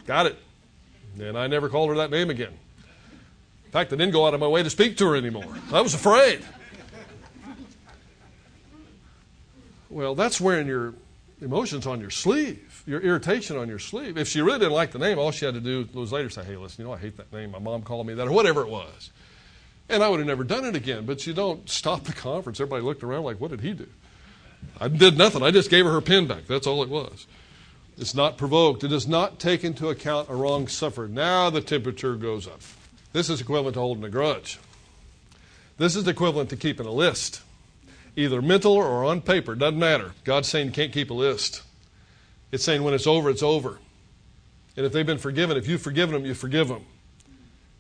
Got 0.05 0.27
it. 0.27 0.37
And 1.19 1.37
I 1.37 1.47
never 1.47 1.69
called 1.69 1.89
her 1.89 1.95
that 1.95 2.11
name 2.11 2.29
again. 2.29 2.53
In 3.65 3.71
fact, 3.71 3.91
I 3.91 3.95
didn't 3.95 4.13
go 4.13 4.25
out 4.25 4.33
of 4.33 4.39
my 4.39 4.47
way 4.47 4.63
to 4.63 4.69
speak 4.69 4.95
to 4.97 5.07
her 5.07 5.15
anymore. 5.15 5.57
I 5.73 5.81
was 5.81 5.93
afraid. 5.93 6.41
Well, 9.89 10.15
that's 10.15 10.39
wearing 10.39 10.67
your 10.67 10.93
emotions 11.41 11.87
on 11.87 11.99
your 11.99 12.09
sleeve, 12.09 12.83
your 12.85 13.01
irritation 13.01 13.57
on 13.57 13.67
your 13.67 13.79
sleeve. 13.79 14.17
If 14.17 14.27
she 14.27 14.41
really 14.41 14.59
didn't 14.59 14.73
like 14.73 14.91
the 14.91 14.99
name, 14.99 15.17
all 15.17 15.31
she 15.31 15.45
had 15.45 15.55
to 15.55 15.59
do 15.59 15.87
was 15.93 16.11
later 16.11 16.29
say, 16.29 16.43
hey, 16.43 16.55
listen, 16.55 16.83
you 16.83 16.87
know, 16.87 16.93
I 16.93 16.97
hate 16.97 17.17
that 17.17 17.33
name. 17.33 17.51
My 17.51 17.59
mom 17.59 17.81
called 17.81 18.05
me 18.07 18.13
that, 18.13 18.27
or 18.27 18.31
whatever 18.31 18.61
it 18.61 18.69
was. 18.69 19.11
And 19.89 20.03
I 20.03 20.09
would 20.09 20.19
have 20.19 20.27
never 20.27 20.43
done 20.43 20.65
it 20.65 20.75
again. 20.75 21.05
But 21.05 21.25
you 21.25 21.33
don't 21.33 21.69
stop 21.69 22.03
the 22.03 22.13
conference. 22.13 22.59
Everybody 22.59 22.83
looked 22.83 23.03
around 23.03 23.23
like, 23.23 23.39
what 23.39 23.51
did 23.51 23.61
he 23.61 23.73
do? 23.73 23.88
I 24.79 24.88
did 24.88 25.17
nothing. 25.17 25.43
I 25.43 25.51
just 25.51 25.69
gave 25.69 25.85
her 25.85 25.91
her 25.91 26.01
pen 26.01 26.27
back. 26.27 26.45
That's 26.47 26.67
all 26.67 26.83
it 26.83 26.89
was. 26.89 27.27
It's 27.97 28.13
not 28.13 28.38
provoked. 28.38 28.83
It 28.83 28.89
does 28.89 29.07
not 29.07 29.39
take 29.39 29.63
into 29.63 29.89
account 29.89 30.29
a 30.29 30.35
wrong 30.35 30.67
suffered. 30.67 31.13
Now 31.13 31.49
the 31.49 31.61
temperature 31.61 32.15
goes 32.15 32.47
up. 32.47 32.61
This 33.13 33.29
is 33.29 33.41
equivalent 33.41 33.73
to 33.75 33.79
holding 33.79 34.03
a 34.03 34.09
grudge. 34.09 34.59
This 35.77 35.95
is 35.95 36.07
equivalent 36.07 36.49
to 36.49 36.57
keeping 36.57 36.85
a 36.85 36.91
list, 36.91 37.41
either 38.15 38.41
mental 38.41 38.73
or 38.73 39.05
on 39.05 39.21
paper. 39.21 39.55
Doesn't 39.55 39.79
matter. 39.79 40.13
God's 40.23 40.47
saying 40.47 40.67
you 40.67 40.71
can't 40.73 40.91
keep 40.91 41.09
a 41.09 41.15
list. 41.15 41.63
It's 42.51 42.63
saying 42.63 42.83
when 42.83 42.93
it's 42.93 43.07
over, 43.07 43.29
it's 43.29 43.43
over. 43.43 43.79
And 44.75 44.85
if 44.85 44.91
they've 44.91 45.05
been 45.05 45.17
forgiven, 45.17 45.57
if 45.57 45.67
you've 45.67 45.81
forgiven 45.81 46.13
them, 46.13 46.25
you 46.25 46.33
forgive 46.33 46.67
them. 46.67 46.85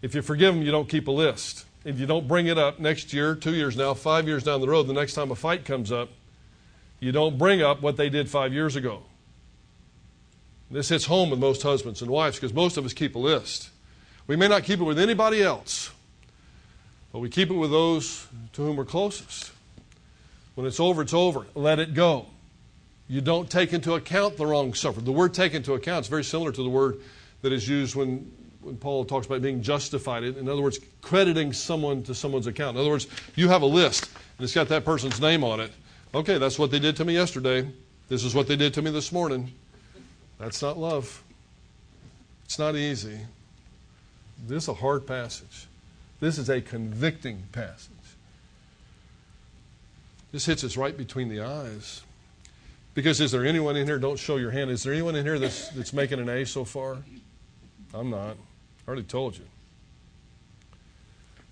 If 0.01 0.15
you 0.15 0.21
forgive 0.21 0.55
them, 0.55 0.63
you 0.63 0.71
don't 0.71 0.89
keep 0.89 1.07
a 1.07 1.11
list. 1.11 1.65
If 1.87 2.01
you 2.01 2.05
don't 2.05 2.27
bring 2.27 2.47
it 2.47 2.57
up 2.57 2.79
next 2.79 3.13
year, 3.13 3.33
two 3.33 3.55
years 3.55 3.77
now, 3.77 3.93
five 3.93 4.27
years 4.27 4.43
down 4.43 4.59
the 4.59 4.67
road, 4.67 4.87
the 4.87 4.93
next 4.93 5.13
time 5.13 5.31
a 5.31 5.35
fight 5.35 5.63
comes 5.63 5.89
up, 5.89 6.09
You 6.99 7.13
don't 7.13 7.37
bring 7.37 7.61
up 7.61 7.81
what 7.81 7.95
they 7.95 8.09
did 8.09 8.29
five 8.29 8.51
years 8.51 8.75
ago. 8.75 9.03
This 10.69 10.89
hits 10.89 11.05
home 11.05 11.29
with 11.29 11.39
most 11.39 11.61
husbands 11.61 12.01
and 12.01 12.11
wives 12.11 12.35
because 12.35 12.53
most 12.53 12.75
of 12.75 12.85
us 12.85 12.91
keep 12.91 13.15
a 13.15 13.19
list. 13.19 13.69
We 14.25 14.35
may 14.35 14.49
not 14.49 14.65
keep 14.65 14.81
it 14.81 14.83
with 14.83 14.99
anybody 14.99 15.41
else, 15.41 15.91
but 17.13 17.19
we 17.19 17.29
keep 17.29 17.49
it 17.49 17.53
with 17.53 17.71
those 17.71 18.27
to 18.51 18.63
whom 18.63 18.75
we're 18.75 18.83
closest. 18.83 19.53
When 20.55 20.67
it's 20.67 20.81
over, 20.81 21.03
it's 21.03 21.13
over. 21.13 21.45
Let 21.55 21.79
it 21.79 21.93
go. 21.93 22.25
You 23.07 23.21
don't 23.21 23.49
take 23.49 23.71
into 23.71 23.93
account 23.93 24.35
the 24.35 24.45
wrong 24.45 24.73
suffered. 24.73 25.05
The 25.05 25.13
word 25.13 25.33
take 25.33 25.53
into 25.53 25.73
account 25.73 26.03
is 26.03 26.09
very 26.09 26.25
similar 26.25 26.51
to 26.51 26.63
the 26.63 26.69
word 26.69 26.99
that 27.43 27.53
is 27.53 27.69
used 27.69 27.95
when, 27.95 28.29
when 28.67 28.77
Paul 28.77 29.05
talks 29.05 29.25
about 29.25 29.41
being 29.41 29.61
justified. 29.63 30.23
In 30.25 30.49
other 30.49 30.61
words, 30.61 30.79
crediting 31.01 31.53
someone 31.53 32.03
to 32.03 32.13
someone's 32.13 32.47
account. 32.47 32.75
In 32.75 32.81
other 32.81 32.91
words, 32.91 33.07
you 33.35 33.47
have 33.47 33.61
a 33.61 33.65
list 33.65 34.09
and 34.37 34.43
it's 34.43 34.53
got 34.53 34.67
that 34.67 34.83
person's 34.83 35.19
name 35.21 35.43
on 35.43 35.61
it. 35.61 35.71
Okay, 36.13 36.37
that's 36.37 36.59
what 36.59 36.69
they 36.69 36.79
did 36.79 36.95
to 36.97 37.05
me 37.05 37.13
yesterday. 37.13 37.67
This 38.09 38.23
is 38.23 38.35
what 38.35 38.47
they 38.47 38.57
did 38.57 38.73
to 38.73 38.81
me 38.81 38.91
this 38.91 39.11
morning. 39.11 39.53
That's 40.37 40.61
not 40.61 40.77
love. 40.77 41.23
It's 42.45 42.59
not 42.59 42.75
easy. 42.75 43.19
This 44.45 44.63
is 44.63 44.69
a 44.69 44.73
hard 44.73 45.07
passage. 45.07 45.67
This 46.19 46.37
is 46.37 46.49
a 46.49 46.61
convicting 46.61 47.43
passage. 47.53 47.91
This 50.31 50.45
hits 50.45 50.63
us 50.63 50.75
right 50.75 50.95
between 50.95 51.29
the 51.29 51.41
eyes. 51.41 52.01
Because 52.93 53.21
is 53.21 53.31
there 53.31 53.45
anyone 53.45 53.77
in 53.77 53.87
here, 53.87 53.97
don't 53.97 54.19
show 54.19 54.35
your 54.35 54.51
hand, 54.51 54.71
is 54.71 54.83
there 54.83 54.91
anyone 54.91 55.15
in 55.15 55.25
here 55.25 55.39
that's, 55.39 55.69
that's 55.69 55.93
making 55.93 56.19
an 56.19 56.27
A 56.27 56.45
so 56.45 56.65
far? 56.65 56.97
I'm 57.93 58.09
not. 58.09 58.35
I 58.87 58.91
already 58.91 59.05
told 59.05 59.37
you. 59.37 59.43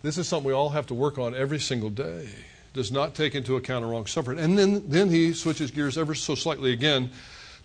This 0.02 0.18
is 0.18 0.28
something 0.28 0.48
we 0.48 0.54
all 0.54 0.70
have 0.70 0.88
to 0.88 0.94
work 0.94 1.18
on 1.18 1.36
every 1.36 1.60
single 1.60 1.90
day. 1.90 2.30
Does 2.74 2.92
not 2.92 3.14
take 3.14 3.36
into 3.36 3.58
account 3.58 3.84
a 3.84 3.88
wrong 3.88 4.06
suffering. 4.06 4.40
And 4.40 4.58
then, 4.58 4.88
then 4.88 5.10
he 5.10 5.34
switches 5.34 5.70
gears 5.70 5.98
ever 5.98 6.16
so 6.16 6.36
slightly 6.36 6.72
again. 6.72 7.10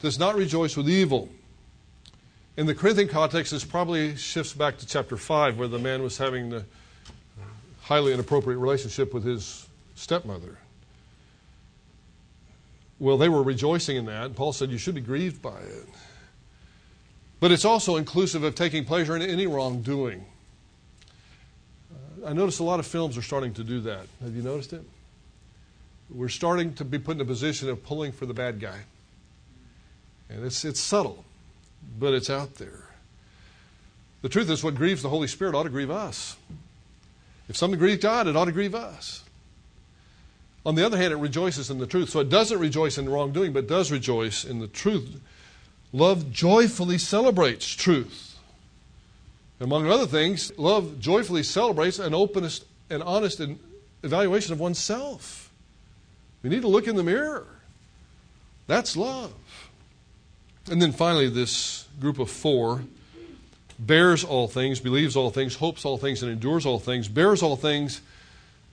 Does 0.00 0.18
not 0.18 0.34
rejoice 0.34 0.76
with 0.76 0.88
evil. 0.88 1.28
In 2.56 2.66
the 2.66 2.74
Corinthian 2.74 3.08
context, 3.08 3.52
this 3.52 3.64
probably 3.64 4.16
shifts 4.16 4.52
back 4.52 4.78
to 4.78 4.86
chapter 4.86 5.16
5, 5.16 5.56
where 5.56 5.68
the 5.68 5.78
man 5.78 6.02
was 6.02 6.18
having 6.18 6.50
the 6.50 6.64
highly 7.82 8.12
inappropriate 8.12 8.58
relationship 8.58 9.14
with 9.14 9.24
his 9.24 9.68
stepmother. 9.94 10.58
Well, 12.98 13.18
they 13.18 13.28
were 13.28 13.42
rejoicing 13.42 13.96
in 13.96 14.06
that. 14.06 14.34
Paul 14.34 14.52
said 14.52 14.70
you 14.70 14.78
should 14.78 14.94
be 14.94 15.00
grieved 15.00 15.40
by 15.40 15.58
it. 15.58 15.86
But 17.40 17.50
it's 17.50 17.64
also 17.64 17.96
inclusive 17.96 18.44
of 18.44 18.54
taking 18.54 18.84
pleasure 18.84 19.16
in 19.16 19.22
any 19.22 19.46
wrongdoing. 19.46 20.24
Uh, 21.90 22.28
I 22.28 22.32
notice 22.34 22.58
a 22.58 22.64
lot 22.64 22.78
of 22.78 22.86
films 22.86 23.16
are 23.16 23.22
starting 23.22 23.54
to 23.54 23.64
do 23.64 23.80
that. 23.80 24.06
Have 24.22 24.36
you 24.36 24.42
noticed 24.42 24.74
it? 24.74 24.82
We're 26.10 26.28
starting 26.28 26.74
to 26.74 26.84
be 26.84 26.98
put 26.98 27.16
in 27.16 27.20
a 27.22 27.24
position 27.24 27.70
of 27.70 27.82
pulling 27.82 28.12
for 28.12 28.26
the 28.26 28.34
bad 28.34 28.60
guy. 28.60 28.80
And 30.28 30.44
it's, 30.44 30.64
it's 30.64 30.80
subtle, 30.80 31.24
but 31.98 32.12
it's 32.12 32.28
out 32.28 32.56
there. 32.56 32.84
The 34.22 34.28
truth 34.28 34.50
is, 34.50 34.62
what 34.62 34.74
grieves 34.74 35.02
the 35.02 35.08
Holy 35.08 35.26
Spirit 35.26 35.54
ought 35.54 35.62
to 35.62 35.70
grieve 35.70 35.90
us. 35.90 36.36
If 37.48 37.56
something 37.56 37.78
grieves 37.78 38.02
God, 38.02 38.26
it 38.26 38.36
ought 38.36 38.44
to 38.44 38.52
grieve 38.52 38.74
us. 38.74 39.24
On 40.66 40.74
the 40.74 40.84
other 40.84 40.98
hand, 40.98 41.12
it 41.12 41.16
rejoices 41.16 41.70
in 41.70 41.78
the 41.78 41.86
truth. 41.86 42.10
So 42.10 42.20
it 42.20 42.28
doesn't 42.28 42.58
rejoice 42.58 42.98
in 42.98 43.08
wrongdoing, 43.08 43.52
but 43.52 43.66
does 43.66 43.90
rejoice 43.90 44.44
in 44.44 44.58
the 44.58 44.68
truth. 44.68 45.20
Love 45.92 46.30
joyfully 46.30 46.98
celebrates 46.98 47.66
truth. 47.66 48.38
Among 49.60 49.86
other 49.90 50.06
things, 50.06 50.56
love 50.58 51.00
joyfully 51.00 51.42
celebrates 51.42 51.98
an 51.98 52.14
openness 52.14 52.64
and 52.88 53.02
honest 53.02 53.40
evaluation 54.02 54.52
of 54.52 54.60
oneself. 54.60 55.50
We 56.42 56.50
need 56.50 56.62
to 56.62 56.68
look 56.68 56.86
in 56.86 56.96
the 56.96 57.02
mirror. 57.02 57.46
That's 58.66 58.96
love. 58.96 59.34
And 60.70 60.80
then 60.80 60.92
finally, 60.92 61.28
this 61.28 61.86
group 62.00 62.18
of 62.18 62.30
four 62.30 62.82
bears 63.78 64.24
all 64.24 64.46
things, 64.46 64.80
believes 64.80 65.16
all 65.16 65.30
things, 65.30 65.56
hopes 65.56 65.84
all 65.84 65.98
things, 65.98 66.22
and 66.22 66.30
endures 66.30 66.64
all 66.64 66.78
things. 66.78 67.08
Bears 67.08 67.42
all 67.42 67.56
things 67.56 68.00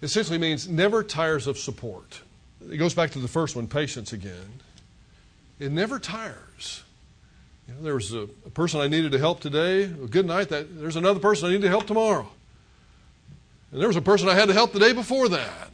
essentially 0.01 0.37
means 0.37 0.67
never 0.67 1.03
tires 1.03 1.47
of 1.47 1.57
support. 1.57 2.21
It 2.69 2.77
goes 2.77 2.93
back 2.93 3.11
to 3.11 3.19
the 3.19 3.27
first 3.27 3.55
one, 3.55 3.67
patience 3.67 4.13
again. 4.13 4.61
It 5.59 5.71
never 5.71 5.99
tires. 5.99 6.83
You 7.67 7.73
know, 7.73 7.81
there 7.81 7.95
was 7.95 8.13
a, 8.13 8.21
a, 8.21 8.49
person 8.49 8.79
I 8.79 8.87
needed 8.87 9.11
to 9.11 9.19
help 9.19 9.39
today. 9.39 9.83
A 9.83 9.87
good 9.87 10.25
night. 10.25 10.49
That 10.49 10.79
there's 10.79 10.95
another 10.95 11.19
person 11.19 11.49
I 11.49 11.51
need 11.51 11.61
to 11.61 11.69
help 11.69 11.85
tomorrow. 11.85 12.27
And 13.71 13.81
there 13.81 13.87
was 13.87 13.97
a 13.97 14.01
person 14.01 14.29
I 14.29 14.35
had 14.35 14.47
to 14.47 14.53
help 14.53 14.71
the 14.71 14.79
day 14.79 14.93
before 14.93 15.27
that. 15.29 15.73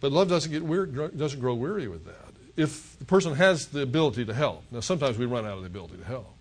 But 0.00 0.12
love 0.12 0.28
doesn't 0.28 0.50
get 0.50 0.62
weird, 0.62 1.16
doesn't 1.18 1.40
grow 1.40 1.54
weary 1.54 1.88
with 1.88 2.04
that. 2.06 2.16
If 2.56 2.98
the 2.98 3.04
person 3.04 3.34
has 3.34 3.66
the 3.66 3.82
ability 3.82 4.24
to 4.26 4.34
help. 4.34 4.64
Now 4.70 4.80
sometimes 4.80 5.18
we 5.18 5.26
run 5.26 5.44
out 5.46 5.56
of 5.56 5.60
the 5.60 5.66
ability 5.66 5.96
to 5.96 6.04
help. 6.04 6.32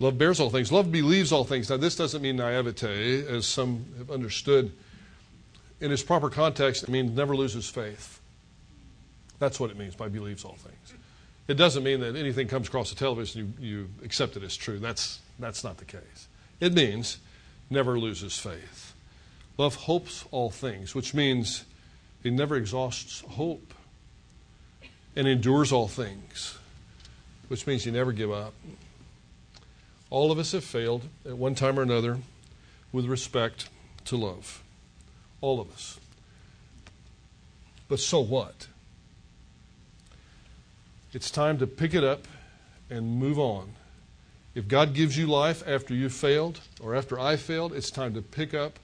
Love 0.00 0.18
bears 0.18 0.40
all 0.40 0.50
things. 0.50 0.72
Love 0.72 0.90
believes 0.90 1.30
all 1.30 1.44
things. 1.44 1.70
Now, 1.70 1.76
this 1.76 1.94
doesn't 1.94 2.20
mean 2.20 2.36
naivete, 2.36 3.26
as 3.28 3.46
some 3.46 3.86
have 3.98 4.10
understood. 4.10 4.72
In 5.80 5.92
its 5.92 6.02
proper 6.02 6.30
context, 6.30 6.82
it 6.82 6.88
means 6.88 7.16
never 7.16 7.36
loses 7.36 7.68
faith. 7.68 8.20
That's 9.38 9.60
what 9.60 9.70
it 9.70 9.78
means 9.78 9.94
by 9.94 10.08
believes 10.08 10.44
all 10.44 10.56
things. 10.56 11.00
It 11.46 11.54
doesn't 11.54 11.84
mean 11.84 12.00
that 12.00 12.16
anything 12.16 12.48
comes 12.48 12.68
across 12.68 12.90
the 12.90 12.96
television, 12.96 13.54
you, 13.60 13.66
you 13.66 13.88
accept 14.02 14.36
it 14.36 14.42
as 14.42 14.56
true. 14.56 14.78
That's, 14.78 15.20
that's 15.38 15.62
not 15.62 15.76
the 15.76 15.84
case. 15.84 16.28
It 16.60 16.72
means 16.72 17.18
never 17.68 17.98
loses 17.98 18.38
faith. 18.38 18.94
Love 19.58 19.74
hopes 19.74 20.24
all 20.30 20.50
things, 20.50 20.94
which 20.94 21.14
means 21.14 21.64
it 22.22 22.32
never 22.32 22.56
exhausts 22.56 23.20
hope 23.20 23.74
and 25.14 25.28
endures 25.28 25.70
all 25.70 25.86
things, 25.86 26.58
which 27.48 27.66
means 27.66 27.84
you 27.84 27.92
never 27.92 28.12
give 28.12 28.32
up. 28.32 28.54
All 30.10 30.32
of 30.32 30.38
us 30.38 30.52
have 30.52 30.64
failed 30.64 31.02
at 31.26 31.36
one 31.36 31.54
time 31.54 31.78
or 31.78 31.82
another 31.82 32.18
with 32.92 33.06
respect 33.06 33.68
to 34.06 34.16
love. 34.16 34.62
All 35.40 35.60
of 35.60 35.70
us. 35.72 35.98
But 37.88 38.00
so 38.00 38.20
what? 38.20 38.68
It's 41.14 41.30
time 41.30 41.58
to 41.58 41.66
pick 41.66 41.94
it 41.94 42.02
up 42.02 42.26
and 42.90 43.18
move 43.18 43.38
on. 43.38 43.74
If 44.54 44.66
God 44.66 44.94
gives 44.94 45.16
you 45.16 45.26
life 45.26 45.62
after 45.66 45.94
you've 45.94 46.12
failed 46.12 46.60
or 46.80 46.94
after 46.94 47.18
I 47.18 47.36
failed, 47.36 47.72
it's 47.72 47.90
time 47.90 48.14
to 48.14 48.22
pick 48.22 48.52
up 48.52 48.78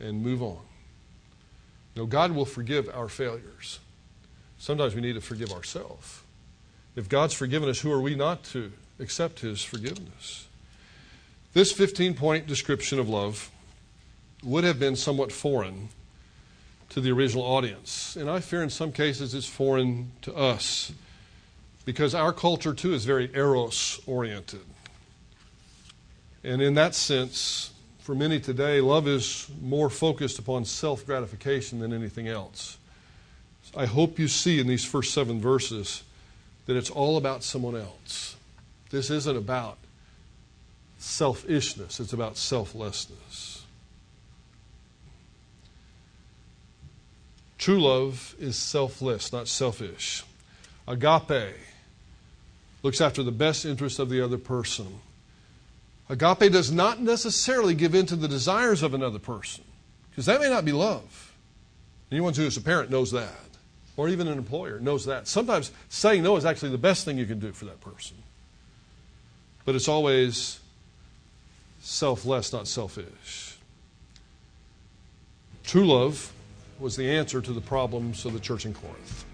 and 0.00 0.22
move 0.22 0.42
on. 0.42 0.60
You 1.94 2.02
know, 2.02 2.06
God 2.06 2.32
will 2.32 2.44
forgive 2.46 2.88
our 2.94 3.08
failures. 3.08 3.80
Sometimes 4.58 4.94
we 4.94 5.02
need 5.02 5.14
to 5.14 5.20
forgive 5.20 5.52
ourselves. 5.52 6.22
If 6.94 7.08
God's 7.10 7.34
forgiven 7.34 7.68
us, 7.68 7.80
who 7.80 7.92
are 7.92 8.00
we 8.00 8.14
not 8.14 8.42
to 8.44 8.72
accept 8.98 9.40
His 9.40 9.62
forgiveness? 9.62 10.48
This 11.52 11.72
15 11.72 12.14
point 12.14 12.46
description 12.46 12.98
of 12.98 13.08
love 13.08 13.50
would 14.42 14.64
have 14.64 14.78
been 14.78 14.96
somewhat 14.96 15.32
foreign 15.32 15.90
to 16.90 17.00
the 17.00 17.10
original 17.10 17.44
audience. 17.44 18.16
And 18.16 18.30
I 18.30 18.40
fear 18.40 18.62
in 18.62 18.70
some 18.70 18.92
cases 18.92 19.34
it's 19.34 19.46
foreign 19.46 20.12
to 20.22 20.34
us 20.34 20.92
because 21.86 22.14
our 22.14 22.32
culture 22.32 22.74
too 22.74 22.92
is 22.92 23.06
very 23.06 23.30
eros 23.32 23.98
oriented. 24.06 24.60
And 26.44 26.60
in 26.60 26.74
that 26.74 26.94
sense, 26.94 27.72
for 28.00 28.14
many 28.14 28.38
today, 28.38 28.80
love 28.80 29.08
is 29.08 29.48
more 29.62 29.88
focused 29.88 30.38
upon 30.38 30.66
self 30.66 31.06
gratification 31.06 31.78
than 31.78 31.94
anything 31.94 32.28
else. 32.28 32.76
I 33.74 33.86
hope 33.86 34.18
you 34.18 34.28
see 34.28 34.60
in 34.60 34.66
these 34.66 34.84
first 34.84 35.14
seven 35.14 35.40
verses 35.40 36.02
that 36.66 36.76
it's 36.76 36.90
all 36.90 37.16
about 37.16 37.42
someone 37.42 37.76
else. 37.76 38.36
This 38.90 39.10
isn't 39.10 39.36
about 39.36 39.78
selfishness, 40.98 42.00
it's 42.00 42.12
about 42.12 42.36
selflessness. 42.36 43.64
True 47.58 47.80
love 47.80 48.34
is 48.38 48.56
selfless, 48.56 49.32
not 49.32 49.48
selfish. 49.48 50.24
Agape 50.86 51.54
looks 52.82 53.00
after 53.00 53.22
the 53.22 53.32
best 53.32 53.64
interests 53.64 53.98
of 53.98 54.08
the 54.08 54.20
other 54.24 54.38
person. 54.38 55.00
Agape 56.08 56.52
does 56.52 56.70
not 56.70 57.00
necessarily 57.00 57.74
give 57.74 57.94
in 57.94 58.06
to 58.06 58.16
the 58.16 58.28
desires 58.28 58.82
of 58.82 58.94
another 58.94 59.18
person, 59.18 59.64
because 60.10 60.26
that 60.26 60.40
may 60.40 60.48
not 60.48 60.64
be 60.64 60.72
love. 60.72 61.34
Anyone 62.12 62.34
who 62.34 62.44
is 62.44 62.56
a 62.56 62.60
parent 62.60 62.90
knows 62.90 63.10
that, 63.10 63.32
or 63.96 64.08
even 64.08 64.28
an 64.28 64.38
employer 64.38 64.78
knows 64.78 65.06
that. 65.06 65.26
Sometimes 65.26 65.72
saying 65.88 66.22
no 66.22 66.36
is 66.36 66.44
actually 66.44 66.70
the 66.70 66.78
best 66.78 67.04
thing 67.04 67.18
you 67.18 67.26
can 67.26 67.40
do 67.40 67.52
for 67.52 67.64
that 67.64 67.80
person. 67.80 68.16
But 69.64 69.74
it's 69.74 69.88
always 69.88 70.60
selfless, 71.80 72.52
not 72.52 72.68
selfish. 72.68 73.56
True 75.64 75.86
love 75.86 76.32
was 76.78 76.94
the 76.94 77.10
answer 77.10 77.40
to 77.40 77.52
the 77.52 77.60
problems 77.60 78.24
of 78.24 78.32
the 78.32 78.38
church 78.38 78.64
in 78.64 78.74
Corinth. 78.74 79.24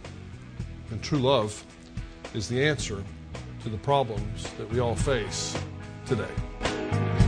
And 0.91 1.03
true 1.03 1.19
love 1.19 1.63
is 2.33 2.49
the 2.49 2.65
answer 2.65 3.05
to 3.63 3.69
the 3.69 3.79
problems 3.79 4.51
that 4.59 4.69
we 4.71 4.81
all 4.81 4.97
face 4.97 5.57
today. 6.07 7.22